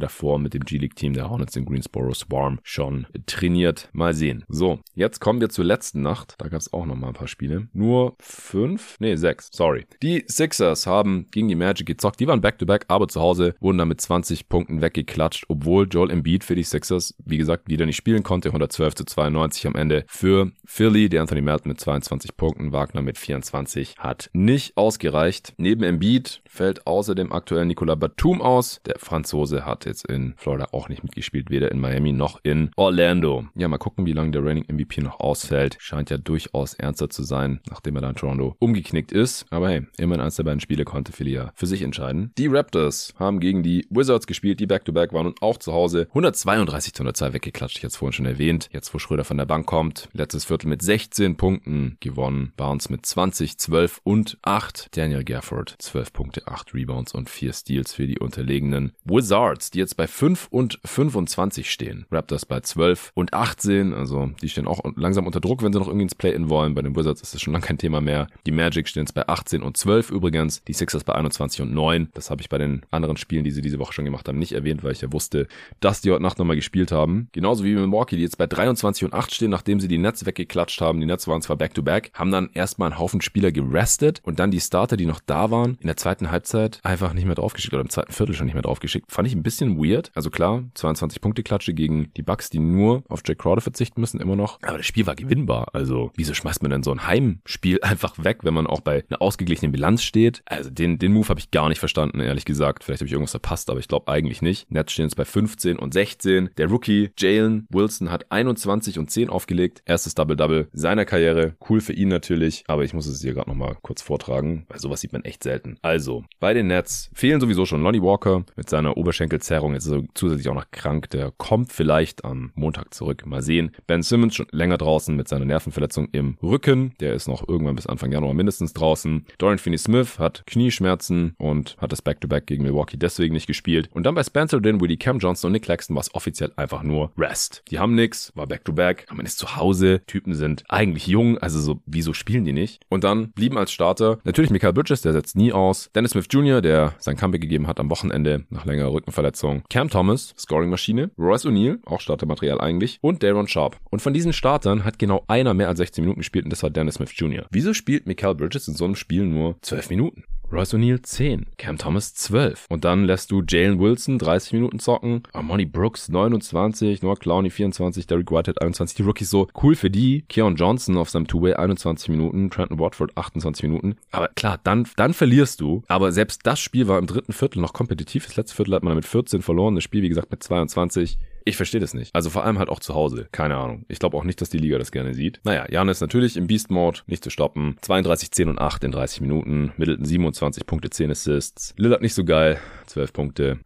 davor 0.00 0.40
mit 0.40 0.54
dem 0.54 0.64
G-League-Team 0.64 1.12
der 1.12 1.30
Hornets 1.30 1.54
in 1.54 1.66
Greensboro 1.66 2.12
Swarm 2.14 2.58
schon 2.64 3.06
trainiert. 3.26 3.90
Mal 3.92 4.12
sehen. 4.12 4.42
So, 4.48 4.80
jetzt 4.96 5.20
kommen 5.20 5.40
wir 5.40 5.50
zur 5.50 5.64
letzten 5.64 6.02
Nacht. 6.02 6.34
Da 6.38 6.48
gab 6.48 6.60
es 6.60 6.72
auch 6.72 6.84
noch 6.84 6.96
mal 6.96 7.06
ein 7.06 7.14
paar 7.14 7.28
Spiele. 7.28 7.68
Nur 7.72 8.16
fünf? 8.18 8.96
Nee, 8.98 9.14
sechs. 9.14 9.50
Sorry. 9.52 9.86
Die 10.02 10.24
Sixers 10.26 10.88
haben 10.88 11.28
gegen 11.30 11.46
die 11.46 11.54
Magic 11.54 11.86
gezockt. 11.86 12.18
Die 12.18 12.26
waren 12.26 12.40
back-to-back, 12.40 12.86
-back, 12.86 12.92
aber 12.92 13.06
zu 13.06 13.20
Hause 13.20 13.54
wurden 13.60 13.78
dann 13.78 13.86
mit 13.86 14.00
20 14.00 14.48
Punkten 14.48 14.80
weggeklatscht, 14.80 15.44
obwohl 15.46 15.86
Joel 15.88 16.10
Embiid 16.10 16.42
für 16.42 16.56
die 16.56 16.64
Sixers, 16.64 17.14
wie 17.24 17.38
gesagt, 17.38 17.68
wieder 17.68 17.86
nicht 17.86 17.94
spielen 17.94 18.24
konnte. 18.24 18.48
112 18.48 18.96
zu 18.96 19.04
92 19.04 19.68
am 19.68 19.76
Ende 19.76 20.04
für 20.08 20.50
Philly. 20.64 21.08
Der 21.08 21.20
Anthony 21.20 21.40
Melton 21.40 21.68
mit 21.68 21.78
22 21.78 22.36
Punkten, 22.36 22.72
Wagner 22.72 23.02
mit 23.02 23.16
24 23.16 23.94
hat 23.96 24.28
nicht 24.32 24.76
ausgereicht. 24.76 25.54
Neben 25.56 25.84
Embiid 25.84 26.42
fällt 26.48 26.84
außerdem 26.84 27.32
aktuell 27.32 27.64
Nicolas 27.64 28.00
Batum 28.00 28.42
aus. 28.42 28.80
Der 28.86 28.98
Franzose 28.98 29.64
hat 29.64 29.73
jetzt 29.82 30.06
in 30.06 30.34
Florida 30.36 30.68
auch 30.72 30.88
nicht 30.88 31.02
mitgespielt, 31.02 31.50
weder 31.50 31.70
in 31.70 31.80
Miami 31.80 32.12
noch 32.12 32.40
in 32.44 32.70
Orlando. 32.76 33.46
Ja, 33.54 33.68
mal 33.68 33.78
gucken, 33.78 34.06
wie 34.06 34.12
lange 34.12 34.30
der 34.30 34.44
Reigning 34.44 34.66
MVP 34.72 35.00
noch 35.00 35.20
ausfällt. 35.20 35.76
Scheint 35.80 36.10
ja 36.10 36.18
durchaus 36.18 36.74
ernster 36.74 37.10
zu 37.10 37.22
sein, 37.24 37.60
nachdem 37.68 37.96
er 37.96 38.02
da 38.02 38.10
in 38.10 38.16
Toronto 38.16 38.56
umgeknickt 38.60 39.12
ist. 39.12 39.46
Aber 39.50 39.68
hey, 39.68 39.82
immerhin 39.96 40.22
eins 40.22 40.36
der 40.36 40.44
beiden 40.44 40.60
Spiele 40.60 40.84
konnte 40.84 41.12
Philly 41.12 41.32
ja 41.32 41.52
für 41.54 41.66
sich 41.66 41.82
entscheiden. 41.82 42.32
Die 42.38 42.46
Raptors 42.46 43.12
haben 43.18 43.40
gegen 43.40 43.62
die 43.62 43.86
Wizards 43.90 44.26
gespielt, 44.26 44.60
die 44.60 44.66
Back-to-Back 44.66 45.10
-back 45.10 45.14
waren 45.14 45.26
und 45.26 45.42
auch 45.42 45.58
zu 45.58 45.72
Hause 45.72 46.06
132 46.10 46.94
zu 46.94 47.02
102 47.02 47.32
weggeklatscht. 47.32 47.78
Ich 47.78 47.82
hatte 47.82 47.88
es 47.88 47.96
vorhin 47.96 48.12
schon 48.12 48.26
erwähnt. 48.26 48.68
Jetzt, 48.72 48.92
wo 48.94 48.98
Schröder 48.98 49.24
von 49.24 49.38
der 49.38 49.46
Bank 49.46 49.66
kommt, 49.66 50.08
letztes 50.12 50.44
Viertel 50.44 50.68
mit 50.68 50.82
16 50.82 51.36
Punkten 51.36 51.96
gewonnen. 52.00 52.52
Barnes 52.56 52.90
mit 52.90 53.06
20, 53.06 53.58
12 53.58 54.00
und 54.04 54.38
8. 54.42 54.96
Daniel 54.96 55.24
Gafford 55.24 55.74
12 55.78 56.12
Punkte, 56.12 56.46
8 56.46 56.74
Rebounds 56.74 57.14
und 57.14 57.30
4 57.30 57.52
Steals 57.52 57.94
für 57.94 58.06
die 58.06 58.18
unterlegenen 58.18 58.92
Wizards, 59.04 59.63
die 59.70 59.78
jetzt 59.78 59.96
bei 59.96 60.06
5 60.06 60.48
und 60.50 60.78
25 60.84 61.70
stehen. 61.70 62.06
Raptors 62.10 62.46
bei 62.46 62.60
12 62.60 63.12
und 63.14 63.34
18, 63.34 63.94
also 63.94 64.30
die 64.42 64.48
stehen 64.48 64.66
auch 64.66 64.80
langsam 64.96 65.26
unter 65.26 65.40
Druck, 65.40 65.62
wenn 65.62 65.72
sie 65.72 65.78
noch 65.78 65.88
irgendwie 65.88 66.04
ins 66.04 66.14
Play-In 66.14 66.48
wollen. 66.48 66.74
Bei 66.74 66.82
den 66.82 66.96
Wizards 66.96 67.22
ist 67.22 67.34
das 67.34 67.40
schon 67.40 67.52
lange 67.52 67.64
kein 67.64 67.78
Thema 67.78 68.00
mehr. 68.00 68.26
Die 68.46 68.52
Magic 68.52 68.88
stehen 68.88 69.02
jetzt 69.02 69.14
bei 69.14 69.26
18 69.28 69.62
und 69.62 69.76
12 69.76 70.10
übrigens, 70.10 70.62
die 70.64 70.72
Sixers 70.72 71.04
bei 71.04 71.14
21 71.14 71.62
und 71.62 71.72
9. 71.72 72.08
Das 72.14 72.30
habe 72.30 72.42
ich 72.42 72.48
bei 72.48 72.58
den 72.58 72.82
anderen 72.90 73.16
Spielen, 73.16 73.44
die 73.44 73.50
sie 73.50 73.62
diese 73.62 73.78
Woche 73.78 73.92
schon 73.92 74.04
gemacht 74.04 74.28
haben, 74.28 74.38
nicht 74.38 74.52
erwähnt, 74.52 74.84
weil 74.84 74.92
ich 74.92 75.00
ja 75.00 75.12
wusste, 75.12 75.48
dass 75.80 76.00
die 76.00 76.10
heute 76.10 76.22
Nacht 76.22 76.38
nochmal 76.38 76.56
gespielt 76.56 76.92
haben. 76.92 77.28
Genauso 77.32 77.64
wie 77.64 77.74
Milwaukee, 77.74 78.16
die 78.16 78.22
jetzt 78.22 78.38
bei 78.38 78.46
23 78.46 79.04
und 79.04 79.14
8 79.14 79.34
stehen, 79.34 79.50
nachdem 79.50 79.80
sie 79.80 79.88
die 79.88 79.98
Nets 79.98 80.26
weggeklatscht 80.26 80.80
haben. 80.80 81.00
Die 81.00 81.06
Nets 81.06 81.26
waren 81.28 81.42
zwar 81.42 81.56
back-to-back, 81.56 82.06
-back, 82.06 82.18
haben 82.18 82.30
dann 82.30 82.50
erstmal 82.54 82.90
einen 82.90 82.98
Haufen 82.98 83.20
Spieler 83.20 83.52
gerestet 83.52 84.20
und 84.24 84.38
dann 84.38 84.50
die 84.50 84.60
Starter, 84.60 84.96
die 84.96 85.06
noch 85.06 85.20
da 85.24 85.50
waren, 85.50 85.76
in 85.80 85.86
der 85.86 85.96
zweiten 85.96 86.30
Halbzeit 86.30 86.80
einfach 86.82 87.12
nicht 87.12 87.24
mehr 87.24 87.34
draufgeschickt 87.34 87.74
oder 87.74 87.82
im 87.82 87.90
zweiten 87.90 88.12
Viertel 88.12 88.34
schon 88.34 88.46
nicht 88.46 88.54
mehr 88.54 88.62
draufgeschickt. 88.62 89.10
Fand 89.10 89.28
ich 89.28 89.34
ein 89.34 89.42
bisschen 89.42 89.53
weird. 89.60 90.10
Also 90.14 90.30
klar, 90.30 90.64
22 90.74 91.20
Punkte 91.20 91.42
Klatsche 91.42 91.74
gegen 91.74 92.12
die 92.16 92.22
Bucks, 92.22 92.50
die 92.50 92.58
nur 92.58 93.02
auf 93.08 93.22
Jack 93.24 93.38
Crowder 93.38 93.60
verzichten 93.60 94.00
müssen, 94.00 94.20
immer 94.20 94.36
noch. 94.36 94.58
Aber 94.62 94.78
das 94.78 94.86
Spiel 94.86 95.06
war 95.06 95.14
gewinnbar. 95.14 95.68
Also 95.72 96.10
wieso 96.16 96.34
schmeißt 96.34 96.62
man 96.62 96.70
denn 96.70 96.82
so 96.82 96.92
ein 96.92 97.06
Heimspiel 97.06 97.80
einfach 97.82 98.22
weg, 98.22 98.38
wenn 98.42 98.54
man 98.54 98.66
auch 98.66 98.80
bei 98.80 99.04
einer 99.08 99.22
ausgeglichenen 99.22 99.72
Bilanz 99.72 100.02
steht? 100.02 100.42
Also 100.46 100.70
den, 100.70 100.98
den 100.98 101.12
Move 101.12 101.28
habe 101.28 101.40
ich 101.40 101.50
gar 101.50 101.68
nicht 101.68 101.78
verstanden, 101.78 102.20
ehrlich 102.20 102.44
gesagt. 102.44 102.84
Vielleicht 102.84 103.00
habe 103.00 103.06
ich 103.06 103.12
irgendwas 103.12 103.32
verpasst, 103.32 103.70
aber 103.70 103.80
ich 103.80 103.88
glaube 103.88 104.08
eigentlich 104.08 104.42
nicht. 104.42 104.70
Nets 104.70 104.92
stehen 104.92 105.06
jetzt 105.06 105.16
bei 105.16 105.24
15 105.24 105.78
und 105.78 105.94
16. 105.94 106.50
Der 106.56 106.68
Rookie 106.68 107.10
Jalen 107.18 107.66
Wilson 107.70 108.10
hat 108.10 108.30
21 108.30 108.98
und 108.98 109.10
10 109.10 109.30
aufgelegt. 109.30 109.82
Erstes 109.84 110.14
Double-Double 110.14 110.68
seiner 110.72 111.04
Karriere. 111.04 111.56
Cool 111.68 111.80
für 111.80 111.92
ihn 111.92 112.08
natürlich, 112.08 112.64
aber 112.66 112.84
ich 112.84 112.94
muss 112.94 113.06
es 113.06 113.20
hier 113.20 113.34
gerade 113.34 113.50
nochmal 113.50 113.76
kurz 113.82 114.02
vortragen, 114.02 114.66
weil 114.68 114.78
sowas 114.78 115.00
sieht 115.00 115.12
man 115.12 115.24
echt 115.24 115.42
selten. 115.42 115.78
Also, 115.82 116.24
bei 116.40 116.54
den 116.54 116.66
Nets 116.66 117.10
fehlen 117.14 117.40
sowieso 117.40 117.66
schon 117.66 117.82
Lonnie 117.82 118.02
Walker 118.02 118.44
mit 118.56 118.68
seiner 118.68 118.96
Zerrung, 119.44 119.74
jetzt 119.74 119.86
ist 119.86 119.92
er 119.92 120.02
zusätzlich 120.14 120.48
auch 120.48 120.54
noch 120.54 120.70
krank. 120.70 121.10
Der 121.10 121.32
kommt 121.36 121.72
vielleicht 121.72 122.24
am 122.24 122.52
Montag 122.54 122.92
zurück. 122.94 123.24
Mal 123.26 123.42
sehen. 123.42 123.70
Ben 123.86 124.02
Simmons 124.02 124.34
schon 124.34 124.46
länger 124.50 124.78
draußen 124.78 125.14
mit 125.14 125.28
seiner 125.28 125.44
Nervenverletzung 125.44 126.08
im 126.12 126.36
Rücken. 126.42 126.94
Der 127.00 127.14
ist 127.14 127.28
noch 127.28 127.46
irgendwann 127.46 127.76
bis 127.76 127.86
Anfang 127.86 128.12
Januar 128.12 128.34
mindestens 128.34 128.72
draußen. 128.72 129.26
Dorian 129.38 129.58
Finney-Smith 129.58 130.18
hat 130.18 130.44
Knieschmerzen 130.46 131.34
und 131.38 131.76
hat 131.78 131.92
das 131.92 132.02
Back-to-Back 132.02 132.44
-Back 132.44 132.46
gegen 132.46 132.64
Milwaukee 132.64 132.96
deswegen 132.96 133.34
nicht 133.34 133.46
gespielt. 133.46 133.88
Und 133.92 134.04
dann 134.04 134.14
bei 134.14 134.22
Spencer 134.22 134.60
Dinwiddie, 134.60 134.96
Cam 134.96 135.18
Johnson 135.18 135.48
und 135.48 135.52
Nick 135.52 135.62
Claxton 135.64 135.94
war 135.94 136.00
es 136.00 136.14
offiziell 136.14 136.52
einfach 136.56 136.82
nur 136.82 137.12
Rest. 137.18 137.62
Die 137.70 137.78
haben 137.78 137.94
nix, 137.94 138.32
war 138.34 138.46
Back-to-Back, 138.46 139.06
-back, 139.08 139.14
man 139.14 139.26
ist 139.26 139.38
zu 139.38 139.56
Hause, 139.56 140.02
Typen 140.06 140.34
sind 140.34 140.64
eigentlich 140.68 141.06
jung, 141.06 141.38
also 141.38 141.60
so, 141.60 141.80
wieso 141.86 142.12
spielen 142.12 142.44
die 142.44 142.52
nicht? 142.52 142.82
Und 142.88 143.04
dann 143.04 143.30
blieben 143.32 143.58
als 143.58 143.72
Starter 143.72 144.18
natürlich 144.24 144.50
Michael 144.50 144.72
Bridges, 144.72 145.02
der 145.02 145.12
setzt 145.12 145.36
nie 145.36 145.52
aus, 145.52 145.90
Dennis 145.94 146.12
Smith 146.12 146.26
Jr., 146.30 146.60
der 146.60 146.94
sein 146.98 147.16
Comeback 147.16 147.40
gegeben 147.40 147.66
hat 147.66 147.80
am 147.80 147.90
Wochenende 147.90 148.44
nach 148.50 148.64
längerer 148.64 148.92
Rückenverletzung, 148.92 149.33
Cam 149.68 149.90
Thomas, 149.90 150.34
Scoring-Maschine, 150.38 151.10
Royce 151.18 151.46
O'Neal, 151.46 151.78
auch 151.84 152.00
Startermaterial 152.00 152.60
eigentlich, 152.60 152.98
und 153.00 153.22
Daron 153.22 153.48
Sharp. 153.48 153.78
Und 153.90 154.02
von 154.02 154.14
diesen 154.14 154.32
Startern 154.32 154.84
hat 154.84 154.98
genau 154.98 155.24
einer 155.26 155.54
mehr 155.54 155.68
als 155.68 155.78
16 155.78 156.02
Minuten 156.02 156.20
gespielt 156.20 156.44
und 156.44 156.50
das 156.50 156.62
war 156.62 156.70
Dennis 156.70 156.94
Smith 156.94 157.12
Jr. 157.14 157.46
Wieso 157.50 157.74
spielt 157.74 158.06
Michael 158.06 158.34
Bridges 158.34 158.68
in 158.68 158.74
so 158.74 158.84
einem 158.84 158.96
Spiel 158.96 159.24
nur 159.24 159.56
12 159.62 159.90
Minuten? 159.90 160.24
Royce 160.52 160.74
O'Neal 160.74 161.00
10, 161.00 161.46
Cam 161.58 161.78
Thomas 161.78 162.14
12. 162.14 162.66
Und 162.68 162.84
dann 162.84 163.04
lässt 163.04 163.30
du 163.30 163.42
Jalen 163.46 163.78
Wilson 163.78 164.18
30 164.18 164.52
Minuten 164.52 164.78
zocken, 164.78 165.22
Armoni 165.32 165.64
Brooks 165.64 166.08
29, 166.08 167.02
Noah 167.02 167.16
Clowney 167.16 167.50
24, 167.50 168.06
Derek 168.06 168.30
Whitehead 168.30 168.60
21, 168.60 168.96
die 168.96 169.02
Rookies 169.02 169.30
so 169.30 169.48
cool 169.62 169.74
für 169.74 169.90
die, 169.90 170.22
Keon 170.28 170.56
Johnson 170.56 170.96
auf 170.96 171.10
seinem 171.10 171.26
Two-Way 171.26 171.54
21 171.54 172.08
Minuten, 172.08 172.50
Trenton 172.50 172.78
Watford 172.78 173.16
28 173.16 173.64
Minuten. 173.64 173.96
Aber 174.10 174.28
klar, 174.28 174.60
dann, 174.62 174.86
dann 174.96 175.14
verlierst 175.14 175.60
du. 175.60 175.82
Aber 175.88 176.12
selbst 176.12 176.40
das 176.44 176.60
Spiel 176.60 176.88
war 176.88 176.98
im 176.98 177.06
dritten 177.06 177.32
Viertel 177.32 177.60
noch 177.60 177.72
kompetitiv. 177.72 178.26
Das 178.26 178.36
letzte 178.36 178.56
Viertel 178.56 178.74
hat 178.74 178.82
man 178.82 178.94
mit 178.94 179.06
14 179.06 179.42
verloren, 179.42 179.74
das 179.74 179.84
Spiel 179.84 180.02
wie 180.02 180.08
gesagt 180.08 180.30
mit 180.30 180.42
22. 180.42 181.18
Ich 181.46 181.56
verstehe 181.56 181.80
das 181.80 181.92
nicht. 181.92 182.14
Also 182.14 182.30
vor 182.30 182.44
allem 182.44 182.58
halt 182.58 182.70
auch 182.70 182.80
zu 182.80 182.94
Hause. 182.94 183.28
Keine 183.30 183.56
Ahnung. 183.56 183.84
Ich 183.88 183.98
glaube 183.98 184.16
auch 184.16 184.24
nicht, 184.24 184.40
dass 184.40 184.48
die 184.48 184.58
Liga 184.58 184.78
das 184.78 184.92
gerne 184.92 185.12
sieht. 185.12 185.40
Naja, 185.44 185.66
Janis 185.70 186.00
natürlich 186.00 186.38
im 186.38 186.46
Beast 186.46 186.70
Mode, 186.70 187.00
nicht 187.06 187.22
zu 187.22 187.28
stoppen. 187.28 187.76
32, 187.82 188.30
10 188.30 188.48
und 188.48 188.58
8 188.58 188.84
in 188.84 188.92
30 188.92 189.20
Minuten. 189.20 189.72
Middleton 189.76 190.06
27 190.06 190.66
Punkte, 190.66 190.88
10 190.88 191.10
Assists. 191.10 191.74
Lillard 191.76 192.00
nicht 192.00 192.14
so 192.14 192.24
geil, 192.24 192.58
12 192.86 193.12
Punkte. 193.12 193.60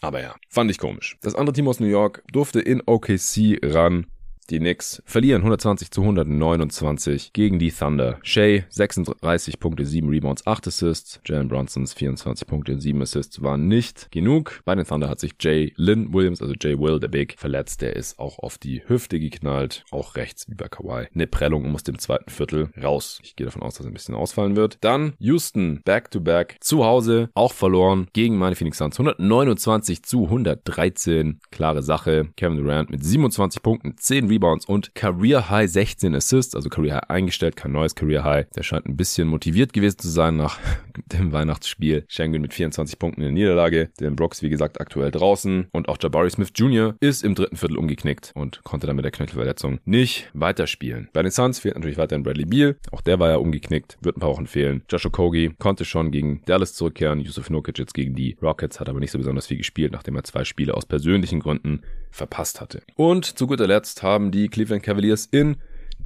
Aber 0.00 0.20
ja, 0.22 0.36
fand 0.48 0.70
ich 0.70 0.78
komisch. 0.78 1.16
Das 1.22 1.34
andere 1.34 1.54
Team 1.54 1.66
aus 1.66 1.80
New 1.80 1.86
York 1.86 2.22
durfte 2.32 2.60
in 2.60 2.82
OKC 2.86 3.58
ran. 3.64 4.06
Die 4.50 4.60
Knicks 4.60 5.02
verlieren 5.04 5.42
120 5.42 5.90
zu 5.90 6.00
129 6.00 7.34
gegen 7.34 7.58
die 7.58 7.70
Thunder. 7.70 8.18
Shea 8.22 8.62
36 8.70 9.60
Punkte, 9.60 9.84
7 9.84 10.08
Rebounds, 10.08 10.46
8 10.46 10.68
Assists. 10.68 11.20
Jalen 11.26 11.48
Bronsons 11.48 11.92
24 11.92 12.46
Punkte 12.46 12.72
und 12.72 12.80
7 12.80 13.02
Assists 13.02 13.42
waren 13.42 13.68
nicht 13.68 14.10
genug. 14.10 14.62
Bei 14.64 14.74
den 14.74 14.86
Thunder 14.86 15.10
hat 15.10 15.20
sich 15.20 15.32
Jay 15.38 15.74
Lynn 15.76 16.14
Williams, 16.14 16.40
also 16.40 16.54
Jay 16.58 16.78
Will, 16.78 16.98
der 16.98 17.08
Big, 17.08 17.34
verletzt. 17.38 17.82
Der 17.82 17.94
ist 17.94 18.18
auch 18.18 18.38
auf 18.38 18.56
die 18.56 18.82
Hüfte 18.88 19.20
geknallt. 19.20 19.84
Auch 19.90 20.16
rechts 20.16 20.48
wie 20.48 20.54
bei 20.54 20.68
Kawhi. 20.68 21.08
Eine 21.14 21.26
Prellung 21.26 21.70
muss 21.70 21.82
dem 21.82 21.98
zweiten 21.98 22.30
Viertel 22.30 22.70
raus. 22.82 23.20
Ich 23.22 23.36
gehe 23.36 23.44
davon 23.44 23.60
aus, 23.60 23.74
dass 23.74 23.84
er 23.84 23.90
ein 23.90 23.94
bisschen 23.94 24.14
ausfallen 24.14 24.56
wird. 24.56 24.78
Dann 24.80 25.12
Houston 25.18 25.82
back-to-back 25.84 26.54
-back, 26.54 26.64
zu 26.64 26.86
Hause 26.86 27.28
auch 27.34 27.52
verloren 27.52 28.08
gegen 28.14 28.38
meine 28.38 28.56
Phoenix 28.56 28.78
Suns. 28.78 28.98
129 28.98 30.04
zu 30.04 30.24
113. 30.24 31.40
Klare 31.50 31.82
Sache. 31.82 32.30
Kevin 32.38 32.56
Durant 32.56 32.88
mit 32.88 33.04
27 33.04 33.60
Punkten, 33.60 33.94
10 33.98 34.28
Rebounds 34.28 34.37
Rebounds 34.38 34.66
und 34.66 34.94
Career 34.94 35.50
High 35.50 35.68
16 35.68 36.14
Assists, 36.14 36.54
also 36.54 36.68
Career 36.68 36.94
High 36.94 37.10
eingestellt, 37.10 37.56
kein 37.56 37.72
neues 37.72 37.94
Career 37.94 38.22
High. 38.22 38.46
Der 38.54 38.62
scheint 38.62 38.86
ein 38.86 38.96
bisschen 38.96 39.26
motiviert 39.26 39.72
gewesen 39.72 39.98
zu 39.98 40.08
sein 40.08 40.36
nach 40.36 40.58
dem 41.06 41.32
Weihnachtsspiel. 41.32 42.04
Schengen 42.08 42.40
mit 42.40 42.54
24 42.54 42.98
Punkten 42.98 43.22
in 43.22 43.26
der 43.26 43.32
Niederlage. 43.32 43.90
Den 43.98 44.14
Brooks, 44.14 44.42
wie 44.42 44.48
gesagt, 44.48 44.80
aktuell 44.80 45.10
draußen. 45.10 45.66
Und 45.72 45.88
auch 45.88 45.98
Jabari 46.00 46.30
Smith 46.30 46.52
Jr. 46.54 46.94
ist 47.00 47.24
im 47.24 47.34
dritten 47.34 47.56
Viertel 47.56 47.76
umgeknickt 47.76 48.32
und 48.34 48.62
konnte 48.62 48.86
dann 48.86 48.96
mit 48.96 49.04
der 49.04 49.12
Knöchelverletzung 49.12 49.80
nicht 49.84 50.30
weiterspielen. 50.34 51.08
Bei 51.12 51.22
den 51.22 51.32
Suns 51.32 51.58
fehlt 51.58 51.74
natürlich 51.74 51.98
weiterhin 51.98 52.22
Bradley 52.22 52.44
Beal. 52.44 52.76
Auch 52.92 53.00
der 53.00 53.18
war 53.18 53.30
ja 53.30 53.36
umgeknickt, 53.36 53.98
wird 54.00 54.16
ein 54.16 54.20
paar 54.20 54.30
Wochen 54.30 54.46
fehlen. 54.46 54.82
Joshua 54.88 55.10
Kogi 55.10 55.50
konnte 55.58 55.84
schon 55.84 56.12
gegen 56.12 56.42
Dallas 56.46 56.74
zurückkehren. 56.74 57.20
Yusuf 57.20 57.50
Nurkic 57.50 57.78
jetzt 57.78 57.94
gegen 57.94 58.14
die 58.14 58.36
Rockets, 58.40 58.78
hat 58.78 58.88
aber 58.88 59.00
nicht 59.00 59.10
so 59.10 59.18
besonders 59.18 59.48
viel 59.48 59.58
gespielt, 59.58 59.92
nachdem 59.92 60.14
er 60.14 60.24
zwei 60.24 60.44
Spiele 60.44 60.74
aus 60.74 60.86
persönlichen 60.86 61.40
Gründen 61.40 61.82
verpasst 62.10 62.60
hatte. 62.60 62.82
Und 62.96 63.24
zu 63.24 63.46
guter 63.46 63.66
Letzt 63.66 64.02
haben 64.02 64.27
die 64.30 64.48
Cleveland 64.48 64.82
Cavaliers 64.82 65.26
in 65.26 65.56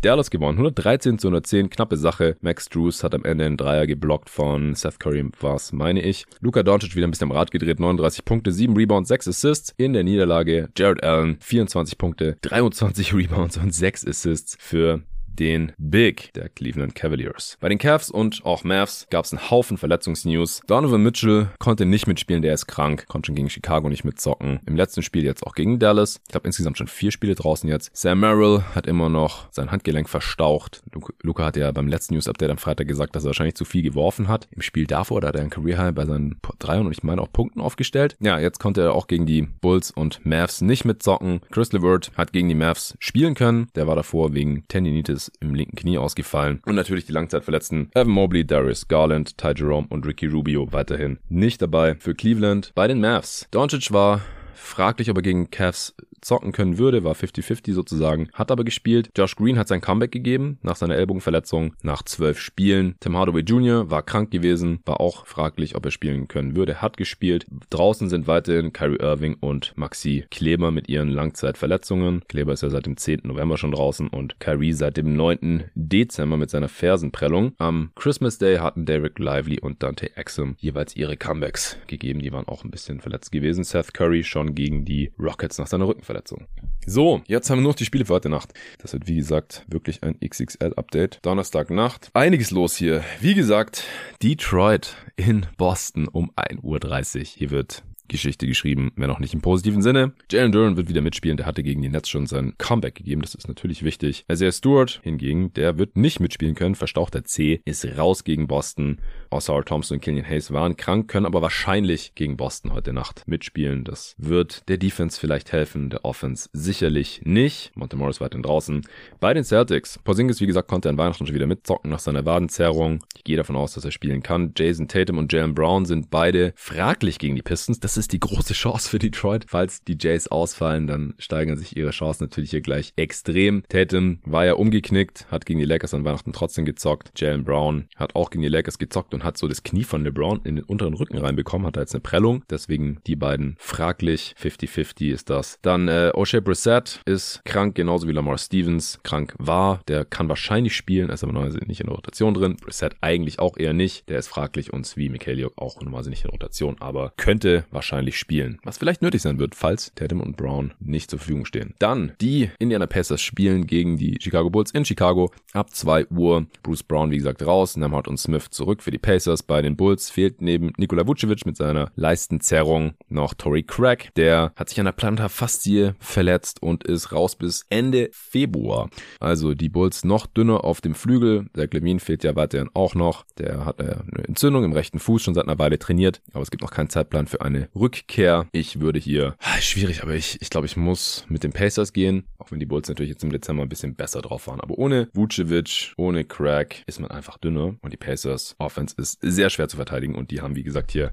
Dallas 0.02 0.30
gewonnen. 0.30 0.58
113 0.58 1.18
zu 1.18 1.28
110, 1.28 1.70
knappe 1.70 1.96
Sache. 1.96 2.36
Max 2.40 2.68
Drews 2.68 3.04
hat 3.04 3.14
am 3.14 3.24
Ende 3.24 3.44
einen 3.46 3.56
Dreier 3.56 3.86
geblockt 3.86 4.30
von 4.30 4.74
Seth 4.74 4.98
Curry, 4.98 5.28
was 5.40 5.72
meine 5.72 6.02
ich. 6.02 6.26
Luka 6.40 6.62
Doncic 6.62 6.96
wieder 6.96 7.06
ein 7.06 7.10
bisschen 7.10 7.30
am 7.30 7.36
Rad 7.36 7.50
gedreht, 7.50 7.78
39 7.78 8.24
Punkte, 8.24 8.52
7 8.52 8.76
Rebounds, 8.76 9.08
6 9.08 9.28
Assists. 9.28 9.74
In 9.76 9.92
der 9.92 10.02
Niederlage 10.02 10.68
Jared 10.76 11.04
Allen, 11.04 11.36
24 11.40 11.98
Punkte, 11.98 12.36
23 12.42 13.14
Rebounds 13.14 13.56
und 13.58 13.72
6 13.72 14.06
Assists 14.06 14.56
für 14.58 15.02
den 15.38 15.72
Big 15.78 16.32
der 16.34 16.48
Cleveland 16.48 16.94
Cavaliers. 16.94 17.56
Bei 17.60 17.68
den 17.68 17.78
Cavs 17.78 18.10
und 18.10 18.44
auch 18.44 18.64
Mavs 18.64 19.06
gab 19.10 19.24
es 19.24 19.32
einen 19.32 19.50
Haufen 19.50 19.78
Verletzungsnews. 19.78 20.60
Donovan 20.66 21.02
Mitchell 21.02 21.48
konnte 21.58 21.86
nicht 21.86 22.06
mitspielen, 22.06 22.42
der 22.42 22.54
ist 22.54 22.66
krank, 22.66 23.06
konnte 23.08 23.26
schon 23.26 23.36
gegen 23.36 23.50
Chicago 23.50 23.88
nicht 23.88 24.04
mitzocken. 24.04 24.60
Im 24.66 24.76
letzten 24.76 25.02
Spiel 25.02 25.24
jetzt 25.24 25.46
auch 25.46 25.54
gegen 25.54 25.78
Dallas. 25.78 26.20
Ich 26.26 26.32
glaube 26.32 26.46
insgesamt 26.46 26.78
schon 26.78 26.88
vier 26.88 27.10
Spiele 27.10 27.34
draußen 27.34 27.68
jetzt. 27.68 27.90
Sam 27.94 28.20
Merrill 28.20 28.62
hat 28.74 28.86
immer 28.86 29.08
noch 29.08 29.50
sein 29.50 29.70
Handgelenk 29.70 30.08
verstaucht. 30.08 30.82
Luca 31.22 31.44
hat 31.44 31.56
ja 31.56 31.70
beim 31.72 31.88
letzten 31.88 32.14
News-Update 32.14 32.50
am 32.50 32.58
Freitag 32.58 32.88
gesagt, 32.88 33.16
dass 33.16 33.24
er 33.24 33.28
wahrscheinlich 33.28 33.54
zu 33.54 33.64
viel 33.64 33.82
geworfen 33.82 34.28
hat. 34.28 34.48
Im 34.50 34.62
Spiel 34.62 34.86
davor 34.86 35.20
da 35.20 35.28
hat 35.28 35.36
er 35.36 35.42
ein 35.42 35.50
Career 35.50 35.78
High 35.78 35.94
bei 35.94 36.04
seinen 36.04 36.40
Dreiern 36.58 36.86
und 36.86 36.92
ich 36.92 37.02
meine 37.02 37.22
auch 37.22 37.32
Punkten 37.32 37.60
aufgestellt. 37.60 38.16
Ja, 38.20 38.38
jetzt 38.38 38.58
konnte 38.58 38.82
er 38.82 38.94
auch 38.94 39.06
gegen 39.06 39.26
die 39.26 39.42
Bulls 39.42 39.90
und 39.90 40.24
Mavs 40.24 40.60
nicht 40.60 40.84
mitzocken. 40.84 41.40
Chris 41.50 41.72
LeVert 41.72 42.12
hat 42.16 42.32
gegen 42.32 42.48
die 42.48 42.54
Mavs 42.54 42.96
spielen 42.98 43.34
können. 43.34 43.68
Der 43.74 43.86
war 43.86 43.96
davor 43.96 44.34
wegen 44.34 44.66
Tendinitis 44.68 45.21
ist 45.28 45.36
im 45.40 45.54
linken 45.54 45.76
Knie 45.76 45.98
ausgefallen. 45.98 46.60
Und 46.66 46.74
natürlich 46.74 47.06
die 47.06 47.12
Langzeitverletzten 47.12 47.90
Evan 47.94 48.12
Mobley, 48.12 48.44
Darius 48.44 48.88
Garland, 48.88 49.38
Ty 49.38 49.52
Jerome 49.56 49.86
und 49.90 50.06
Ricky 50.06 50.26
Rubio 50.26 50.72
weiterhin 50.72 51.18
nicht 51.28 51.62
dabei 51.62 51.94
für 51.94 52.14
Cleveland. 52.14 52.72
Bei 52.74 52.88
den 52.88 53.00
Mavs. 53.00 53.46
Doncic 53.50 53.92
war 53.92 54.22
fraglich, 54.54 55.10
ob 55.10 55.16
er 55.18 55.22
gegen 55.22 55.50
Cavs 55.50 55.94
zocken 56.22 56.52
können 56.52 56.78
würde, 56.78 57.04
war 57.04 57.14
50-50 57.14 57.72
sozusagen, 57.72 58.28
hat 58.32 58.50
aber 58.50 58.64
gespielt. 58.64 59.10
Josh 59.16 59.36
Green 59.36 59.58
hat 59.58 59.68
sein 59.68 59.80
Comeback 59.80 60.12
gegeben 60.12 60.58
nach 60.62 60.76
seiner 60.76 60.96
Ellbogenverletzung 60.96 61.74
nach 61.82 62.02
zwölf 62.02 62.40
Spielen. 62.40 62.94
Tim 63.00 63.16
Hardaway 63.16 63.42
Jr. 63.42 63.90
war 63.90 64.02
krank 64.02 64.30
gewesen, 64.30 64.80
war 64.84 65.00
auch 65.00 65.26
fraglich, 65.26 65.76
ob 65.76 65.84
er 65.84 65.90
spielen 65.90 66.28
können 66.28 66.56
würde, 66.56 66.80
hat 66.80 66.96
gespielt. 66.96 67.46
Draußen 67.70 68.08
sind 68.08 68.26
weiterhin 68.26 68.72
Kyrie 68.72 69.00
Irving 69.00 69.36
und 69.40 69.72
Maxi 69.76 70.24
Kleber 70.30 70.70
mit 70.70 70.88
ihren 70.88 71.08
Langzeitverletzungen. 71.08 72.22
Kleber 72.28 72.52
ist 72.52 72.62
ja 72.62 72.70
seit 72.70 72.86
dem 72.86 72.96
10. 72.96 73.22
November 73.24 73.58
schon 73.58 73.72
draußen 73.72 74.08
und 74.08 74.40
Kyrie 74.40 74.72
seit 74.72 74.96
dem 74.96 75.16
9. 75.16 75.64
Dezember 75.74 76.36
mit 76.36 76.50
seiner 76.50 76.68
Fersenprellung. 76.68 77.52
Am 77.58 77.90
Christmas 77.94 78.38
Day 78.38 78.58
hatten 78.58 78.86
Derek 78.86 79.18
Lively 79.18 79.60
und 79.60 79.82
Dante 79.82 80.16
Exum 80.16 80.56
jeweils 80.58 80.96
ihre 80.96 81.16
Comebacks 81.16 81.76
gegeben. 81.86 82.20
Die 82.20 82.32
waren 82.32 82.48
auch 82.48 82.64
ein 82.64 82.70
bisschen 82.70 83.00
verletzt 83.00 83.32
gewesen. 83.32 83.64
Seth 83.64 83.94
Curry 83.94 84.24
schon 84.24 84.54
gegen 84.54 84.84
die 84.84 85.12
Rockets 85.18 85.58
nach 85.58 85.66
seiner 85.66 85.88
Rückenverletzung. 85.88 86.11
Verletzung. 86.12 86.46
So, 86.84 87.22
jetzt 87.26 87.48
haben 87.48 87.60
wir 87.60 87.68
noch 87.68 87.74
die 87.74 87.86
Spiele 87.86 88.04
für 88.04 88.12
heute 88.12 88.28
Nacht. 88.28 88.52
Das 88.80 88.92
wird 88.92 89.06
wie 89.06 89.16
gesagt 89.16 89.64
wirklich 89.66 90.02
ein 90.02 90.18
XXL-Update. 90.20 91.20
Donnerstagnacht. 91.22 92.10
Einiges 92.12 92.50
los 92.50 92.76
hier. 92.76 93.02
Wie 93.20 93.34
gesagt, 93.34 93.84
Detroit 94.22 94.94
in 95.16 95.46
Boston 95.56 96.08
um 96.08 96.30
1.30 96.32 97.18
Uhr. 97.18 97.24
Hier 97.24 97.50
wird 97.50 97.82
Geschichte 98.12 98.46
geschrieben, 98.46 98.92
wenn 98.96 99.10
auch 99.10 99.18
nicht 99.18 99.34
im 99.34 99.40
positiven 99.40 99.82
Sinne. 99.82 100.12
Jalen 100.30 100.52
Duran 100.52 100.76
wird 100.76 100.88
wieder 100.88 101.00
mitspielen, 101.00 101.36
der 101.36 101.46
hatte 101.46 101.62
gegen 101.62 101.82
die 101.82 101.88
Nets 101.88 102.08
schon 102.08 102.26
sein 102.26 102.54
Comeback 102.58 102.94
gegeben, 102.94 103.22
das 103.22 103.34
ist 103.34 103.48
natürlich 103.48 103.82
wichtig. 103.82 104.24
Isaiah 104.30 104.52
Stewart 104.52 105.00
hingegen, 105.02 105.52
der 105.54 105.78
wird 105.78 105.96
nicht 105.96 106.20
mitspielen 106.20 106.54
können, 106.54 106.74
verstauchter 106.74 107.24
C, 107.24 107.60
ist 107.64 107.84
raus 107.98 108.24
gegen 108.24 108.46
Boston. 108.46 108.98
Osar 109.30 109.64
Thompson 109.64 109.96
und 109.96 110.00
Killian 110.02 110.28
Hayes 110.28 110.52
waren 110.52 110.76
krank, 110.76 111.08
können 111.08 111.26
aber 111.26 111.42
wahrscheinlich 111.42 112.14
gegen 112.14 112.36
Boston 112.36 112.72
heute 112.72 112.92
Nacht 112.92 113.22
mitspielen. 113.26 113.84
Das 113.84 114.14
wird 114.18 114.68
der 114.68 114.76
Defense 114.76 115.18
vielleicht 115.18 115.52
helfen, 115.52 115.90
der 115.90 116.04
Offense 116.04 116.48
sicherlich 116.52 117.22
nicht. 117.24 117.72
Montemorris 117.74 118.20
weiterhin 118.20 118.42
draußen. 118.42 118.82
Bei 119.20 119.32
den 119.32 119.44
Celtics, 119.44 119.98
Porzingis, 120.04 120.40
wie 120.40 120.46
gesagt, 120.46 120.68
konnte 120.68 120.88
an 120.88 120.98
Weihnachten 120.98 121.26
schon 121.26 121.34
wieder 121.34 121.46
mitzocken 121.46 121.90
nach 121.90 121.98
seiner 121.98 122.26
Wadenzerrung. 122.26 123.02
Ich 123.16 123.24
gehe 123.24 123.36
davon 123.36 123.56
aus, 123.56 123.74
dass 123.74 123.84
er 123.84 123.90
spielen 123.90 124.22
kann. 124.22 124.52
Jason 124.56 124.88
Tatum 124.88 125.18
und 125.18 125.32
Jalen 125.32 125.54
Brown 125.54 125.86
sind 125.86 126.10
beide 126.10 126.52
fraglich 126.56 127.18
gegen 127.18 127.36
die 127.36 127.42
Pistons. 127.42 127.80
Das 127.80 127.96
ist 127.96 128.01
ist 128.02 128.12
die 128.12 128.18
große 128.18 128.54
Chance 128.54 128.90
für 128.90 128.98
Detroit. 128.98 129.44
Falls 129.46 129.84
die 129.84 129.96
Jays 129.96 130.26
ausfallen, 130.26 130.88
dann 130.88 131.14
steigern 131.18 131.56
sich 131.56 131.76
ihre 131.76 131.92
Chancen 131.92 132.24
natürlich 132.24 132.50
hier 132.50 132.60
gleich 132.60 132.92
extrem. 132.96 133.62
Tatum 133.68 134.18
war 134.24 134.44
ja 134.44 134.54
umgeknickt, 134.54 135.26
hat 135.30 135.46
gegen 135.46 135.60
die 135.60 135.64
Lakers 135.64 135.94
an 135.94 136.04
Weihnachten 136.04 136.32
trotzdem 136.32 136.64
gezockt. 136.64 137.12
Jalen 137.14 137.44
Brown 137.44 137.86
hat 137.94 138.16
auch 138.16 138.30
gegen 138.30 138.42
die 138.42 138.48
Lakers 138.48 138.78
gezockt 138.78 139.14
und 139.14 139.22
hat 139.22 139.38
so 139.38 139.46
das 139.46 139.62
Knie 139.62 139.84
von 139.84 140.02
LeBron 140.02 140.40
in 140.42 140.56
den 140.56 140.64
unteren 140.64 140.94
Rücken 140.94 141.16
reinbekommen, 141.16 141.64
hat 141.64 141.76
da 141.76 141.80
jetzt 141.80 141.94
eine 141.94 142.00
Prellung. 142.00 142.42
Deswegen 142.50 142.98
die 143.06 143.14
beiden 143.14 143.54
fraglich. 143.60 144.34
50-50 144.36 145.12
ist 145.12 145.30
das. 145.30 145.60
Dann 145.62 145.86
äh, 145.86 146.10
O'Shea 146.12 146.40
Brissett 146.40 147.02
ist 147.04 147.40
krank, 147.44 147.76
genauso 147.76 148.08
wie 148.08 148.12
Lamar 148.12 148.36
Stevens 148.38 148.98
krank 149.04 149.36
war. 149.38 149.80
Der 149.86 150.04
kann 150.04 150.28
wahrscheinlich 150.28 150.74
spielen, 150.74 151.08
ist 151.08 151.22
aber 151.22 151.32
normalerweise 151.32 151.64
nicht 151.68 151.80
in 151.80 151.86
der 151.86 151.94
Rotation 151.94 152.34
drin. 152.34 152.56
Brissett 152.56 152.96
eigentlich 153.00 153.38
auch 153.38 153.56
eher 153.56 153.74
nicht. 153.74 154.08
Der 154.08 154.18
ist 154.18 154.26
fraglich 154.26 154.72
und 154.72 154.96
wie 154.96 155.08
Mikhailiuk 155.08 155.52
auch 155.56 155.76
normalerweise 155.76 156.10
nicht 156.10 156.24
in 156.24 156.30
der 156.30 156.32
Rotation, 156.32 156.76
aber 156.80 157.12
könnte 157.16 157.64
wahrscheinlich 157.70 157.91
wahrscheinlich 157.92 158.18
spielen. 158.18 158.58
Was 158.64 158.78
vielleicht 158.78 159.02
nötig 159.02 159.20
sein 159.20 159.38
wird, 159.38 159.54
falls 159.54 159.92
Tatum 159.94 160.20
und 160.20 160.36
Brown 160.36 160.72
nicht 160.80 161.10
zur 161.10 161.18
Verfügung 161.18 161.44
stehen. 161.44 161.74
Dann 161.78 162.12
die 162.20 162.50
Indiana 162.58 162.86
Pacers 162.86 163.20
spielen 163.20 163.66
gegen 163.66 163.98
die 163.98 164.16
Chicago 164.20 164.48
Bulls 164.48 164.70
in 164.70 164.84
Chicago 164.84 165.30
ab 165.52 165.74
2 165.74 166.06
Uhr. 166.08 166.46
Bruce 166.62 166.82
Brown, 166.82 167.10
wie 167.10 167.18
gesagt, 167.18 167.44
raus. 167.44 167.76
Nemhard 167.76 168.08
und 168.08 168.18
Smith 168.18 168.48
zurück 168.50 168.82
für 168.82 168.90
die 168.90 168.98
Pacers. 168.98 169.42
Bei 169.42 169.60
den 169.60 169.76
Bulls 169.76 170.10
fehlt 170.10 170.40
neben 170.40 170.72
Nikola 170.78 171.06
Vucevic 171.06 171.44
mit 171.44 171.56
seiner 171.56 171.92
Leistenzerrung 171.94 172.94
noch 173.08 173.34
Tory 173.34 173.62
Craig. 173.62 174.10
Der 174.16 174.52
hat 174.56 174.70
sich 174.70 174.80
an 174.80 174.86
der 174.86 174.92
Plantarfaszie 174.92 175.94
verletzt 175.98 176.62
und 176.62 176.84
ist 176.84 177.12
raus 177.12 177.36
bis 177.36 177.66
Ende 177.68 178.08
Februar. 178.12 178.88
Also 179.20 179.54
die 179.54 179.68
Bulls 179.68 180.04
noch 180.04 180.26
dünner 180.26 180.64
auf 180.64 180.80
dem 180.80 180.94
Flügel. 180.94 181.46
Der 181.54 181.68
Levine 181.70 182.00
fehlt 182.00 182.24
ja 182.24 182.34
weiterhin 182.36 182.70
auch 182.72 182.94
noch. 182.94 183.26
Der 183.38 183.66
hat 183.66 183.80
eine 183.80 184.04
Entzündung 184.26 184.64
im 184.64 184.72
rechten 184.72 184.98
Fuß 184.98 185.22
schon 185.22 185.34
seit 185.34 185.44
einer 185.44 185.58
Weile 185.58 185.78
trainiert, 185.78 186.22
aber 186.32 186.42
es 186.42 186.50
gibt 186.50 186.62
noch 186.62 186.70
keinen 186.70 186.88
Zeitplan 186.88 187.26
für 187.26 187.42
eine 187.42 187.68
Rückkehr. 187.74 188.46
Ich 188.52 188.80
würde 188.80 188.98
hier, 188.98 189.36
ah, 189.40 189.60
schwierig, 189.60 190.02
aber 190.02 190.14
ich, 190.14 190.40
ich 190.40 190.50
glaube, 190.50 190.66
ich 190.66 190.76
muss 190.76 191.24
mit 191.28 191.44
den 191.44 191.52
Pacers 191.52 191.92
gehen, 191.92 192.24
auch 192.38 192.50
wenn 192.50 192.60
die 192.60 192.66
Bulls 192.66 192.88
natürlich 192.88 193.10
jetzt 193.10 193.24
im 193.24 193.32
Dezember 193.32 193.62
ein 193.62 193.68
bisschen 193.68 193.94
besser 193.94 194.22
drauf 194.22 194.46
waren. 194.46 194.60
Aber 194.60 194.78
ohne 194.78 195.08
Vucevic, 195.14 195.94
ohne 195.96 196.24
Craig 196.24 196.82
ist 196.86 197.00
man 197.00 197.10
einfach 197.10 197.38
dünner 197.38 197.74
und 197.80 197.92
die 197.92 197.96
Pacers 197.96 198.54
Offense 198.58 198.94
ist 198.98 199.18
sehr 199.22 199.50
schwer 199.50 199.68
zu 199.68 199.76
verteidigen 199.76 200.14
und 200.14 200.30
die 200.30 200.40
haben, 200.40 200.56
wie 200.56 200.62
gesagt, 200.62 200.92
hier 200.92 201.12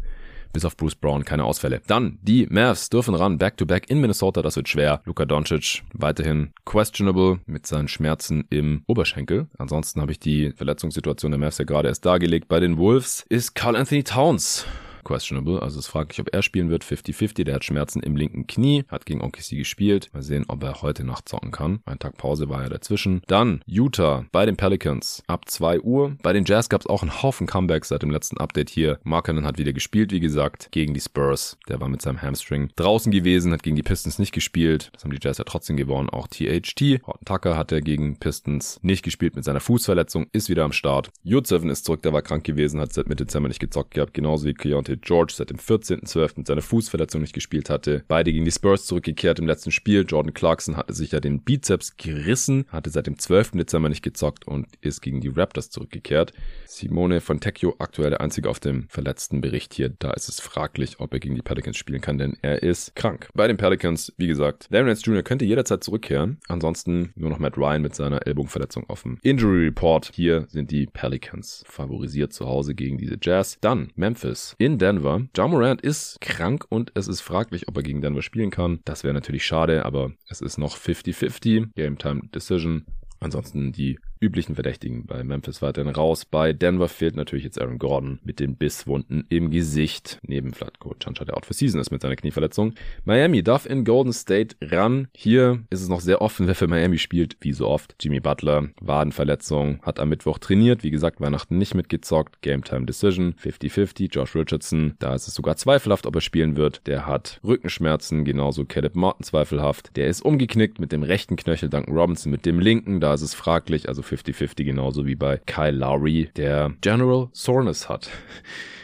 bis 0.54 0.66
auf 0.66 0.76
Bruce 0.76 0.96
Brown 0.96 1.26
keine 1.26 1.44
Ausfälle. 1.44 1.82
Dann, 1.88 2.18
die 2.22 2.48
Mavs 2.50 2.90
dürfen 2.90 3.16
ran, 3.16 3.38
back-to-back 3.38 3.84
-back 3.84 3.92
in 3.92 4.02
Minnesota, 4.02 4.42
das 4.42 4.56
wird 4.56 4.68
schwer. 4.68 5.02
Luka 5.06 5.26
Doncic 5.26 5.84
weiterhin 5.94 6.52
questionable 6.66 7.40
mit 7.46 7.68
seinen 7.68 7.88
Schmerzen 7.88 8.46
im 8.50 8.84
Oberschenkel. 8.88 9.48
Ansonsten 9.58 10.02
habe 10.02 10.12
ich 10.12 10.20
die 10.20 10.52
Verletzungssituation 10.56 11.32
der 11.32 11.40
Mavs 11.40 11.58
ja 11.60 11.66
gerade 11.66 11.88
erst 11.88 12.06
dargelegt. 12.06 12.48
Bei 12.48 12.60
den 12.60 12.78
Wolves 12.78 13.26
ist 13.30 13.54
Carl 13.54 13.76
Anthony 13.76 14.04
Towns 14.04 14.66
questionable. 15.04 15.62
Also 15.62 15.80
es 15.80 15.88
fragt 15.88 16.14
sich, 16.14 16.22
ob 16.22 16.34
er 16.34 16.42
spielen 16.42 16.70
wird. 16.70 16.84
50-50. 16.84 17.44
Der 17.44 17.56
hat 17.56 17.64
Schmerzen 17.64 18.02
im 18.02 18.16
linken 18.16 18.48
Knie. 18.48 18.84
Hat 18.88 19.06
gegen 19.06 19.22
OKC 19.22 19.52
gespielt. 19.52 20.10
Mal 20.14 20.24
sehen, 20.24 20.46
ob 20.48 20.64
er 20.64 20.82
heute 20.82 21.04
Nacht 21.04 21.30
zocken 21.30 21.52
kann. 21.52 21.80
Ein 21.86 22.00
Tag 22.00 22.18
Pause 22.18 22.50
war 22.50 22.64
ja 22.64 22.70
dazwischen. 22.70 23.22
Dann 23.28 23.62
Utah 23.66 24.26
bei 24.32 24.46
den 24.46 24.58
Pelicans 24.58 25.24
ab 25.28 25.50
2 25.50 25.82
Uhr. 25.82 26.16
Bei 26.22 26.34
den 26.34 26.46
Jazz 26.46 26.70
gab 26.70 26.82
es 26.82 26.88
auch 26.88 27.02
einen 27.02 27.22
Haufen 27.22 27.48
Comebacks 27.48 27.90
seit 27.90 28.02
dem 28.02 28.12
letzten 28.12 28.38
Update 28.38 28.70
hier. 28.70 29.00
Markkanen 29.04 29.46
hat 29.46 29.58
wieder 29.58 29.74
gespielt, 29.74 30.12
wie 30.12 30.20
gesagt, 30.20 30.70
gegen 30.72 30.94
die 30.94 31.00
Spurs. 31.00 31.58
Der 31.68 31.80
war 31.80 31.88
mit 31.88 32.02
seinem 32.02 32.22
Hamstring 32.22 32.70
draußen 32.76 33.12
gewesen, 33.12 33.54
hat 33.54 33.64
gegen 33.64 33.76
die 33.76 33.84
Pistons 33.84 34.20
nicht 34.20 34.34
gespielt. 34.34 34.90
Das 34.94 35.04
haben 35.04 35.12
die 35.12 35.20
Jazz 35.22 35.38
ja 35.38 35.44
trotzdem 35.44 35.78
gewonnen. 35.78 36.10
Auch 36.10 36.28
THT. 36.28 37.02
Horton 37.06 37.26
Tucker 37.26 37.58
hat 37.58 37.72
er 37.72 37.82
gegen 37.82 38.18
Pistons 38.18 38.80
nicht 38.82 39.04
gespielt 39.04 39.36
mit 39.36 39.46
seiner 39.46 39.60
Fußverletzung. 39.60 40.28
Ist 40.32 40.50
wieder 40.50 40.64
am 40.64 40.74
Start. 40.74 41.12
J7 41.26 41.70
ist 41.72 41.86
zurück, 41.86 42.02
der 42.02 42.14
war 42.14 42.22
krank 42.22 42.44
gewesen, 42.44 42.80
hat 42.80 42.94
seit 42.94 43.08
Mitte 43.08 43.26
Dezember 43.30 43.48
nicht 43.48 43.60
gezockt 43.60 43.94
gehabt. 43.94 44.14
Genauso 44.14 44.48
wie 44.48 44.54
Keontae 44.54 44.99
George 45.02 45.34
seit 45.36 45.50
dem 45.50 45.58
14.12. 45.58 46.34
mit 46.38 46.48
seiner 46.48 46.62
Fußverletzung 46.62 47.22
nicht 47.22 47.34
gespielt 47.34 47.70
hatte. 47.70 48.04
Beide 48.08 48.32
gegen 48.32 48.46
die 48.46 48.52
Spurs 48.52 48.86
zurückgekehrt 48.86 49.40
im 49.40 49.48
letzten 49.48 49.72
Spiel. 49.72 50.06
Jordan 50.08 50.34
Clarkson 50.34 50.78
hatte 50.78 50.94
sich 50.94 51.12
ja 51.12 51.20
den 51.20 51.42
Bizeps 51.42 51.98
gerissen, 51.98 52.66
hatte 52.70 52.90
seit 52.90 53.08
dem 53.08 53.18
12. 53.20 53.52
Dezember 53.52 53.90
nicht 53.90 54.04
gezockt 54.04 54.48
und 54.48 54.68
ist 54.82 55.02
gegen 55.02 55.22
die 55.22 55.30
Raptors 55.30 55.70
zurückgekehrt. 55.70 56.34
Simone 56.66 57.22
von 57.22 57.40
Tecchio 57.40 57.76
aktuell 57.80 58.10
der 58.10 58.22
einzige 58.22 58.50
auf 58.50 58.60
dem 58.60 58.88
verletzten 58.90 59.42
Bericht 59.42 59.74
hier. 59.74 59.90
Da 59.90 60.12
ist 60.12 60.30
es 60.30 60.40
fraglich, 60.40 61.00
ob 61.00 61.14
er 61.14 61.20
gegen 61.20 61.36
die 61.36 61.42
Pelicans 61.42 61.78
spielen 61.78 62.02
kann, 62.02 62.18
denn 62.18 62.38
er 62.42 62.64
ist 62.64 62.96
krank. 62.96 63.30
Bei 63.34 63.48
den 63.48 63.58
Pelicans, 63.58 64.14
wie 64.18 64.28
gesagt, 64.28 64.68
Nance 64.72 65.04
Jr. 65.04 65.24
könnte 65.24 65.46
jederzeit 65.46 65.84
zurückkehren. 65.84 66.40
Ansonsten 66.48 67.14
nur 67.16 67.30
noch 67.30 67.40
Matt 67.40 67.58
Ryan 67.58 67.82
mit 67.82 67.96
seiner 67.96 68.26
Ellbogenverletzung 68.26 68.90
auf 68.90 69.04
dem 69.04 69.20
Injury 69.22 69.66
Report. 69.66 70.12
Hier 70.14 70.48
sind 70.50 70.72
die 70.72 70.88
Pelicans 70.88 71.64
favorisiert 71.68 72.34
zu 72.34 72.48
Hause 72.48 72.74
gegen 72.76 72.98
diese 72.98 73.18
Jazz. 73.22 73.58
Dann 73.62 73.92
Memphis 73.96 74.56
in 74.58 74.79
Denver. 74.80 75.28
John 75.36 75.52
Morant 75.52 75.82
ist 75.82 76.20
krank 76.22 76.66
und 76.70 76.92
es 76.96 77.08
ist 77.08 77.22
fraglich, 77.22 77.68
ob 77.68 77.78
er 77.78 77.84
gegen 77.84 78.02
Denver 78.02 78.22
spielen 78.22 78.50
kann. 78.50 78.80
Das 78.86 79.04
wäre 79.04 79.14
natürlich 79.14 79.46
schade, 79.46 79.86
aber 79.86 80.12
es 80.30 80.42
ist 80.42 80.58
noch 80.58 80.76
50-50. 80.78 81.74
Game 81.76 81.98
Time 81.98 82.22
Decision. 82.34 82.86
Ansonsten 83.20 83.72
die 83.72 84.00
üblichen 84.22 84.56
Verdächtigen 84.56 85.06
bei 85.06 85.24
Memphis 85.24 85.62
weiterhin 85.62 85.94
raus. 85.94 86.26
Bei 86.26 86.52
Denver 86.52 86.90
fehlt 86.90 87.16
natürlich 87.16 87.46
jetzt 87.46 87.60
Aaron 87.60 87.80
Gordon 87.80 88.20
mit 88.24 88.40
den 88.40 88.56
Bisswunden 88.56 89.26
im 89.30 89.50
Gesicht. 89.50 90.20
Neben 90.24 90.54
Vladko 90.54 90.94
Chancha, 91.00 91.24
der 91.24 91.38
out 91.38 91.46
for 91.46 91.54
season 91.54 91.80
ist 91.80 91.92
mit 91.92 92.02
seiner 92.02 92.16
Knieverletzung. 92.16 92.74
Miami 93.06 93.44
darf 93.44 93.66
in 93.66 93.86
Golden 93.86 94.12
State 94.12 94.56
ran. 94.62 95.08
Hier 95.16 95.64
ist 95.70 95.82
es 95.82 95.90
noch 95.90 96.02
sehr 96.02 96.22
offen, 96.22 96.48
wer 96.48 96.56
für 96.56 96.68
Miami 96.68 96.98
spielt, 96.98 97.38
wie 97.42 97.54
so 97.54 97.68
oft. 97.68 97.96
Jimmy 98.00 98.20
Butler, 98.20 98.70
Wadenverletzung, 98.82 99.82
hat 99.84 100.00
am 100.00 100.10
Mittwoch 100.10 100.38
trainiert. 100.38 100.84
Wie 100.84 100.92
gesagt, 100.92 101.22
Weihnachten 101.22 101.58
nicht 101.58 101.74
mitgezockt. 101.74 102.42
Game 102.42 102.64
Time 102.64 102.86
Decision, 102.86 103.36
50-50. 103.42 104.12
Josh 104.12 104.36
Richardson, 104.36 104.96
da 105.00 105.16
ist 105.16 105.28
es 105.28 105.34
sogar 105.34 105.56
zweifelhaft, 105.56 106.06
ob 106.06 106.16
er 106.16 106.22
spielen 106.22 106.58
wird. 106.58 106.86
Der 106.88 107.08
hat 107.08 107.40
Rückenschmerzen, 107.44 108.26
genauso 108.26 108.66
Caleb 108.66 108.96
Martin 108.96 109.24
zweifelhaft. 109.24 109.96
Der 109.96 110.08
ist 110.08 110.22
umgeknickt 110.22 110.80
mit 110.80 110.92
dem 110.92 111.04
rechten 111.04 111.38
Knöchel, 111.38 111.70
Duncan 111.70 111.96
Robinson 111.96 112.32
mit 112.32 112.46
dem 112.46 112.60
linken. 112.60 113.00
Da 113.00 113.14
ist 113.14 113.22
es 113.22 113.34
fraglich, 113.34 113.88
also 113.88 114.02
50-50, 114.10 114.64
genauso 114.64 115.06
wie 115.06 115.16
bei 115.16 115.38
Kyle 115.38 115.72
Lowry, 115.72 116.30
der 116.36 116.74
General 116.82 117.30
Soreness 117.34 117.88
hat 117.90 118.10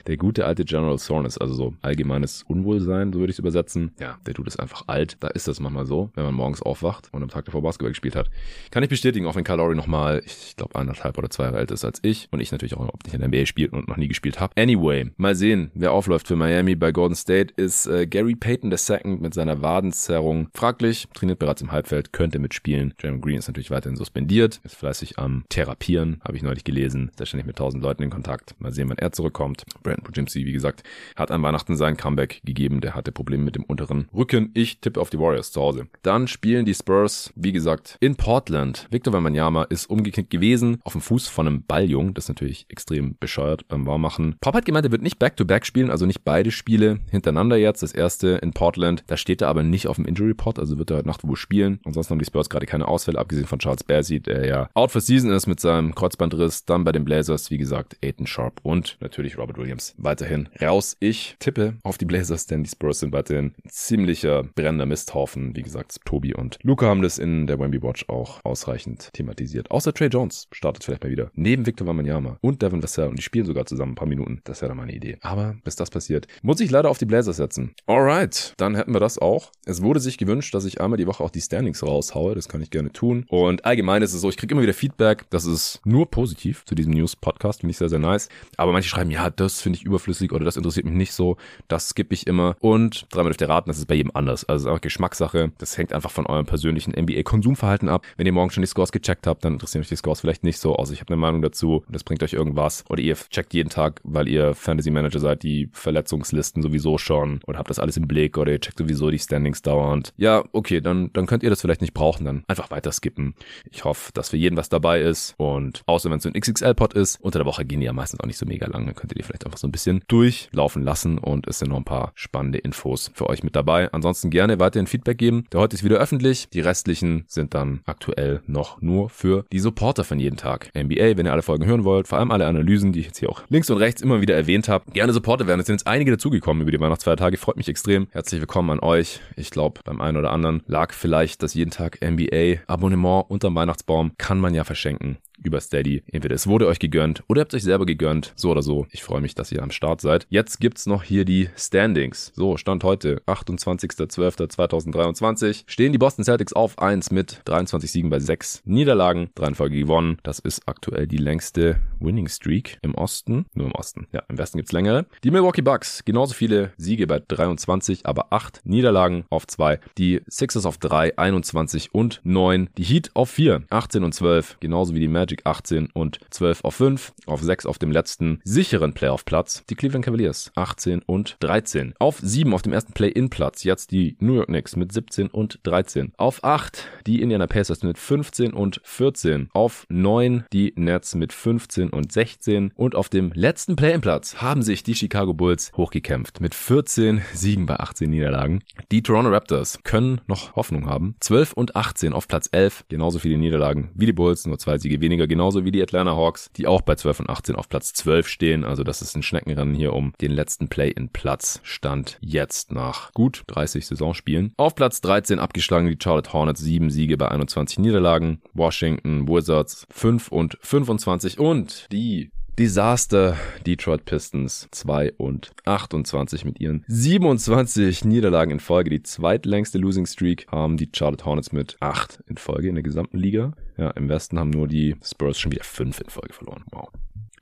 der 0.07 0.17
gute 0.17 0.45
alte 0.45 0.65
General 0.65 0.97
Soreness, 0.97 1.37
also 1.37 1.53
so 1.53 1.73
allgemeines 1.81 2.43
Unwohlsein, 2.43 3.11
so 3.13 3.19
würde 3.19 3.31
ich 3.31 3.35
es 3.35 3.39
übersetzen. 3.39 3.91
Ja, 3.99 4.17
der 4.25 4.33
tut 4.33 4.47
es 4.47 4.57
einfach 4.57 4.83
alt. 4.87 5.17
Da 5.19 5.27
ist 5.29 5.47
das 5.47 5.59
manchmal 5.59 5.85
so, 5.85 6.11
wenn 6.15 6.25
man 6.25 6.33
morgens 6.33 6.61
aufwacht 6.61 7.09
und 7.11 7.23
am 7.23 7.29
Tag 7.29 7.45
davor 7.45 7.61
Basketball 7.61 7.91
gespielt 7.91 8.15
hat. 8.15 8.29
Kann 8.71 8.83
ich 8.83 8.89
bestätigen, 8.89 9.25
auch 9.25 9.35
wenn 9.35 9.43
Kyle 9.43 9.57
Lowry 9.57 9.75
nochmal, 9.75 10.21
ich 10.25 10.55
glaube, 10.55 10.75
anderthalb 10.75 11.17
oder 11.17 11.29
zwei 11.29 11.45
Jahre 11.45 11.59
älter 11.59 11.73
ist 11.73 11.85
als 11.85 11.99
ich 12.03 12.27
und 12.31 12.39
ich 12.39 12.51
natürlich 12.51 12.75
auch 12.75 12.81
überhaupt 12.81 13.05
nicht 13.05 13.13
in 13.13 13.19
der 13.21 13.29
NBA 13.29 13.45
spielt 13.45 13.73
und 13.73 13.87
noch 13.87 13.97
nie 13.97 14.07
gespielt 14.07 14.39
habe. 14.39 14.53
Anyway, 14.57 15.11
mal 15.17 15.35
sehen, 15.35 15.71
wer 15.73 15.91
aufläuft 15.91 16.27
für 16.27 16.35
Miami. 16.35 16.75
Bei 16.75 16.91
Golden 16.91 17.15
State 17.15 17.53
ist 17.55 17.87
äh, 17.87 18.07
Gary 18.07 18.35
Payton 18.35 18.71
II 18.71 19.17
mit 19.19 19.33
seiner 19.33 19.61
Wadenzerrung 19.61 20.49
fraglich, 20.53 21.07
trainiert 21.13 21.39
bereits 21.39 21.61
im 21.61 21.71
Halbfeld, 21.71 22.13
könnte 22.13 22.39
mitspielen. 22.39 22.93
Jeremy 23.01 23.19
Green 23.19 23.37
ist 23.37 23.47
natürlich 23.47 23.71
weiterhin 23.71 23.97
suspendiert, 23.97 24.59
ist 24.63 24.75
fleißig 24.75 25.19
am 25.19 25.45
Therapieren, 25.49 26.21
habe 26.23 26.37
ich 26.37 26.43
neulich 26.43 26.63
gelesen. 26.63 27.11
Ist 27.19 27.29
ständig 27.29 27.47
mit 27.47 27.57
tausend 27.57 27.83
Leuten 27.83 28.03
in 28.03 28.09
Kontakt. 28.09 28.55
Mal 28.59 28.71
sehen, 28.71 28.89
wann 28.89 28.97
er 28.97 29.11
zurückkommt. 29.11 29.63
Brandon 29.95 30.25
Pujimsi, 30.25 30.45
wie 30.45 30.51
gesagt, 30.51 30.83
hat 31.15 31.31
an 31.31 31.43
Weihnachten 31.43 31.75
sein 31.75 31.97
Comeback 31.97 32.41
gegeben. 32.43 32.81
Der 32.81 32.95
hatte 32.95 33.11
Probleme 33.11 33.43
mit 33.43 33.55
dem 33.55 33.63
unteren 33.63 34.07
Rücken. 34.13 34.51
Ich 34.53 34.79
tippe 34.79 34.99
auf 34.99 35.09
die 35.09 35.19
Warriors 35.19 35.51
zu 35.51 35.61
Hause. 35.61 35.87
Dann 36.01 36.27
spielen 36.27 36.65
die 36.65 36.73
Spurs, 36.73 37.31
wie 37.35 37.51
gesagt, 37.51 37.97
in 37.99 38.15
Portland. 38.15 38.87
Victor 38.91 39.13
Wembanyama 39.13 39.63
ist 39.63 39.89
umgeknickt 39.89 40.29
gewesen 40.29 40.79
auf 40.83 40.93
dem 40.93 41.01
Fuß 41.01 41.27
von 41.27 41.47
einem 41.47 41.63
Balljung. 41.63 42.13
Das 42.13 42.25
ist 42.25 42.29
natürlich 42.29 42.65
extrem 42.69 43.15
bescheuert 43.19 43.67
beim 43.67 43.85
Warmachen. 43.85 44.35
Pop 44.41 44.55
hat 44.55 44.65
gemeint, 44.65 44.85
er 44.85 44.91
wird 44.91 45.01
nicht 45.01 45.19
Back-to-Back 45.19 45.63
-back 45.63 45.65
spielen, 45.65 45.89
also 45.89 46.05
nicht 46.05 46.23
beide 46.23 46.51
Spiele 46.51 46.99
hintereinander 47.09 47.57
jetzt. 47.57 47.83
Das 47.83 47.91
erste 47.91 48.29
in 48.41 48.53
Portland. 48.53 49.03
Da 49.07 49.17
steht 49.17 49.41
er 49.41 49.47
aber 49.47 49.63
nicht 49.63 49.87
auf 49.87 49.95
dem 49.95 50.05
Injury 50.05 50.29
Report, 50.29 50.59
also 50.59 50.77
wird 50.77 50.91
er 50.91 50.97
heute 50.97 51.07
Nacht 51.07 51.25
wohl 51.27 51.35
spielen. 51.35 51.79
Ansonsten 51.85 52.11
haben 52.11 52.19
die 52.19 52.25
Spurs 52.25 52.49
gerade 52.49 52.65
keine 52.65 52.87
Ausfälle, 52.87 53.19
abgesehen 53.19 53.47
von 53.47 53.59
Charles 53.59 53.83
Bassey, 53.83 54.19
der 54.19 54.45
ja 54.45 54.69
out 54.73 54.91
for 54.91 55.01
season 55.01 55.31
ist 55.31 55.47
mit 55.47 55.59
seinem 55.59 55.93
Kreuzbandriss. 55.93 56.65
Dann 56.65 56.83
bei 56.83 56.91
den 56.91 57.05
Blazers, 57.05 57.51
wie 57.51 57.57
gesagt, 57.57 57.97
Aiton 58.03 58.27
Sharp 58.27 58.59
und 58.63 58.97
natürlich 58.99 59.37
Robert 59.37 59.57
Williams 59.57 59.84
weiterhin 59.97 60.25
weiterhin 60.25 60.49
raus. 60.61 60.95
Ich 60.99 61.35
tippe 61.39 61.75
auf 61.83 61.97
die 61.97 62.05
Blazers, 62.05 62.47
denn 62.47 62.63
die 62.63 62.69
Spurs 62.69 62.99
sind 62.99 63.13
weiterhin 63.13 63.53
ein 63.63 63.69
ziemlicher 63.69 64.43
brennender 64.43 64.85
Misthaufen. 64.85 65.55
Wie 65.55 65.61
gesagt, 65.61 65.97
Tobi 66.05 66.33
und 66.33 66.57
Luca 66.63 66.87
haben 66.87 67.01
das 67.01 67.17
in 67.17 67.47
der 67.47 67.59
Wemby 67.59 67.81
Watch 67.81 68.05
auch 68.07 68.43
ausreichend 68.43 69.11
thematisiert. 69.13 69.71
Außer 69.71 69.93
Trey 69.93 70.07
Jones 70.07 70.47
startet 70.51 70.83
vielleicht 70.83 71.03
mal 71.03 71.11
wieder. 71.11 71.31
Neben 71.33 71.65
Victor 71.65 71.87
Wembanyama 71.87 72.37
und 72.41 72.61
Devin 72.61 72.81
Vassell 72.81 73.09
und 73.09 73.17
die 73.17 73.23
spielen 73.23 73.45
sogar 73.45 73.65
zusammen 73.65 73.93
ein 73.93 73.95
paar 73.95 74.07
Minuten. 74.07 74.41
Das 74.43 74.61
wäre 74.61 74.69
dann 74.69 74.77
meine 74.77 74.93
Idee. 74.93 75.17
Aber 75.21 75.55
bis 75.63 75.75
das 75.75 75.89
passiert, 75.89 76.27
muss 76.41 76.59
ich 76.59 76.71
leider 76.71 76.89
auf 76.89 76.97
die 76.97 77.05
Blazers 77.05 77.37
setzen. 77.37 77.73
Alright, 77.85 78.53
dann 78.57 78.75
hätten 78.75 78.93
wir 78.93 78.99
das 78.99 79.17
auch. 79.17 79.51
Es 79.65 79.81
wurde 79.81 79.99
sich 79.99 80.17
gewünscht, 80.17 80.53
dass 80.53 80.65
ich 80.65 80.81
einmal 80.81 80.97
die 80.97 81.07
Woche 81.07 81.23
auch 81.23 81.29
die 81.29 81.41
Standings 81.41 81.83
raushaue. 81.83 82.35
Das 82.35 82.47
kann 82.47 82.61
ich 82.61 82.69
gerne 82.69 82.91
tun. 82.91 83.25
Und 83.29 83.65
allgemein 83.65 84.01
ist 84.01 84.13
es 84.13 84.21
so, 84.21 84.29
ich 84.29 84.37
kriege 84.37 84.53
immer 84.53 84.61
wieder 84.61 84.73
Feedback. 84.73 85.25
Das 85.29 85.45
ist 85.45 85.81
nur 85.85 86.09
positiv 86.09 86.63
zu 86.65 86.75
diesem 86.75 86.93
News-Podcast. 86.93 87.61
Finde 87.61 87.71
ich 87.71 87.77
sehr, 87.77 87.89
sehr 87.89 87.99
nice. 87.99 88.29
Aber 88.57 88.71
manche 88.71 88.89
schreiben, 88.89 89.11
ja, 89.11 89.29
das 89.29 89.61
finde 89.61 89.74
ich 89.75 89.85
überflüssig 89.85 90.31
oder 90.31 90.45
das 90.45 90.57
interessiert 90.57 90.85
mich 90.85 90.95
nicht 90.95 91.13
so. 91.13 91.37
Das 91.67 91.89
skippe 91.89 92.13
ich 92.13 92.27
immer. 92.27 92.55
Und 92.59 93.07
dreimal 93.11 93.31
dürft 93.31 93.41
ihr 93.41 93.49
raten, 93.49 93.69
das 93.69 93.77
ist 93.77 93.87
bei 93.87 93.95
jedem 93.95 94.11
anders. 94.13 94.45
Also 94.45 94.69
einfach 94.69 94.81
Geschmackssache. 94.81 95.51
Das 95.57 95.77
hängt 95.77 95.93
einfach 95.93 96.11
von 96.11 96.25
eurem 96.25 96.45
persönlichen 96.45 96.91
NBA-Konsumverhalten 96.91 97.89
ab. 97.89 98.05
Wenn 98.17 98.25
ihr 98.25 98.33
morgen 98.33 98.51
schon 98.51 98.61
die 98.61 98.67
Scores 98.67 98.91
gecheckt 98.91 99.27
habt, 99.27 99.45
dann 99.45 99.53
interessieren 99.53 99.81
euch 99.81 99.89
die 99.89 99.95
Scores 99.95 100.21
vielleicht 100.21 100.43
nicht 100.43 100.59
so. 100.59 100.75
Also 100.75 100.93
ich 100.93 101.01
habe 101.01 101.13
eine 101.13 101.21
Meinung 101.21 101.41
dazu 101.41 101.83
und 101.85 101.95
das 101.95 102.03
bringt 102.03 102.23
euch 102.23 102.33
irgendwas. 102.33 102.83
Oder 102.89 103.01
ihr 103.01 103.15
checkt 103.15 103.53
jeden 103.53 103.69
Tag, 103.69 104.01
weil 104.03 104.27
ihr 104.27 104.55
Fantasy 104.55 104.91
Manager 104.91 105.19
seid, 105.19 105.43
die 105.43 105.69
Verletzungslisten 105.73 106.61
sowieso 106.61 106.97
schon 106.97 107.41
oder 107.45 107.59
habt 107.59 107.69
das 107.69 107.79
alles 107.79 107.97
im 107.97 108.07
Blick 108.07 108.37
oder 108.37 108.51
ihr 108.51 108.59
checkt 108.59 108.77
sowieso 108.77 109.09
die 109.09 109.19
Standings 109.19 109.61
dauernd. 109.61 110.13
Ja, 110.17 110.43
okay, 110.51 110.81
dann, 110.81 111.11
dann 111.13 111.25
könnt 111.25 111.43
ihr 111.43 111.49
das 111.49 111.61
vielleicht 111.61 111.81
nicht 111.81 111.93
brauchen, 111.93 112.25
dann 112.25 112.43
einfach 112.47 112.71
weiter 112.71 112.91
skippen. 112.91 113.35
Ich 113.71 113.83
hoffe, 113.83 114.11
dass 114.13 114.29
für 114.29 114.37
jeden 114.37 114.57
was 114.57 114.69
dabei 114.69 115.01
ist 115.01 115.35
und 115.37 115.83
außer 115.85 116.09
wenn 116.09 116.17
es 116.17 116.23
so 116.23 116.29
ein 116.29 116.39
XXL-Pod 116.39 116.93
ist, 116.93 117.19
unter 117.21 117.39
der 117.39 117.45
Woche 117.45 117.65
gehen 117.65 117.79
die 117.79 117.85
ja 117.85 117.93
meistens 117.93 118.19
auch 118.19 118.27
nicht 118.27 118.37
so 118.37 118.45
mega 118.45 118.67
lang, 118.67 118.85
dann 118.85 118.95
könnt 118.95 119.11
ihr 119.11 119.15
die 119.15 119.23
vielleicht 119.23 119.45
einfach 119.45 119.57
so 119.57 119.64
so 119.65 119.67
ein 119.67 119.71
bisschen 119.71 120.03
durchlaufen 120.07 120.83
lassen 120.83 121.17
und 121.17 121.47
es 121.47 121.57
sind 121.59 121.69
noch 121.69 121.77
ein 121.77 121.83
paar 121.83 122.11
spannende 122.13 122.59
Infos 122.59 123.11
für 123.15 123.27
euch 123.27 123.43
mit 123.43 123.55
dabei. 123.55 123.91
Ansonsten 123.91 124.29
gerne 124.29 124.59
weiterhin 124.59 124.85
Feedback 124.85 125.17
geben. 125.17 125.45
Der 125.51 125.59
heute 125.59 125.75
ist 125.75 125.83
wieder 125.83 125.97
öffentlich. 125.97 126.49
Die 126.49 126.59
restlichen 126.59 127.25
sind 127.27 127.55
dann 127.55 127.81
aktuell 127.85 128.41
noch 128.45 128.79
nur 128.81 129.09
für 129.09 129.45
die 129.51 129.59
Supporter 129.59 130.03
von 130.03 130.19
jeden 130.19 130.37
Tag. 130.37 130.69
NBA, 130.77 131.17
wenn 131.17 131.25
ihr 131.25 131.31
alle 131.31 131.41
Folgen 131.41 131.65
hören 131.65 131.83
wollt, 131.83 132.07
vor 132.07 132.19
allem 132.19 132.29
alle 132.29 132.45
Analysen, 132.45 132.93
die 132.93 132.99
ich 132.99 133.07
jetzt 133.07 133.17
hier 133.17 133.29
auch 133.29 133.41
links 133.49 133.69
und 133.71 133.77
rechts 133.77 134.03
immer 134.03 134.21
wieder 134.21 134.35
erwähnt 134.35 134.69
habe, 134.69 134.91
gerne 134.91 135.13
Supporter 135.13 135.47
werden. 135.47 135.59
Es 135.59 135.65
sind 135.65 135.75
jetzt 135.75 135.87
einige 135.87 136.11
dazugekommen 136.11 136.61
über 136.61 136.71
die 136.71 136.79
Weihnachtsfeiertage. 136.79 137.37
Freut 137.37 137.57
mich 137.57 137.67
extrem. 137.67 138.07
Herzlich 138.11 138.39
willkommen 138.39 138.69
an 138.69 138.79
euch. 138.79 139.21
Ich 139.35 139.49
glaube, 139.49 139.81
beim 139.83 139.99
einen 139.99 140.17
oder 140.17 140.31
anderen 140.31 140.61
lag 140.67 140.93
vielleicht 140.93 141.41
das 141.41 141.55
jeden 141.55 141.71
Tag 141.71 141.99
NBA 142.05 142.61
Abonnement 142.67 143.25
unterm 143.29 143.55
Weihnachtsbaum. 143.55 144.11
Kann 144.19 144.39
man 144.39 144.53
ja 144.53 144.63
verschenken 144.63 145.17
über 145.43 145.59
Steady. 145.59 146.03
Entweder 146.11 146.35
es 146.35 146.47
wurde 146.47 146.67
euch 146.67 146.79
gegönnt 146.79 147.23
oder 147.27 147.41
ihr 147.41 147.43
habt 147.43 147.53
euch 147.53 147.63
selber 147.63 147.85
gegönnt. 147.85 148.33
So 148.35 148.51
oder 148.51 148.61
so. 148.61 148.87
Ich 148.91 149.03
freue 149.03 149.21
mich, 149.21 149.35
dass 149.35 149.51
ihr 149.51 149.61
am 149.61 149.71
Start 149.71 150.01
seid. 150.01 150.25
Jetzt 150.29 150.59
gibt's 150.59 150.85
noch 150.85 151.03
hier 151.03 151.25
die 151.25 151.49
Standings. 151.55 152.31
So, 152.35 152.57
Stand 152.57 152.83
heute, 152.83 153.21
28.12.2023. 153.27 155.63
Stehen 155.67 155.91
die 155.91 155.97
Boston 155.97 156.25
Celtics 156.25 156.53
auf 156.53 156.79
1 156.79 157.11
mit 157.11 157.41
23 157.45 157.91
Siegen 157.91 158.09
bei 158.09 158.19
6 158.19 158.63
Niederlagen. 158.65 159.29
Drei 159.35 159.47
in 159.47 159.55
Folge 159.55 159.77
gewonnen. 159.77 160.17
Das 160.23 160.39
ist 160.39 160.67
aktuell 160.67 161.07
die 161.07 161.17
längste 161.17 161.79
Winning 161.99 162.27
Streak 162.27 162.77
im 162.81 162.95
Osten. 162.95 163.45
Nur 163.53 163.67
im 163.67 163.73
Osten. 163.73 164.07
Ja, 164.11 164.23
im 164.29 164.37
Westen 164.37 164.57
gibt's 164.57 164.71
längere. 164.71 165.05
Die 165.23 165.31
Milwaukee 165.31 165.61
Bucks, 165.61 166.03
genauso 166.05 166.33
viele 166.33 166.71
Siege 166.77 167.07
bei 167.07 167.19
23, 167.19 168.05
aber 168.05 168.27
8 168.31 168.61
Niederlagen 168.63 169.25
auf 169.29 169.47
2. 169.47 169.79
Die 169.97 170.21
Sixers 170.27 170.65
auf 170.65 170.77
3, 170.77 171.17
21 171.17 171.93
und 171.93 172.21
9. 172.23 172.69
Die 172.77 172.83
Heat 172.83 173.11
auf 173.13 173.29
4, 173.29 173.63
18 173.69 174.03
und 174.03 174.13
12. 174.13 174.57
Genauso 174.59 174.93
wie 174.93 174.99
die 174.99 175.07
Magic 175.07 175.24
Magic 175.25 175.41
18 175.43 175.89
und 175.91 176.19
12 176.29 176.63
auf 176.63 176.75
5, 176.75 177.13
auf 177.25 177.41
6 177.41 177.65
auf 177.65 177.79
dem 177.79 177.89
letzten 177.89 178.41
sicheren 178.43 178.93
Playoff-Platz. 178.93 179.63
Die 179.67 179.73
Cleveland 179.73 180.05
Cavaliers 180.05 180.51
18 180.55 181.01
und 181.01 181.37
13. 181.39 181.95
Auf 181.97 182.19
7 182.21 182.53
auf 182.53 182.61
dem 182.61 182.73
ersten 182.73 182.93
Play-In-Platz 182.93 183.63
jetzt 183.63 183.91
die 183.91 184.17
New 184.19 184.35
York 184.35 184.49
Knicks 184.49 184.75
mit 184.75 184.91
17 184.91 185.29
und 185.29 185.59
13. 185.63 186.13
Auf 186.17 186.43
8 186.43 186.87
die 187.07 187.23
Indiana 187.23 187.47
Pacers 187.47 187.81
mit 187.81 187.97
15 187.97 188.53
und 188.53 188.81
14. 188.83 189.49
Auf 189.53 189.87
9 189.89 190.45
die 190.53 190.73
Nets 190.75 191.15
mit 191.15 191.33
15 191.33 191.89
und 191.89 192.11
16. 192.11 192.71
Und 192.75 192.93
auf 192.93 193.09
dem 193.09 193.31
letzten 193.33 193.75
Play-In-Platz 193.75 194.43
haben 194.43 194.61
sich 194.61 194.83
die 194.83 194.93
Chicago 194.93 195.33
Bulls 195.33 195.71
hochgekämpft 195.75 196.39
mit 196.39 196.53
14 196.53 197.23
Siegen 197.33 197.65
bei 197.65 197.79
18 197.79 198.11
Niederlagen. 198.11 198.61
Die 198.91 199.01
Toronto 199.01 199.31
Raptors 199.31 199.79
können 199.83 200.21
noch 200.27 200.55
Hoffnung 200.55 200.87
haben. 200.87 201.15
12 201.19 201.53
und 201.53 201.75
18 201.75 202.13
auf 202.13 202.27
Platz 202.27 202.47
11. 202.51 202.85
Genauso 202.89 203.17
viele 203.17 203.39
Niederlagen 203.39 203.89
wie 203.95 204.05
die 204.05 204.13
Bulls, 204.13 204.45
nur 204.45 204.59
zwei 204.59 204.77
Siege 204.77 205.01
weniger 205.01 205.14
weniger, 205.15 205.27
genauso 205.27 205.63
wie 205.63 205.71
die 205.71 205.81
Atlanta 205.81 206.15
Hawks, 206.15 206.49
die 206.57 206.67
auch 206.67 206.81
bei 206.81 206.95
12 206.95 207.21
und 207.21 207.29
18 207.29 207.55
auf 207.55 207.69
Platz 207.69 207.93
12 207.93 208.27
stehen. 208.27 208.63
Also 208.63 208.83
das 208.83 209.01
ist 209.01 209.15
ein 209.15 209.23
Schneckenrennen 209.23 209.73
hier 209.73 209.93
um 209.93 210.13
den 210.21 210.31
letzten 210.31 210.67
Play-in-Platz. 210.67 211.61
Stand 211.63 212.17
jetzt 212.21 212.71
nach 212.71 213.13
gut 213.13 213.43
30 213.47 213.87
Saisonspielen. 213.87 214.53
Auf 214.57 214.75
Platz 214.75 215.01
13 215.01 215.39
abgeschlagen 215.39 215.87
die 215.87 215.97
Charlotte 216.01 216.33
Hornets, 216.33 216.59
7 216.61 216.89
Siege 216.89 217.17
bei 217.17 217.29
21 217.29 217.79
Niederlagen. 217.79 218.41
Washington 218.53 219.27
Wizards 219.27 219.87
5 219.89 220.29
und 220.29 220.57
25 220.61 221.39
und 221.39 221.87
die 221.91 222.31
Desaster 222.57 223.35
Detroit 223.65 224.05
Pistons 224.05 224.69
2 224.71 225.15
und 225.17 225.51
28 225.65 226.45
mit 226.45 226.61
ihren 226.61 226.85
27 226.87 228.05
Niederlagen 228.05 228.51
in 228.51 228.59
Folge. 228.61 228.89
Die 228.89 229.03
zweitlängste 229.03 229.77
Losing 229.77 230.05
Streak 230.05 230.47
haben 230.49 230.77
die 230.77 230.89
Charlotte 230.95 231.25
Hornets 231.25 231.51
mit 231.51 231.75
8 231.81 232.23
in 232.27 232.37
Folge 232.37 232.69
in 232.69 232.75
der 232.75 232.83
gesamten 232.83 233.17
Liga. 233.17 233.51
Ja, 233.75 233.89
im 233.91 234.07
Westen 234.07 234.39
haben 234.39 234.51
nur 234.51 234.69
die 234.69 234.95
Spurs 235.03 235.37
schon 235.37 235.51
wieder 235.51 235.65
5 235.65 235.99
in 235.99 236.09
Folge 236.09 236.33
verloren. 236.33 236.63
Wow. 236.71 236.87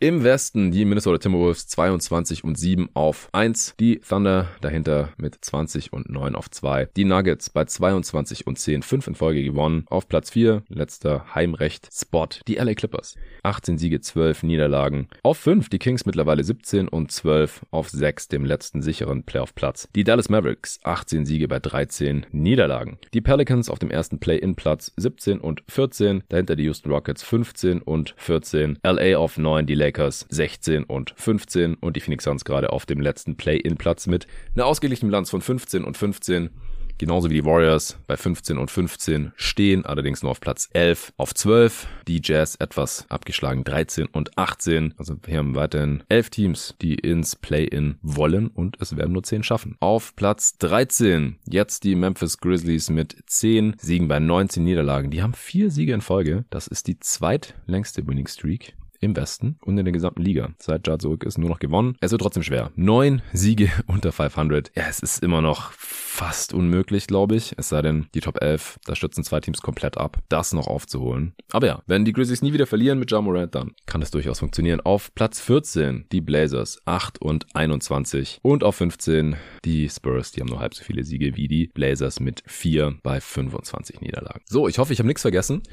Im 0.03 0.25
Westen 0.25 0.69
die 0.71 0.83
Minnesota 0.83 1.17
Timberwolves 1.17 1.65
22 1.67 2.43
und 2.43 2.57
7 2.57 2.89
auf 2.93 3.29
1. 3.31 3.75
Die 3.79 4.01
Thunder 4.01 4.49
dahinter 4.59 5.13
mit 5.15 5.37
20 5.39 5.93
und 5.93 6.09
9 6.09 6.35
auf 6.35 6.51
2. 6.51 6.89
Die 6.97 7.05
Nuggets 7.05 7.49
bei 7.49 7.63
22 7.63 8.45
und 8.45 8.59
10 8.59 8.83
5 8.83 9.07
in 9.07 9.15
Folge 9.15 9.45
gewonnen. 9.45 9.85
Auf 9.89 10.09
Platz 10.09 10.31
4, 10.31 10.63
letzter 10.67 11.33
Heimrecht 11.33 11.87
Spot. 11.89 12.27
Die 12.49 12.55
LA 12.55 12.73
Clippers 12.73 13.15
18 13.43 13.77
Siege, 13.77 14.01
12 14.01 14.43
Niederlagen. 14.43 15.07
Auf 15.23 15.37
5 15.37 15.69
die 15.69 15.79
Kings 15.79 16.05
mittlerweile 16.05 16.43
17 16.43 16.89
und 16.89 17.09
12 17.09 17.61
auf 17.71 17.89
6 17.89 18.27
dem 18.27 18.43
letzten 18.43 18.81
sicheren 18.81 19.23
Playoff-Platz. 19.23 19.87
Die 19.95 20.03
Dallas 20.03 20.27
Mavericks 20.27 20.81
18 20.83 21.25
Siege 21.25 21.47
bei 21.47 21.59
13 21.59 22.25
Niederlagen. 22.33 22.97
Die 23.13 23.21
Pelicans 23.21 23.69
auf 23.69 23.79
dem 23.79 23.89
ersten 23.89 24.19
Play-In-Platz 24.19 24.91
17 24.97 25.39
und 25.39 25.63
14. 25.69 26.23
Dahinter 26.27 26.57
die 26.57 26.65
Houston 26.65 26.91
Rockets 26.91 27.23
15 27.23 27.81
und 27.81 28.15
14. 28.17 28.79
LA 28.83 29.15
auf 29.15 29.37
9, 29.37 29.65
die 29.65 29.75
Lakers 29.75 29.92
16 29.93 30.83
und 30.83 31.13
15 31.15 31.75
und 31.75 31.95
die 31.95 32.01
Phoenix 32.01 32.23
Suns 32.23 32.45
gerade 32.45 32.71
auf 32.71 32.85
dem 32.85 32.99
letzten 32.99 33.35
Play-In-Platz 33.35 34.07
mit 34.07 34.27
einer 34.55 34.65
ausgeglichenen 34.65 35.09
Bilanz 35.09 35.29
von 35.29 35.41
15 35.41 35.83
und 35.83 35.97
15 35.97 36.49
genauso 36.97 37.29
wie 37.29 37.35
die 37.35 37.45
Warriors 37.45 37.97
bei 38.07 38.17
15 38.17 38.57
und 38.57 38.71
15 38.71 39.33
stehen, 39.35 39.85
allerdings 39.85 40.23
nur 40.23 40.31
auf 40.31 40.39
Platz 40.39 40.69
11. 40.73 41.13
Auf 41.17 41.33
12 41.33 41.87
die 42.07 42.21
Jazz 42.23 42.55
etwas 42.55 43.05
abgeschlagen 43.09 43.63
13 43.63 44.05
und 44.07 44.37
18. 44.37 44.93
Also 44.97 45.15
wir 45.23 45.37
haben 45.37 45.55
weiterhin 45.55 46.03
11 46.09 46.29
Teams, 46.29 46.75
die 46.81 46.95
ins 46.95 47.35
Play-In 47.35 47.97
wollen 48.01 48.47
und 48.47 48.77
es 48.79 48.95
werden 48.95 49.13
nur 49.13 49.23
10 49.23 49.43
schaffen. 49.43 49.75
Auf 49.79 50.15
Platz 50.15 50.57
13 50.59 51.37
jetzt 51.49 51.83
die 51.83 51.95
Memphis 51.95 52.37
Grizzlies 52.37 52.89
mit 52.89 53.17
10 53.25 53.75
Siegen 53.79 54.07
bei 54.07 54.19
19 54.19 54.63
Niederlagen. 54.63 55.11
Die 55.11 55.21
haben 55.21 55.33
vier 55.33 55.71
Siege 55.71 55.93
in 55.93 56.01
Folge. 56.01 56.45
Das 56.49 56.67
ist 56.67 56.87
die 56.87 56.99
zweitlängste 56.99 58.07
Winning 58.07 58.27
Streak 58.27 58.75
im 59.03 59.15
Westen 59.15 59.57
und 59.61 59.77
in 59.77 59.85
der 59.85 59.91
gesamten 59.91 60.21
Liga. 60.21 60.49
Seit 60.57 60.87
Judd 60.87 61.23
ist 61.23 61.37
nur 61.37 61.49
noch 61.49 61.59
gewonnen. 61.59 61.97
Es 61.99 62.11
wird 62.11 62.21
trotzdem 62.21 62.43
schwer. 62.43 62.71
Neun 62.75 63.21
Siege 63.33 63.69
unter 63.87 64.11
500. 64.11 64.71
Ja, 64.75 64.83
es 64.89 64.99
ist 64.99 65.23
immer 65.23 65.41
noch 65.41 65.71
fast 65.71 66.53
unmöglich, 66.53 67.07
glaube 67.07 67.35
ich. 67.35 67.53
Es 67.57 67.69
sei 67.69 67.81
denn, 67.81 68.07
die 68.13 68.21
Top 68.21 68.41
11, 68.41 68.79
da 68.85 68.95
stützen 68.95 69.23
zwei 69.23 69.39
Teams 69.39 69.61
komplett 69.61 69.97
ab, 69.97 70.19
das 70.29 70.53
noch 70.53 70.67
aufzuholen. 70.67 71.33
Aber 71.51 71.67
ja, 71.67 71.81
wenn 71.87 72.05
die 72.05 72.13
Grizzlies 72.13 72.41
nie 72.41 72.53
wieder 72.53 72.67
verlieren 72.67 72.99
mit 72.99 73.11
Ja 73.11 73.21
Morant, 73.21 73.55
dann 73.55 73.71
kann 73.85 74.01
das 74.01 74.11
durchaus 74.11 74.39
funktionieren. 74.39 74.79
Auf 74.81 75.13
Platz 75.15 75.39
14 75.41 76.05
die 76.11 76.21
Blazers 76.21 76.81
8 76.85 77.21
und 77.21 77.47
21 77.55 78.39
und 78.41 78.63
auf 78.63 78.75
15 78.75 79.35
die 79.65 79.89
Spurs, 79.89 80.31
die 80.31 80.41
haben 80.41 80.49
nur 80.49 80.59
halb 80.59 80.73
so 80.75 80.83
viele 80.83 81.03
Siege 81.03 81.35
wie 81.35 81.47
die 81.47 81.67
Blazers 81.73 82.19
mit 82.19 82.43
4 82.45 82.95
bei 83.03 83.19
25 83.19 84.01
Niederlagen. 84.01 84.41
So, 84.45 84.67
ich 84.67 84.77
hoffe, 84.77 84.93
ich 84.93 84.99
habe 84.99 85.07
nichts 85.07 85.21
vergessen. 85.21 85.63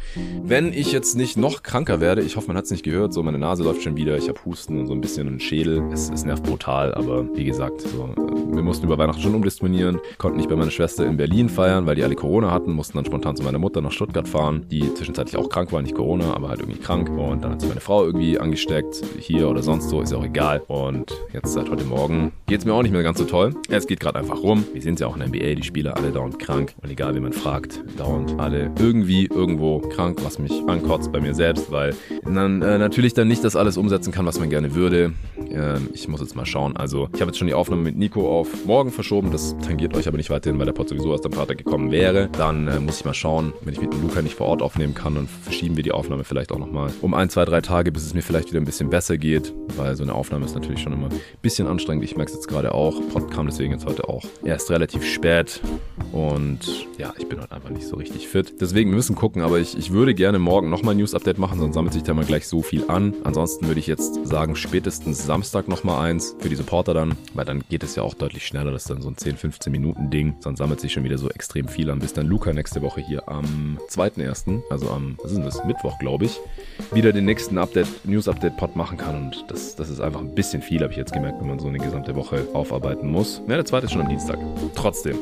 Wenn 0.42 0.72
ich 0.72 0.92
jetzt 0.92 1.16
nicht 1.16 1.36
noch 1.36 1.62
kranker 1.62 2.00
werde, 2.00 2.22
ich 2.22 2.36
hoffe, 2.36 2.48
man 2.48 2.56
hat 2.56 2.64
es 2.64 2.70
nicht 2.70 2.82
gehört, 2.82 3.12
so 3.12 3.19
meine 3.22 3.38
Nase 3.38 3.62
läuft 3.64 3.82
schon 3.82 3.96
wieder, 3.96 4.16
ich 4.16 4.28
habe 4.28 4.38
Husten 4.44 4.78
und 4.78 4.86
so 4.86 4.92
ein 4.92 5.00
bisschen 5.00 5.26
einen 5.26 5.40
Schädel. 5.40 5.82
Es, 5.92 6.10
es 6.10 6.24
nervt 6.24 6.42
brutal, 6.42 6.94
aber 6.94 7.24
wie 7.34 7.44
gesagt, 7.44 7.80
so, 7.82 8.14
wir 8.16 8.62
mussten 8.62 8.86
über 8.86 8.98
Weihnachten 8.98 9.20
schon 9.20 9.34
umdisponieren, 9.34 10.00
konnten 10.18 10.38
nicht 10.38 10.48
bei 10.48 10.56
meiner 10.56 10.70
Schwester 10.70 11.06
in 11.06 11.16
Berlin 11.16 11.48
feiern, 11.48 11.86
weil 11.86 11.96
die 11.96 12.04
alle 12.04 12.14
Corona 12.14 12.50
hatten, 12.50 12.72
mussten 12.72 12.98
dann 12.98 13.04
spontan 13.04 13.36
zu 13.36 13.42
meiner 13.42 13.58
Mutter 13.58 13.80
nach 13.80 13.92
Stuttgart 13.92 14.28
fahren, 14.28 14.66
die 14.70 14.92
zwischenzeitlich 14.94 15.36
auch 15.36 15.48
krank 15.48 15.72
war, 15.72 15.82
nicht 15.82 15.94
Corona, 15.94 16.34
aber 16.34 16.48
halt 16.48 16.60
irgendwie 16.60 16.80
krank. 16.80 17.10
Und 17.10 17.42
dann 17.42 17.52
hat 17.52 17.60
sich 17.60 17.68
meine 17.68 17.80
Frau 17.80 18.04
irgendwie 18.04 18.38
angesteckt, 18.38 19.02
hier 19.18 19.48
oder 19.48 19.62
sonst 19.62 19.88
so, 19.88 20.00
ist 20.00 20.12
ja 20.12 20.18
auch 20.18 20.24
egal. 20.24 20.62
Und 20.68 21.12
jetzt 21.32 21.52
seit 21.52 21.70
heute 21.70 21.84
Morgen 21.84 22.32
geht 22.46 22.60
es 22.60 22.64
mir 22.64 22.74
auch 22.74 22.82
nicht 22.82 22.92
mehr 22.92 23.02
ganz 23.02 23.18
so 23.18 23.24
toll. 23.24 23.54
Es 23.68 23.86
geht 23.86 24.00
gerade 24.00 24.18
einfach 24.18 24.42
rum. 24.42 24.64
Wir 24.72 24.82
sind 24.82 25.00
ja 25.00 25.06
auch 25.06 25.16
in 25.16 25.20
der 25.20 25.28
NBA, 25.28 25.54
die 25.54 25.62
Spieler 25.62 25.96
alle 25.96 26.10
dauernd 26.10 26.38
krank. 26.38 26.74
Und 26.82 26.90
egal, 26.90 27.14
wie 27.14 27.20
man 27.20 27.32
fragt, 27.32 27.82
dauernd 27.98 28.38
alle 28.38 28.70
irgendwie 28.78 29.26
irgendwo 29.26 29.78
krank, 29.80 30.18
was 30.22 30.38
mich 30.38 30.52
ankotzt 30.66 31.12
bei 31.12 31.20
mir 31.20 31.34
selbst, 31.34 31.70
weil 31.70 31.94
dann 32.24 32.62
äh, 32.62 32.78
natürlich 32.78 33.09
dann 33.14 33.28
nicht 33.28 33.44
das 33.44 33.56
alles 33.56 33.76
umsetzen 33.76 34.12
kann, 34.12 34.26
was 34.26 34.38
man 34.38 34.50
gerne 34.50 34.74
würde. 34.74 35.12
Ähm, 35.50 35.88
ich 35.92 36.08
muss 36.08 36.20
jetzt 36.20 36.36
mal 36.36 36.46
schauen. 36.46 36.76
Also, 36.76 37.08
ich 37.14 37.20
habe 37.20 37.30
jetzt 37.30 37.38
schon 37.38 37.46
die 37.46 37.54
Aufnahme 37.54 37.82
mit 37.82 37.96
Nico 37.96 38.28
auf 38.30 38.64
morgen 38.66 38.90
verschoben. 38.90 39.30
Das 39.30 39.56
tangiert 39.58 39.96
euch 39.96 40.08
aber 40.08 40.16
nicht 40.16 40.30
weiterhin, 40.30 40.58
weil 40.58 40.66
der 40.66 40.72
Pod 40.72 40.88
sowieso 40.88 41.12
erst 41.12 41.26
am 41.26 41.32
Freitag 41.32 41.58
gekommen 41.58 41.90
wäre. 41.90 42.28
Dann 42.36 42.68
äh, 42.68 42.80
muss 42.80 42.98
ich 42.98 43.04
mal 43.04 43.14
schauen, 43.14 43.52
wenn 43.62 43.74
ich 43.74 43.80
mit 43.80 43.92
Luca 43.94 44.22
nicht 44.22 44.34
vor 44.34 44.46
Ort 44.48 44.62
aufnehmen 44.62 44.94
kann, 44.94 45.14
dann 45.14 45.26
verschieben 45.26 45.76
wir 45.76 45.82
die 45.82 45.92
Aufnahme 45.92 46.24
vielleicht 46.24 46.52
auch 46.52 46.58
nochmal 46.58 46.92
um 47.00 47.14
ein, 47.14 47.30
zwei, 47.30 47.44
drei 47.44 47.60
Tage, 47.60 47.92
bis 47.92 48.04
es 48.04 48.14
mir 48.14 48.22
vielleicht 48.22 48.50
wieder 48.50 48.60
ein 48.60 48.64
bisschen 48.64 48.90
besser 48.90 49.18
geht, 49.18 49.52
weil 49.76 49.96
so 49.96 50.02
eine 50.02 50.14
Aufnahme 50.14 50.44
ist 50.44 50.54
natürlich 50.54 50.80
schon 50.80 50.92
immer 50.92 51.08
ein 51.08 51.20
bisschen 51.42 51.66
anstrengend. 51.66 52.04
Ich 52.04 52.16
merke 52.16 52.30
es 52.30 52.36
jetzt 52.36 52.48
gerade 52.48 52.74
auch. 52.74 53.00
Pod 53.12 53.30
kam 53.30 53.46
deswegen 53.46 53.72
jetzt 53.72 53.86
heute 53.86 54.08
auch 54.08 54.24
erst 54.44 54.70
relativ 54.70 55.04
spät 55.04 55.60
und 56.12 56.88
ja, 56.98 57.14
ich 57.18 57.28
bin 57.28 57.40
heute 57.40 57.52
einfach 57.52 57.70
nicht 57.70 57.86
so 57.86 57.96
richtig 57.96 58.28
fit. 58.28 58.60
Deswegen 58.60 58.90
müssen 58.90 59.14
gucken, 59.14 59.42
aber 59.42 59.58
ich, 59.58 59.76
ich 59.76 59.92
würde 59.92 60.14
gerne 60.14 60.38
morgen 60.38 60.70
nochmal 60.70 60.94
ein 60.94 60.98
News-Update 60.98 61.38
machen, 61.38 61.58
sonst 61.58 61.74
sammelt 61.74 61.92
sich 61.92 62.02
da 62.02 62.14
mal 62.14 62.24
gleich 62.24 62.46
so 62.46 62.62
viel 62.62 62.84
an. 62.88 62.99
Ansonsten 63.24 63.66
würde 63.66 63.80
ich 63.80 63.86
jetzt 63.86 64.26
sagen, 64.26 64.56
spätestens 64.56 65.24
Samstag 65.24 65.68
nochmal 65.68 66.08
eins 66.08 66.36
für 66.38 66.48
die 66.48 66.56
Supporter 66.56 66.94
dann, 66.94 67.16
weil 67.34 67.44
dann 67.44 67.62
geht 67.68 67.82
es 67.82 67.96
ja 67.96 68.02
auch 68.02 68.14
deutlich 68.14 68.46
schneller. 68.46 68.70
Das 68.70 68.82
ist 68.82 68.90
dann 68.90 69.02
so 69.02 69.08
ein 69.08 69.16
10, 69.16 69.36
15 69.36 69.70
Minuten 69.70 70.10
Ding. 70.10 70.36
Sonst 70.40 70.58
sammelt 70.58 70.80
sich 70.80 70.92
schon 70.92 71.04
wieder 71.04 71.18
so 71.18 71.28
extrem 71.30 71.68
viel 71.68 71.90
an, 71.90 71.98
bis 71.98 72.12
dann 72.12 72.26
Luca 72.26 72.52
nächste 72.52 72.82
Woche 72.82 73.00
hier 73.00 73.28
am 73.28 73.78
2.1., 73.88 74.62
also 74.70 74.90
am, 74.90 75.16
was 75.22 75.32
ist 75.32 75.40
das, 75.44 75.64
Mittwoch, 75.64 75.98
glaube 75.98 76.24
ich, 76.24 76.40
wieder 76.92 77.12
den 77.12 77.24
nächsten 77.24 77.58
Update, 77.58 77.88
News-Update-Pod 78.04 78.76
machen 78.76 78.96
kann. 78.98 79.16
Und 79.16 79.44
das, 79.48 79.76
das 79.76 79.90
ist 79.90 80.00
einfach 80.00 80.20
ein 80.20 80.34
bisschen 80.34 80.62
viel, 80.62 80.82
habe 80.82 80.92
ich 80.92 80.98
jetzt 80.98 81.12
gemerkt, 81.12 81.40
wenn 81.40 81.48
man 81.48 81.58
so 81.58 81.68
eine 81.68 81.78
gesamte 81.78 82.14
Woche 82.14 82.46
aufarbeiten 82.52 83.10
muss. 83.10 83.42
Ja, 83.48 83.56
der 83.56 83.64
zweite 83.64 83.86
ist 83.86 83.92
schon 83.92 84.02
am 84.02 84.08
Dienstag. 84.08 84.38
Trotzdem. 84.74 85.16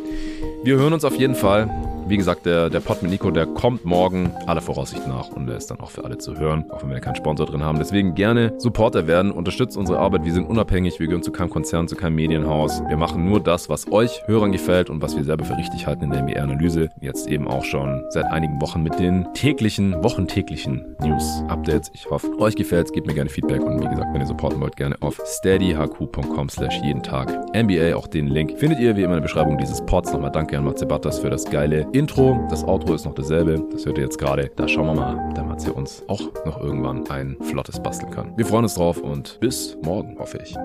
Wir 0.62 0.76
hören 0.76 0.92
uns 0.92 1.04
auf 1.04 1.16
jeden 1.16 1.34
Fall 1.34 1.68
Wie 2.08 2.16
gesagt, 2.16 2.46
der, 2.46 2.70
der 2.70 2.80
Pod 2.80 3.02
mit 3.02 3.10
Nico, 3.10 3.30
der 3.30 3.44
kommt 3.44 3.84
morgen 3.84 4.32
aller 4.46 4.62
Voraussicht 4.62 5.06
nach 5.06 5.28
und 5.28 5.46
der 5.46 5.58
ist 5.58 5.70
dann 5.70 5.78
auch 5.80 5.90
für 5.90 6.04
alle 6.04 6.16
zu 6.16 6.38
hören, 6.38 6.64
auch 6.70 6.82
wenn 6.82 6.88
wir 6.88 7.00
keinen 7.00 7.16
Sponsor 7.16 7.44
drin 7.44 7.62
haben. 7.62 7.78
Deswegen 7.78 8.14
gerne 8.14 8.54
Supporter 8.56 9.06
werden, 9.06 9.30
unterstützt 9.30 9.76
unsere 9.76 9.98
Arbeit. 9.98 10.24
Wir 10.24 10.32
sind 10.32 10.46
unabhängig, 10.46 10.98
wir 11.00 11.06
gehören 11.06 11.22
zu 11.22 11.32
keinem 11.32 11.50
Konzern, 11.50 11.86
zu 11.86 11.96
keinem 11.96 12.14
Medienhaus. 12.14 12.80
Wir 12.88 12.96
machen 12.96 13.26
nur 13.26 13.40
das, 13.40 13.68
was 13.68 13.92
euch 13.92 14.22
Hörern 14.26 14.52
gefällt 14.52 14.88
und 14.88 15.02
was 15.02 15.16
wir 15.16 15.24
selber 15.24 15.44
für 15.44 15.58
richtig 15.58 15.86
halten 15.86 16.04
in 16.04 16.10
der 16.10 16.22
MBR-Analyse. 16.22 16.88
Jetzt 17.02 17.28
eben 17.28 17.46
auch 17.46 17.64
schon 17.64 18.02
seit 18.08 18.24
einigen 18.26 18.58
Wochen 18.62 18.82
mit 18.82 18.98
den 18.98 19.26
täglichen, 19.34 20.02
wochentäglichen 20.02 20.96
News-Updates. 21.02 21.90
Ich 21.92 22.08
hoffe, 22.08 22.30
euch 22.38 22.56
gefällt's. 22.56 22.90
Gebt 22.90 23.06
mir 23.06 23.12
gerne 23.12 23.28
Feedback 23.28 23.62
und 23.62 23.82
wie 23.82 23.88
gesagt, 23.88 24.14
wenn 24.14 24.22
ihr 24.22 24.26
supporten 24.26 24.62
wollt, 24.62 24.76
gerne 24.76 24.96
auf 25.00 25.20
steadyhq.com 25.26 26.48
slash 26.48 26.80
jeden 26.82 27.02
Tag 27.02 27.28
NBA. 27.54 27.94
Auch 27.94 28.06
den 28.06 28.28
Link 28.28 28.58
findet 28.58 28.80
ihr 28.80 28.96
wie 28.96 29.02
immer 29.02 29.14
in 29.14 29.18
der 29.18 29.28
Beschreibung 29.28 29.58
dieses 29.58 29.84
Pods. 29.84 30.10
Nochmal 30.12 30.32
danke 30.32 30.56
an 30.56 30.64
Matze 30.64 30.86
Butters 30.86 31.18
für 31.18 31.28
das 31.28 31.44
geile 31.44 31.86
Intro. 31.98 32.46
Das 32.48 32.62
Outro 32.64 32.94
ist 32.94 33.04
noch 33.04 33.14
dasselbe. 33.14 33.66
Das 33.72 33.84
hört 33.84 33.98
ihr 33.98 34.04
jetzt 34.04 34.18
gerade. 34.18 34.50
Da 34.54 34.68
schauen 34.68 34.86
wir 34.86 34.94
mal, 34.94 35.32
da 35.34 35.42
Matze 35.42 35.72
uns 35.72 36.04
auch 36.06 36.20
noch 36.46 36.60
irgendwann 36.60 37.08
ein 37.10 37.36
flottes 37.42 37.80
basteln 37.80 38.12
kann. 38.12 38.36
Wir 38.36 38.46
freuen 38.46 38.62
uns 38.62 38.74
drauf 38.74 38.98
und 38.98 39.38
bis 39.40 39.76
morgen, 39.82 40.16
hoffe 40.18 40.38
ich. 40.42 40.56